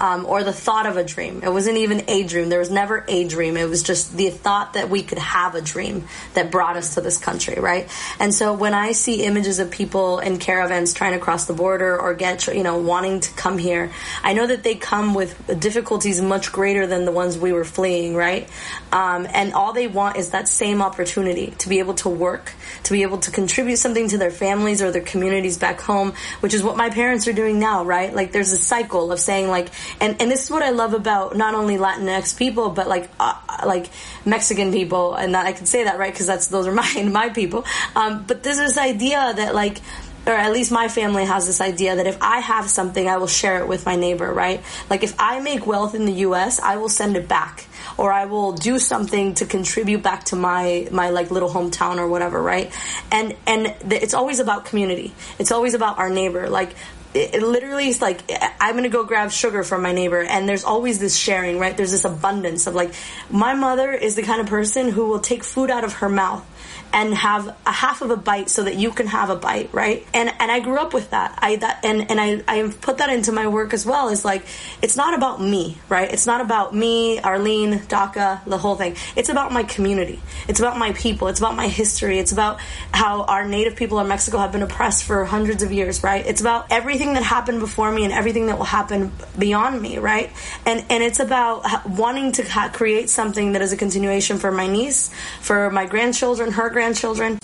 um, 0.00 0.26
or 0.26 0.44
the 0.44 0.52
thought 0.52 0.86
of 0.86 0.96
a 0.96 1.04
dream. 1.04 1.42
It 1.42 1.52
wasn't 1.52 1.78
even 1.78 2.04
a 2.08 2.22
dream. 2.24 2.48
There 2.48 2.58
was 2.58 2.70
never 2.70 3.04
a 3.08 3.26
dream. 3.26 3.56
It 3.56 3.68
was 3.68 3.82
just 3.82 4.16
the 4.16 4.30
thought 4.30 4.74
that 4.74 4.90
we 4.90 5.02
could 5.02 5.18
have 5.18 5.54
a 5.54 5.60
dream 5.60 6.06
that 6.34 6.50
brought 6.50 6.76
us 6.76 6.94
to 6.94 7.00
this 7.00 7.18
country, 7.18 7.56
right? 7.58 7.88
And 8.20 8.32
so 8.32 8.54
when 8.54 8.74
I 8.74 8.92
see 8.92 9.24
images 9.24 9.58
of 9.58 9.70
people 9.70 10.20
in 10.20 10.38
caravans 10.38 10.92
trying 10.92 11.12
to 11.12 11.18
cross 11.18 11.46
the 11.46 11.52
border 11.52 12.00
or 12.00 12.14
get, 12.14 12.46
you 12.46 12.62
know, 12.62 12.78
wanting 12.78 13.20
to 13.20 13.32
come 13.34 13.58
here, 13.58 13.90
I 14.22 14.34
know 14.34 14.46
that 14.46 14.62
they 14.62 14.76
come 14.76 15.14
with 15.14 15.58
difficulties 15.60 16.20
much 16.20 16.52
greater 16.52 16.86
than 16.86 17.04
the 17.04 17.12
ones 17.12 17.36
we 17.36 17.52
were 17.52 17.64
fleeing, 17.64 18.14
right? 18.14 18.48
Um, 18.92 19.26
and 19.32 19.52
all 19.52 19.72
they 19.72 19.88
want 19.88 20.16
is 20.16 20.30
that 20.30 20.48
same 20.48 20.80
opportunity 20.80 21.54
to 21.58 21.68
be 21.68 21.80
able 21.80 21.94
to 21.94 22.08
work, 22.08 22.52
to 22.84 22.92
be 22.92 22.99
be 23.00 23.04
able 23.04 23.18
to 23.18 23.30
contribute 23.30 23.78
something 23.78 24.08
to 24.08 24.18
their 24.18 24.30
families 24.30 24.82
or 24.82 24.90
their 24.90 25.00
communities 25.00 25.56
back 25.56 25.80
home, 25.80 26.12
which 26.40 26.52
is 26.52 26.62
what 26.62 26.76
my 26.76 26.90
parents 26.90 27.26
are 27.26 27.32
doing 27.32 27.58
now, 27.58 27.82
right? 27.82 28.14
Like 28.14 28.30
there's 28.30 28.52
a 28.52 28.58
cycle 28.58 29.10
of 29.10 29.18
saying 29.18 29.48
like, 29.48 29.68
and, 30.00 30.20
and 30.20 30.30
this 30.30 30.44
is 30.44 30.50
what 30.50 30.62
I 30.62 30.68
love 30.70 30.92
about 30.92 31.34
not 31.34 31.54
only 31.54 31.78
Latinx 31.78 32.36
people, 32.36 32.68
but 32.68 32.88
like, 32.88 33.10
uh, 33.18 33.34
like 33.64 33.88
Mexican 34.26 34.70
people, 34.70 35.14
and 35.14 35.34
that 35.34 35.46
I 35.46 35.52
can 35.52 35.64
say 35.64 35.84
that, 35.84 35.98
right? 35.98 36.14
Cause 36.14 36.26
that's, 36.26 36.48
those 36.48 36.66
are 36.66 36.72
my, 36.84 37.08
my 37.10 37.30
people. 37.30 37.64
Um, 37.96 38.24
but 38.26 38.42
there's 38.42 38.58
this 38.58 38.76
idea 38.76 39.32
that 39.34 39.54
like, 39.54 39.78
or 40.26 40.34
at 40.34 40.52
least 40.52 40.70
my 40.70 40.88
family 40.88 41.24
has 41.24 41.46
this 41.46 41.62
idea 41.62 41.96
that 41.96 42.06
if 42.06 42.18
I 42.20 42.40
have 42.40 42.68
something, 42.68 43.08
I 43.08 43.16
will 43.16 43.26
share 43.26 43.60
it 43.60 43.68
with 43.68 43.86
my 43.86 43.96
neighbor, 43.96 44.30
right? 44.30 44.62
Like 44.90 45.02
if 45.02 45.14
I 45.18 45.40
make 45.40 45.66
wealth 45.66 45.94
in 45.94 46.04
the 46.04 46.12
US, 46.28 46.60
I 46.60 46.76
will 46.76 46.90
send 46.90 47.16
it 47.16 47.26
back 47.26 47.66
or 48.00 48.10
I 48.10 48.24
will 48.24 48.52
do 48.52 48.78
something 48.78 49.34
to 49.34 49.44
contribute 49.44 50.02
back 50.02 50.24
to 50.24 50.36
my 50.36 50.88
my 50.90 51.10
like 51.10 51.30
little 51.30 51.50
hometown 51.50 51.98
or 51.98 52.08
whatever, 52.08 52.42
right? 52.42 52.72
And 53.12 53.36
and 53.46 53.76
it's 53.92 54.14
always 54.14 54.40
about 54.40 54.64
community. 54.64 55.12
It's 55.38 55.52
always 55.52 55.74
about 55.74 55.98
our 55.98 56.08
neighbor. 56.08 56.48
Like 56.48 56.70
it, 57.12 57.34
it 57.34 57.42
literally 57.42 57.88
is 57.88 58.00
like 58.00 58.22
I'm 58.58 58.74
gonna 58.74 58.88
go 58.88 59.04
grab 59.04 59.30
sugar 59.30 59.62
from 59.64 59.82
my 59.82 59.92
neighbor, 59.92 60.22
and 60.22 60.48
there's 60.48 60.64
always 60.64 60.98
this 60.98 61.14
sharing, 61.14 61.58
right? 61.58 61.76
There's 61.76 61.90
this 61.90 62.06
abundance 62.06 62.66
of 62.66 62.74
like 62.74 62.94
my 63.28 63.52
mother 63.52 63.92
is 63.92 64.16
the 64.16 64.22
kind 64.22 64.40
of 64.40 64.46
person 64.46 64.88
who 64.88 65.04
will 65.04 65.20
take 65.20 65.44
food 65.44 65.70
out 65.70 65.84
of 65.84 65.92
her 65.94 66.08
mouth 66.08 66.42
and 66.92 67.14
have 67.14 67.56
a 67.66 67.72
half 67.72 68.02
of 68.02 68.10
a 68.10 68.16
bite 68.16 68.50
so 68.50 68.64
that 68.64 68.74
you 68.76 68.90
can 68.90 69.06
have 69.06 69.30
a 69.30 69.36
bite, 69.36 69.72
right? 69.72 70.06
And 70.12 70.30
and 70.38 70.50
I 70.50 70.60
grew 70.60 70.78
up 70.78 70.92
with 70.92 71.10
that. 71.10 71.38
I 71.40 71.56
that 71.56 71.84
and 71.84 72.10
and 72.10 72.20
I 72.20 72.42
I 72.48 72.72
put 72.80 72.98
that 72.98 73.10
into 73.10 73.32
my 73.32 73.46
work 73.46 73.72
as 73.72 73.86
well. 73.86 74.08
Is 74.08 74.24
like 74.24 74.42
it's 74.82 74.96
not 74.96 75.14
about 75.14 75.40
me, 75.40 75.78
right? 75.88 76.12
It's 76.12 76.26
not 76.26 76.40
about 76.40 76.74
me, 76.74 77.20
Arlene, 77.20 77.80
DACA, 77.80 78.44
the 78.44 78.58
whole 78.58 78.76
thing. 78.76 78.96
It's 79.16 79.28
about 79.28 79.52
my 79.52 79.62
community. 79.62 80.20
It's 80.48 80.58
about 80.58 80.78
my 80.78 80.92
people. 80.92 81.28
It's 81.28 81.38
about 81.38 81.54
my 81.54 81.68
history. 81.68 82.18
It's 82.18 82.32
about 82.32 82.60
how 82.92 83.22
our 83.24 83.46
native 83.46 83.76
people 83.76 84.00
in 84.00 84.08
Mexico 84.08 84.38
have 84.38 84.52
been 84.52 84.62
oppressed 84.62 85.04
for 85.04 85.24
hundreds 85.24 85.62
of 85.62 85.72
years, 85.72 86.02
right? 86.02 86.26
It's 86.26 86.40
about 86.40 86.66
everything 86.70 87.14
that 87.14 87.22
happened 87.22 87.60
before 87.60 87.92
me 87.92 88.04
and 88.04 88.12
everything 88.12 88.46
that 88.46 88.58
will 88.58 88.64
happen 88.64 89.12
beyond 89.38 89.80
me, 89.80 89.98
right? 89.98 90.30
And 90.66 90.84
and 90.90 91.02
it's 91.02 91.20
about 91.20 91.88
wanting 91.88 92.32
to 92.32 92.70
create 92.72 93.10
something 93.10 93.52
that 93.52 93.62
is 93.62 93.72
a 93.72 93.76
continuation 93.76 94.38
for 94.38 94.50
my 94.50 94.66
niece, 94.66 95.10
for 95.40 95.70
my 95.70 95.86
grandchildren, 95.86 96.52
her 96.52 96.62
grandchildren. 96.68 96.79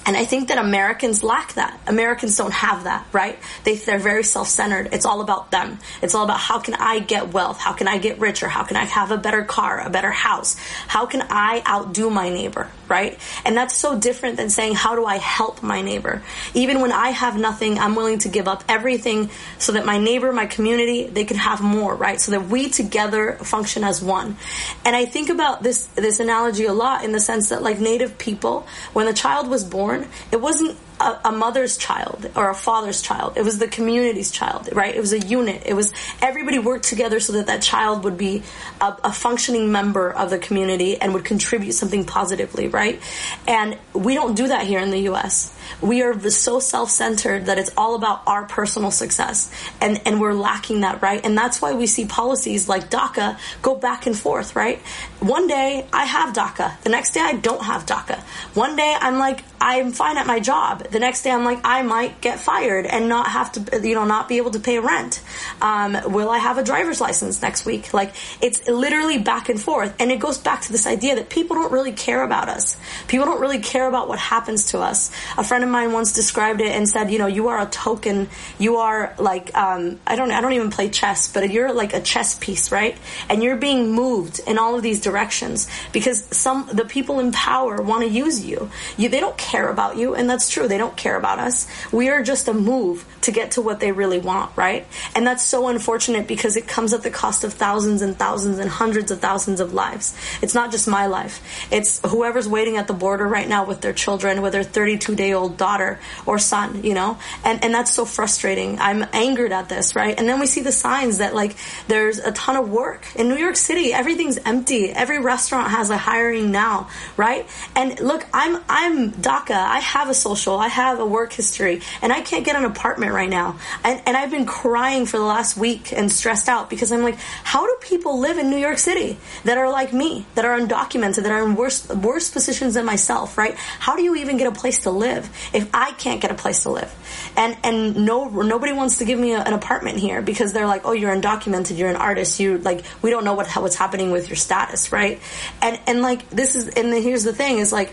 And 0.06 0.16
I 0.16 0.24
think 0.24 0.48
that 0.48 0.58
Americans 0.58 1.22
lack 1.22 1.54
that. 1.54 1.78
Americans 1.86 2.36
don't 2.36 2.52
have 2.52 2.84
that, 2.84 3.06
right? 3.12 3.38
They, 3.64 3.76
they're 3.76 3.98
very 3.98 4.24
self-centered. 4.24 4.90
It's 4.92 5.04
all 5.04 5.20
about 5.20 5.50
them. 5.50 5.78
It's 6.00 6.14
all 6.14 6.24
about 6.24 6.38
how 6.38 6.58
can 6.60 6.74
I 6.74 7.00
get 7.00 7.32
wealth? 7.32 7.58
How 7.58 7.72
can 7.74 7.86
I 7.86 7.98
get 7.98 8.18
richer? 8.18 8.48
How 8.48 8.64
can 8.64 8.76
I 8.76 8.84
have 8.84 9.10
a 9.10 9.18
better 9.18 9.44
car, 9.44 9.80
a 9.80 9.90
better 9.90 10.10
house? 10.10 10.56
How 10.88 11.06
can 11.06 11.22
I 11.28 11.62
outdo 11.66 12.08
my 12.08 12.30
neighbor, 12.30 12.70
right? 12.88 13.18
And 13.44 13.56
that's 13.56 13.74
so 13.74 13.98
different 13.98 14.36
than 14.36 14.48
saying, 14.48 14.74
how 14.74 14.96
do 14.96 15.04
I 15.04 15.18
help 15.18 15.62
my 15.62 15.82
neighbor? 15.82 16.22
Even 16.54 16.80
when 16.80 16.92
I 16.92 17.10
have 17.10 17.38
nothing, 17.38 17.78
I'm 17.78 17.94
willing 17.94 18.18
to 18.20 18.28
give 18.28 18.48
up 18.48 18.64
everything 18.68 19.30
so 19.58 19.72
that 19.72 19.84
my 19.84 19.98
neighbor, 19.98 20.32
my 20.32 20.46
community, 20.46 21.06
they 21.06 21.24
can 21.24 21.36
have 21.36 21.60
more, 21.60 21.94
right? 21.94 22.20
So 22.20 22.32
that 22.32 22.46
we 22.48 22.70
together 22.70 23.32
function 23.42 23.84
as 23.84 24.02
one. 24.02 24.36
And 24.84 24.96
I 24.96 25.04
think 25.04 25.28
about 25.28 25.62
this, 25.62 25.86
this 25.94 26.20
analogy 26.20 26.64
a 26.64 26.72
lot 26.72 27.04
in 27.04 27.12
the 27.12 27.20
sense 27.20 27.50
that 27.50 27.62
like 27.62 27.78
native 27.80 28.16
people, 28.16 28.66
when 28.94 29.04
the 29.04 29.12
child 29.12 29.25
was 29.48 29.64
born, 29.64 30.06
it 30.30 30.40
wasn't 30.40 30.76
a, 31.00 31.18
a, 31.26 31.32
mother's 31.32 31.76
child 31.76 32.30
or 32.36 32.50
a 32.50 32.54
father's 32.54 33.02
child. 33.02 33.36
It 33.36 33.42
was 33.42 33.58
the 33.58 33.68
community's 33.68 34.30
child, 34.30 34.68
right? 34.72 34.94
It 34.94 35.00
was 35.00 35.12
a 35.12 35.18
unit. 35.18 35.62
It 35.66 35.74
was 35.74 35.92
everybody 36.22 36.58
worked 36.58 36.84
together 36.84 37.20
so 37.20 37.34
that 37.34 37.46
that 37.46 37.62
child 37.62 38.04
would 38.04 38.16
be 38.16 38.42
a, 38.80 38.96
a 39.04 39.12
functioning 39.12 39.72
member 39.72 40.10
of 40.10 40.30
the 40.30 40.38
community 40.38 40.96
and 41.00 41.12
would 41.14 41.24
contribute 41.24 41.72
something 41.72 42.04
positively, 42.04 42.68
right? 42.68 43.00
And 43.46 43.76
we 43.92 44.14
don't 44.14 44.34
do 44.34 44.48
that 44.48 44.66
here 44.66 44.80
in 44.80 44.90
the 44.90 45.00
U.S. 45.00 45.55
We 45.80 46.02
are 46.02 46.18
so 46.30 46.60
self-centered 46.60 47.46
that 47.46 47.58
it's 47.58 47.70
all 47.76 47.94
about 47.94 48.22
our 48.26 48.44
personal 48.44 48.90
success, 48.90 49.50
and 49.80 50.00
and 50.06 50.20
we're 50.20 50.34
lacking 50.34 50.80
that, 50.80 51.02
right? 51.02 51.24
And 51.24 51.36
that's 51.36 51.60
why 51.60 51.74
we 51.74 51.86
see 51.86 52.06
policies 52.06 52.68
like 52.68 52.90
DACA 52.90 53.38
go 53.62 53.74
back 53.74 54.06
and 54.06 54.16
forth, 54.16 54.56
right? 54.56 54.80
One 55.20 55.46
day 55.46 55.86
I 55.92 56.04
have 56.04 56.34
DACA, 56.34 56.80
the 56.82 56.90
next 56.90 57.12
day 57.12 57.20
I 57.20 57.34
don't 57.34 57.62
have 57.62 57.86
DACA. 57.86 58.20
One 58.54 58.76
day 58.76 58.96
I'm 58.98 59.18
like 59.18 59.42
I'm 59.60 59.92
fine 59.92 60.16
at 60.16 60.26
my 60.26 60.40
job 60.40 60.86
the 60.90 61.00
next 61.00 61.22
day 61.22 61.30
I'm 61.30 61.44
like, 61.44 61.60
I 61.64 61.82
might 61.82 62.20
get 62.20 62.40
fired 62.40 62.86
and 62.86 63.08
not 63.08 63.28
have 63.28 63.52
to, 63.52 63.86
you 63.86 63.94
know, 63.94 64.04
not 64.04 64.28
be 64.28 64.36
able 64.38 64.50
to 64.52 64.60
pay 64.60 64.78
rent. 64.78 65.22
Um, 65.60 65.96
will 66.12 66.30
I 66.30 66.38
have 66.38 66.58
a 66.58 66.62
driver's 66.62 67.00
license 67.00 67.42
next 67.42 67.64
week? 67.64 67.92
Like, 67.92 68.14
it's 68.40 68.66
literally 68.68 69.18
back 69.18 69.48
and 69.48 69.60
forth. 69.60 69.94
And 69.98 70.10
it 70.10 70.18
goes 70.18 70.38
back 70.38 70.62
to 70.62 70.72
this 70.72 70.86
idea 70.86 71.16
that 71.16 71.28
people 71.28 71.56
don't 71.56 71.72
really 71.72 71.92
care 71.92 72.22
about 72.22 72.48
us. 72.48 72.76
People 73.08 73.26
don't 73.26 73.40
really 73.40 73.58
care 73.58 73.88
about 73.88 74.08
what 74.08 74.18
happens 74.18 74.66
to 74.72 74.78
us. 74.78 75.10
A 75.36 75.44
friend 75.44 75.55
of 75.64 75.70
mine 75.70 75.92
once 75.92 76.12
described 76.12 76.60
it 76.60 76.68
and 76.68 76.88
said, 76.88 77.10
you 77.10 77.18
know, 77.18 77.26
you 77.26 77.48
are 77.48 77.60
a 77.60 77.66
token. 77.66 78.28
You 78.58 78.76
are 78.76 79.14
like, 79.18 79.54
um, 79.56 79.98
I 80.06 80.16
don't, 80.16 80.30
I 80.30 80.40
don't 80.40 80.52
even 80.52 80.70
play 80.70 80.90
chess, 80.90 81.32
but 81.32 81.50
you're 81.50 81.72
like 81.72 81.94
a 81.94 82.00
chess 82.00 82.38
piece, 82.38 82.72
right? 82.72 82.96
And 83.28 83.42
you're 83.42 83.56
being 83.56 83.92
moved 83.92 84.40
in 84.46 84.58
all 84.58 84.74
of 84.74 84.82
these 84.82 85.00
directions 85.00 85.68
because 85.92 86.24
some, 86.36 86.68
the 86.72 86.84
people 86.84 87.20
in 87.20 87.32
power 87.32 87.80
want 87.80 88.02
to 88.02 88.08
use 88.08 88.44
you. 88.44 88.70
You, 88.96 89.08
they 89.08 89.20
don't 89.20 89.36
care 89.38 89.68
about 89.68 89.96
you. 89.96 90.14
And 90.14 90.28
that's 90.28 90.50
true. 90.50 90.68
They 90.68 90.78
don't 90.78 90.96
care 90.96 91.16
about 91.16 91.38
us. 91.38 91.66
We 91.92 92.08
are 92.08 92.22
just 92.22 92.48
a 92.48 92.54
move 92.54 93.04
to 93.22 93.32
get 93.32 93.52
to 93.52 93.62
what 93.62 93.80
they 93.80 93.92
really 93.92 94.18
want, 94.18 94.56
right? 94.56 94.86
And 95.14 95.26
that's 95.26 95.42
so 95.42 95.68
unfortunate 95.68 96.26
because 96.26 96.56
it 96.56 96.66
comes 96.66 96.92
at 96.92 97.02
the 97.02 97.10
cost 97.10 97.44
of 97.44 97.52
thousands 97.52 98.02
and 98.02 98.16
thousands 98.16 98.58
and 98.58 98.70
hundreds 98.70 99.10
of 99.10 99.20
thousands 99.20 99.60
of 99.60 99.74
lives. 99.74 100.16
It's 100.42 100.54
not 100.54 100.70
just 100.70 100.88
my 100.88 101.06
life. 101.06 101.42
It's 101.70 102.00
whoever's 102.06 102.48
waiting 102.48 102.76
at 102.76 102.86
the 102.86 102.92
border 102.92 103.26
right 103.26 103.48
now 103.48 103.64
with 103.64 103.80
their 103.80 103.92
children, 103.92 104.42
with 104.42 104.52
their 104.52 104.62
32 104.62 105.14
day 105.14 105.32
old 105.32 105.45
daughter 105.48 105.98
or 106.24 106.38
son, 106.38 106.84
you 106.84 106.94
know? 106.94 107.18
And, 107.44 107.62
and 107.64 107.74
that's 107.74 107.92
so 107.92 108.04
frustrating. 108.04 108.78
I'm 108.78 109.04
angered 109.12 109.52
at 109.52 109.68
this, 109.68 109.94
right? 109.94 110.18
And 110.18 110.28
then 110.28 110.40
we 110.40 110.46
see 110.46 110.60
the 110.60 110.72
signs 110.72 111.18
that 111.18 111.34
like 111.34 111.56
there's 111.88 112.18
a 112.18 112.32
ton 112.32 112.56
of 112.56 112.70
work. 112.70 113.06
In 113.16 113.28
New 113.28 113.36
York 113.36 113.56
City, 113.56 113.92
everything's 113.92 114.38
empty. 114.38 114.90
Every 114.90 115.20
restaurant 115.20 115.70
has 115.70 115.90
a 115.90 115.96
hiring 115.96 116.50
now, 116.50 116.88
right? 117.16 117.46
And 117.74 117.98
look, 118.00 118.26
I'm, 118.32 118.62
I'm 118.68 119.12
DACA. 119.12 119.54
I 119.54 119.80
have 119.80 120.08
a 120.08 120.14
social. 120.14 120.58
I 120.58 120.68
have 120.68 120.98
a 120.98 121.06
work 121.06 121.32
history 121.32 121.80
and 122.02 122.12
I 122.12 122.20
can't 122.20 122.44
get 122.44 122.56
an 122.56 122.64
apartment 122.64 123.12
right 123.12 123.30
now. 123.30 123.58
And, 123.84 124.02
and 124.06 124.16
I've 124.16 124.30
been 124.30 124.46
crying 124.46 125.06
for 125.06 125.18
the 125.18 125.24
last 125.24 125.56
week 125.56 125.92
and 125.92 126.10
stressed 126.10 126.48
out 126.48 126.70
because 126.70 126.92
I'm 126.92 127.02
like, 127.02 127.18
how 127.44 127.66
do 127.66 127.76
people 127.80 128.18
live 128.18 128.38
in 128.38 128.50
New 128.50 128.56
York 128.56 128.78
City 128.78 129.18
that 129.44 129.58
are 129.58 129.70
like 129.70 129.92
me, 129.92 130.26
that 130.34 130.44
are 130.44 130.58
undocumented, 130.58 131.22
that 131.22 131.32
are 131.32 131.44
in 131.44 131.54
worse, 131.54 131.88
worse 131.88 132.30
positions 132.30 132.74
than 132.74 132.84
myself, 132.84 133.38
right? 133.38 133.54
How 133.56 133.96
do 133.96 134.02
you 134.02 134.16
even 134.16 134.36
get 134.36 134.46
a 134.46 134.52
place 134.52 134.80
to 134.80 134.90
live 134.90 135.28
if 135.52 135.68
I 135.74 135.92
can't 135.92 136.20
get 136.20 136.30
a 136.30 136.34
place 136.34 136.62
to 136.64 136.70
live? 136.70 136.94
And, 137.36 137.56
and 137.62 138.06
no, 138.06 138.28
nobody 138.28 138.72
wants 138.72 138.98
to 138.98 139.04
give 139.04 139.18
me 139.18 139.32
a, 139.32 139.40
an 139.40 139.52
apartment 139.52 139.98
here 139.98 140.22
because 140.22 140.52
they're 140.52 140.66
like, 140.66 140.82
oh, 140.84 140.92
you're 140.92 141.14
undocumented, 141.14 141.78
you're 141.78 141.90
an 141.90 141.96
artist, 141.96 142.40
you 142.40 142.58
like, 142.58 142.84
we 143.02 143.10
don't 143.10 143.24
know 143.24 143.34
what, 143.34 143.48
what's 143.56 143.76
happening 143.76 144.10
with 144.10 144.28
your 144.28 144.36
status, 144.36 144.92
right? 144.92 145.20
And, 145.62 145.80
and 145.86 146.02
like, 146.02 146.28
this 146.30 146.54
is, 146.54 146.68
and 146.68 146.92
here's 146.92 147.24
the 147.24 147.34
thing 147.34 147.58
is 147.58 147.72
like, 147.72 147.92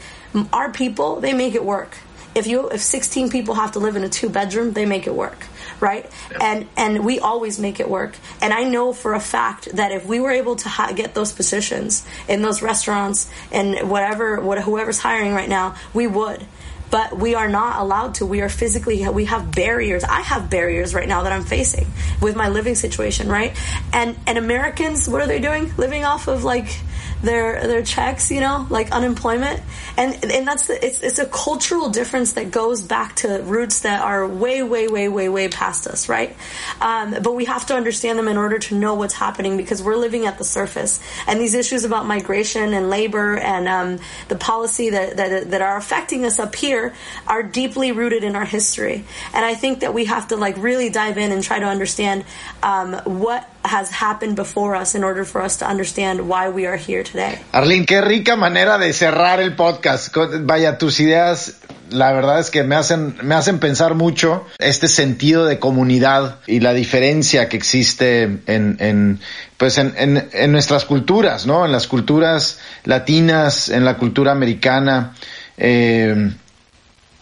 our 0.51 0.71
people, 0.71 1.19
they 1.19 1.33
make 1.33 1.55
it 1.55 1.63
work 1.63 1.95
if 2.35 2.47
you 2.47 2.69
if 2.69 2.81
16 2.81 3.29
people 3.29 3.55
have 3.55 3.73
to 3.73 3.79
live 3.79 3.95
in 3.95 4.03
a 4.03 4.09
two 4.09 4.29
bedroom 4.29 4.73
they 4.73 4.85
make 4.85 5.07
it 5.07 5.13
work 5.13 5.45
right 5.79 6.09
yeah. 6.31 6.37
and 6.41 6.67
and 6.75 7.05
we 7.05 7.19
always 7.19 7.59
make 7.59 7.79
it 7.79 7.89
work 7.89 8.15
and 8.41 8.53
i 8.53 8.63
know 8.63 8.93
for 8.93 9.13
a 9.13 9.19
fact 9.19 9.75
that 9.75 9.91
if 9.91 10.05
we 10.05 10.19
were 10.19 10.31
able 10.31 10.55
to 10.55 10.69
ha- 10.69 10.91
get 10.93 11.13
those 11.13 11.31
positions 11.31 12.05
in 12.27 12.41
those 12.41 12.61
restaurants 12.61 13.29
and 13.51 13.89
whatever 13.89 14.39
what 14.41 14.59
whoever's 14.61 14.99
hiring 14.99 15.33
right 15.33 15.49
now 15.49 15.75
we 15.93 16.07
would 16.07 16.45
but 16.93 17.17
we 17.17 17.33
are 17.33 17.49
not 17.49 17.79
allowed 17.79 18.13
to 18.13 18.23
we 18.23 18.41
are 18.41 18.49
physically 18.49 19.09
we 19.09 19.25
have 19.25 19.49
barriers 19.49 20.03
i 20.03 20.21
have 20.21 20.47
barriers 20.47 20.93
right 20.93 21.07
now 21.07 21.23
that 21.23 21.31
i'm 21.31 21.43
facing 21.43 21.87
with 22.21 22.35
my 22.35 22.49
living 22.49 22.75
situation 22.75 23.27
right? 23.27 23.57
And 23.91 24.15
and 24.27 24.37
americans 24.37 25.09
what 25.09 25.21
are 25.21 25.27
they 25.27 25.39
doing? 25.39 25.73
Living 25.75 26.05
off 26.05 26.27
of 26.27 26.43
like 26.43 26.79
their 27.23 27.65
their 27.65 27.81
checks, 27.81 28.29
you 28.29 28.41
know, 28.41 28.67
like 28.69 28.91
unemployment, 28.91 29.61
and 29.97 30.13
and 30.25 30.45
that's 30.45 30.67
the, 30.67 30.85
it's 30.85 31.01
it's 31.01 31.19
a 31.19 31.25
cultural 31.25 31.89
difference 31.89 32.33
that 32.33 32.51
goes 32.51 32.81
back 32.81 33.15
to 33.17 33.41
roots 33.43 33.79
that 33.81 34.01
are 34.01 34.27
way 34.27 34.61
way 34.61 34.87
way 34.89 35.07
way 35.07 35.29
way 35.29 35.47
past 35.47 35.87
us, 35.87 36.09
right? 36.09 36.35
Um, 36.81 37.15
but 37.23 37.33
we 37.33 37.45
have 37.45 37.65
to 37.67 37.75
understand 37.75 38.19
them 38.19 38.27
in 38.27 38.35
order 38.35 38.59
to 38.59 38.75
know 38.75 38.95
what's 38.95 39.13
happening 39.13 39.55
because 39.55 39.81
we're 39.81 39.95
living 39.95 40.25
at 40.25 40.37
the 40.37 40.43
surface, 40.43 40.99
and 41.25 41.39
these 41.39 41.53
issues 41.53 41.85
about 41.85 42.05
migration 42.05 42.73
and 42.73 42.89
labor 42.89 43.37
and 43.37 43.67
um, 43.69 43.99
the 44.27 44.35
policy 44.35 44.89
that, 44.89 45.15
that 45.15 45.49
that 45.51 45.61
are 45.61 45.77
affecting 45.77 46.25
us 46.25 46.39
up 46.39 46.53
here 46.55 46.93
are 47.25 47.41
deeply 47.41 47.93
rooted 47.93 48.25
in 48.25 48.35
our 48.35 48.45
history, 48.45 49.05
and 49.33 49.45
I 49.45 49.55
think 49.55 49.79
that 49.79 49.93
we 49.93 50.05
have 50.05 50.27
to 50.27 50.35
like 50.35 50.57
really 50.57 50.89
dive 50.89 51.17
in 51.17 51.31
and 51.31 51.41
try 51.41 51.59
to 51.59 51.65
understand 51.65 52.25
um, 52.61 52.95
what 53.05 53.49
has 53.63 53.89
happened 53.89 54.35
before 54.35 54.75
us 54.75 54.95
in 54.95 55.03
order 55.03 55.23
for 55.25 55.41
us 55.41 55.57
to 55.57 55.65
understand 55.65 56.27
why 56.27 56.49
we 56.49 56.65
are 56.65 56.77
here 56.77 57.03
today. 57.03 57.39
Arlene, 57.53 57.85
qué 57.85 58.01
rica 58.01 58.35
manera 58.35 58.77
de 58.77 58.91
cerrar 58.93 59.39
el 59.39 59.55
podcast. 59.55 60.15
Vaya, 60.41 60.77
tus 60.77 60.99
ideas, 60.99 61.59
la 61.89 62.11
verdad 62.11 62.39
es 62.39 62.49
que 62.49 62.63
me 62.63 62.75
hacen, 62.75 63.15
me 63.23 63.35
hacen 63.35 63.59
pensar 63.59 63.95
mucho 63.95 64.45
este 64.59 64.87
sentido 64.87 65.45
de 65.45 65.59
comunidad 65.59 66.39
y 66.47 66.59
la 66.59 66.73
diferencia 66.73 67.47
que 67.47 67.57
existe 67.57 68.23
en, 68.23 68.77
en 68.79 69.19
pues 69.57 69.77
en, 69.77 69.93
en, 69.97 70.29
en 70.33 70.51
nuestras 70.51 70.85
culturas, 70.85 71.45
¿no? 71.45 71.65
En 71.65 71.71
las 71.71 71.87
culturas 71.87 72.59
latinas, 72.83 73.69
en 73.69 73.85
la 73.85 73.97
cultura 73.97 74.31
americana. 74.31 75.13
Eh, 75.57 76.33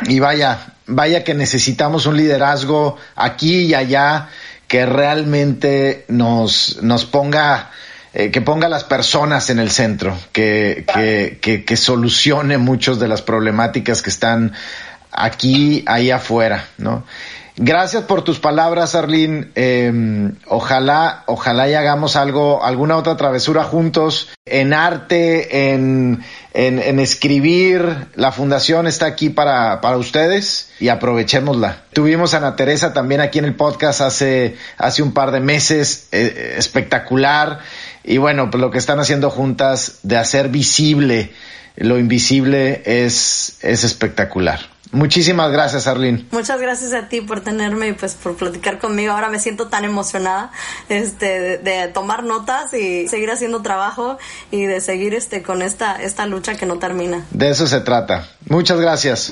y 0.07 0.19
vaya, 0.19 0.73
vaya 0.87 1.23
que 1.23 1.33
necesitamos 1.33 2.05
un 2.05 2.17
liderazgo 2.17 2.97
aquí 3.15 3.65
y 3.65 3.73
allá 3.73 4.29
que 4.72 4.86
realmente 4.86 6.05
nos, 6.07 6.82
nos 6.82 7.03
ponga, 7.03 7.72
eh, 8.13 8.32
que 8.32 8.39
ponga 8.39 8.67
a 8.67 8.69
las 8.69 8.86
personas 8.86 9.49
en 9.49 9.59
el 9.59 9.69
centro, 9.69 10.17
que, 10.32 10.86
que, 11.41 11.65
que, 11.65 11.76
solucione 11.76 12.57
muchas 12.57 12.97
de 12.97 13.09
las 13.09 13.22
problemáticas 13.22 14.01
que 14.01 14.09
están 14.09 14.53
aquí, 15.11 15.84
ahí 15.88 16.09
afuera, 16.09 16.67
¿no? 16.78 17.03
Gracias 17.57 18.03
por 18.03 18.23
tus 18.23 18.39
palabras, 18.39 18.95
Arlene. 18.95 19.49
Em, 19.55 20.35
ojalá, 20.47 21.23
ojalá 21.27 21.69
y 21.69 21.73
hagamos 21.73 22.15
algo, 22.15 22.63
alguna 22.63 22.95
otra 22.97 23.17
travesura 23.17 23.63
juntos 23.63 24.29
en 24.45 24.73
arte, 24.73 25.73
en, 25.73 26.23
en, 26.53 26.99
escribir. 26.99 28.07
La 28.15 28.31
fundación 28.31 28.87
está 28.87 29.05
aquí 29.05 29.29
para, 29.29 29.81
para 29.81 29.97
ustedes 29.97 30.71
y 30.79 30.87
aprovechémosla. 30.87 31.83
Tuvimos 31.93 32.33
a 32.33 32.37
Ana 32.37 32.55
Teresa 32.55 32.93
también 32.93 33.21
aquí 33.21 33.39
en 33.39 33.45
el 33.45 33.55
podcast 33.55 34.01
hace, 34.01 34.55
hace 34.77 35.03
un 35.03 35.13
par 35.13 35.31
de 35.31 35.41
meses, 35.41 36.07
eh, 36.11 36.55
espectacular. 36.57 37.59
Y 38.03 38.17
bueno, 38.17 38.49
pues 38.49 38.61
lo 38.61 38.71
que 38.71 38.77
están 38.77 38.99
haciendo 38.99 39.29
juntas 39.29 39.99
de 40.03 40.17
hacer 40.17 40.49
visible 40.49 41.31
lo 41.75 41.97
invisible 41.97 42.81
es, 42.85 43.57
es 43.61 43.83
espectacular. 43.83 44.70
Muchísimas 44.91 45.51
gracias, 45.51 45.87
Arlene. 45.87 46.25
Muchas 46.31 46.59
gracias 46.59 46.93
a 46.93 47.07
ti 47.07 47.21
por 47.21 47.41
tenerme 47.41 47.89
y 47.89 47.93
pues 47.93 48.15
por 48.15 48.35
platicar 48.35 48.79
conmigo. 48.79 49.13
Ahora 49.13 49.29
me 49.29 49.39
siento 49.39 49.67
tan 49.67 49.85
emocionada 49.85 50.51
este, 50.89 51.57
de, 51.57 51.87
tomar 51.87 52.23
notas 52.23 52.73
y 52.73 53.07
seguir 53.07 53.31
haciendo 53.31 53.61
trabajo 53.61 54.17
y 54.51 54.65
de 54.65 54.81
seguir 54.81 55.13
este, 55.13 55.41
con 55.43 55.61
esta, 55.61 56.01
esta 56.01 56.25
lucha 56.25 56.55
que 56.55 56.65
no 56.65 56.77
termina. 56.77 57.25
De 57.31 57.49
eso 57.49 57.67
se 57.67 57.79
trata. 57.79 58.27
Muchas 58.47 58.79
gracias. 58.79 59.31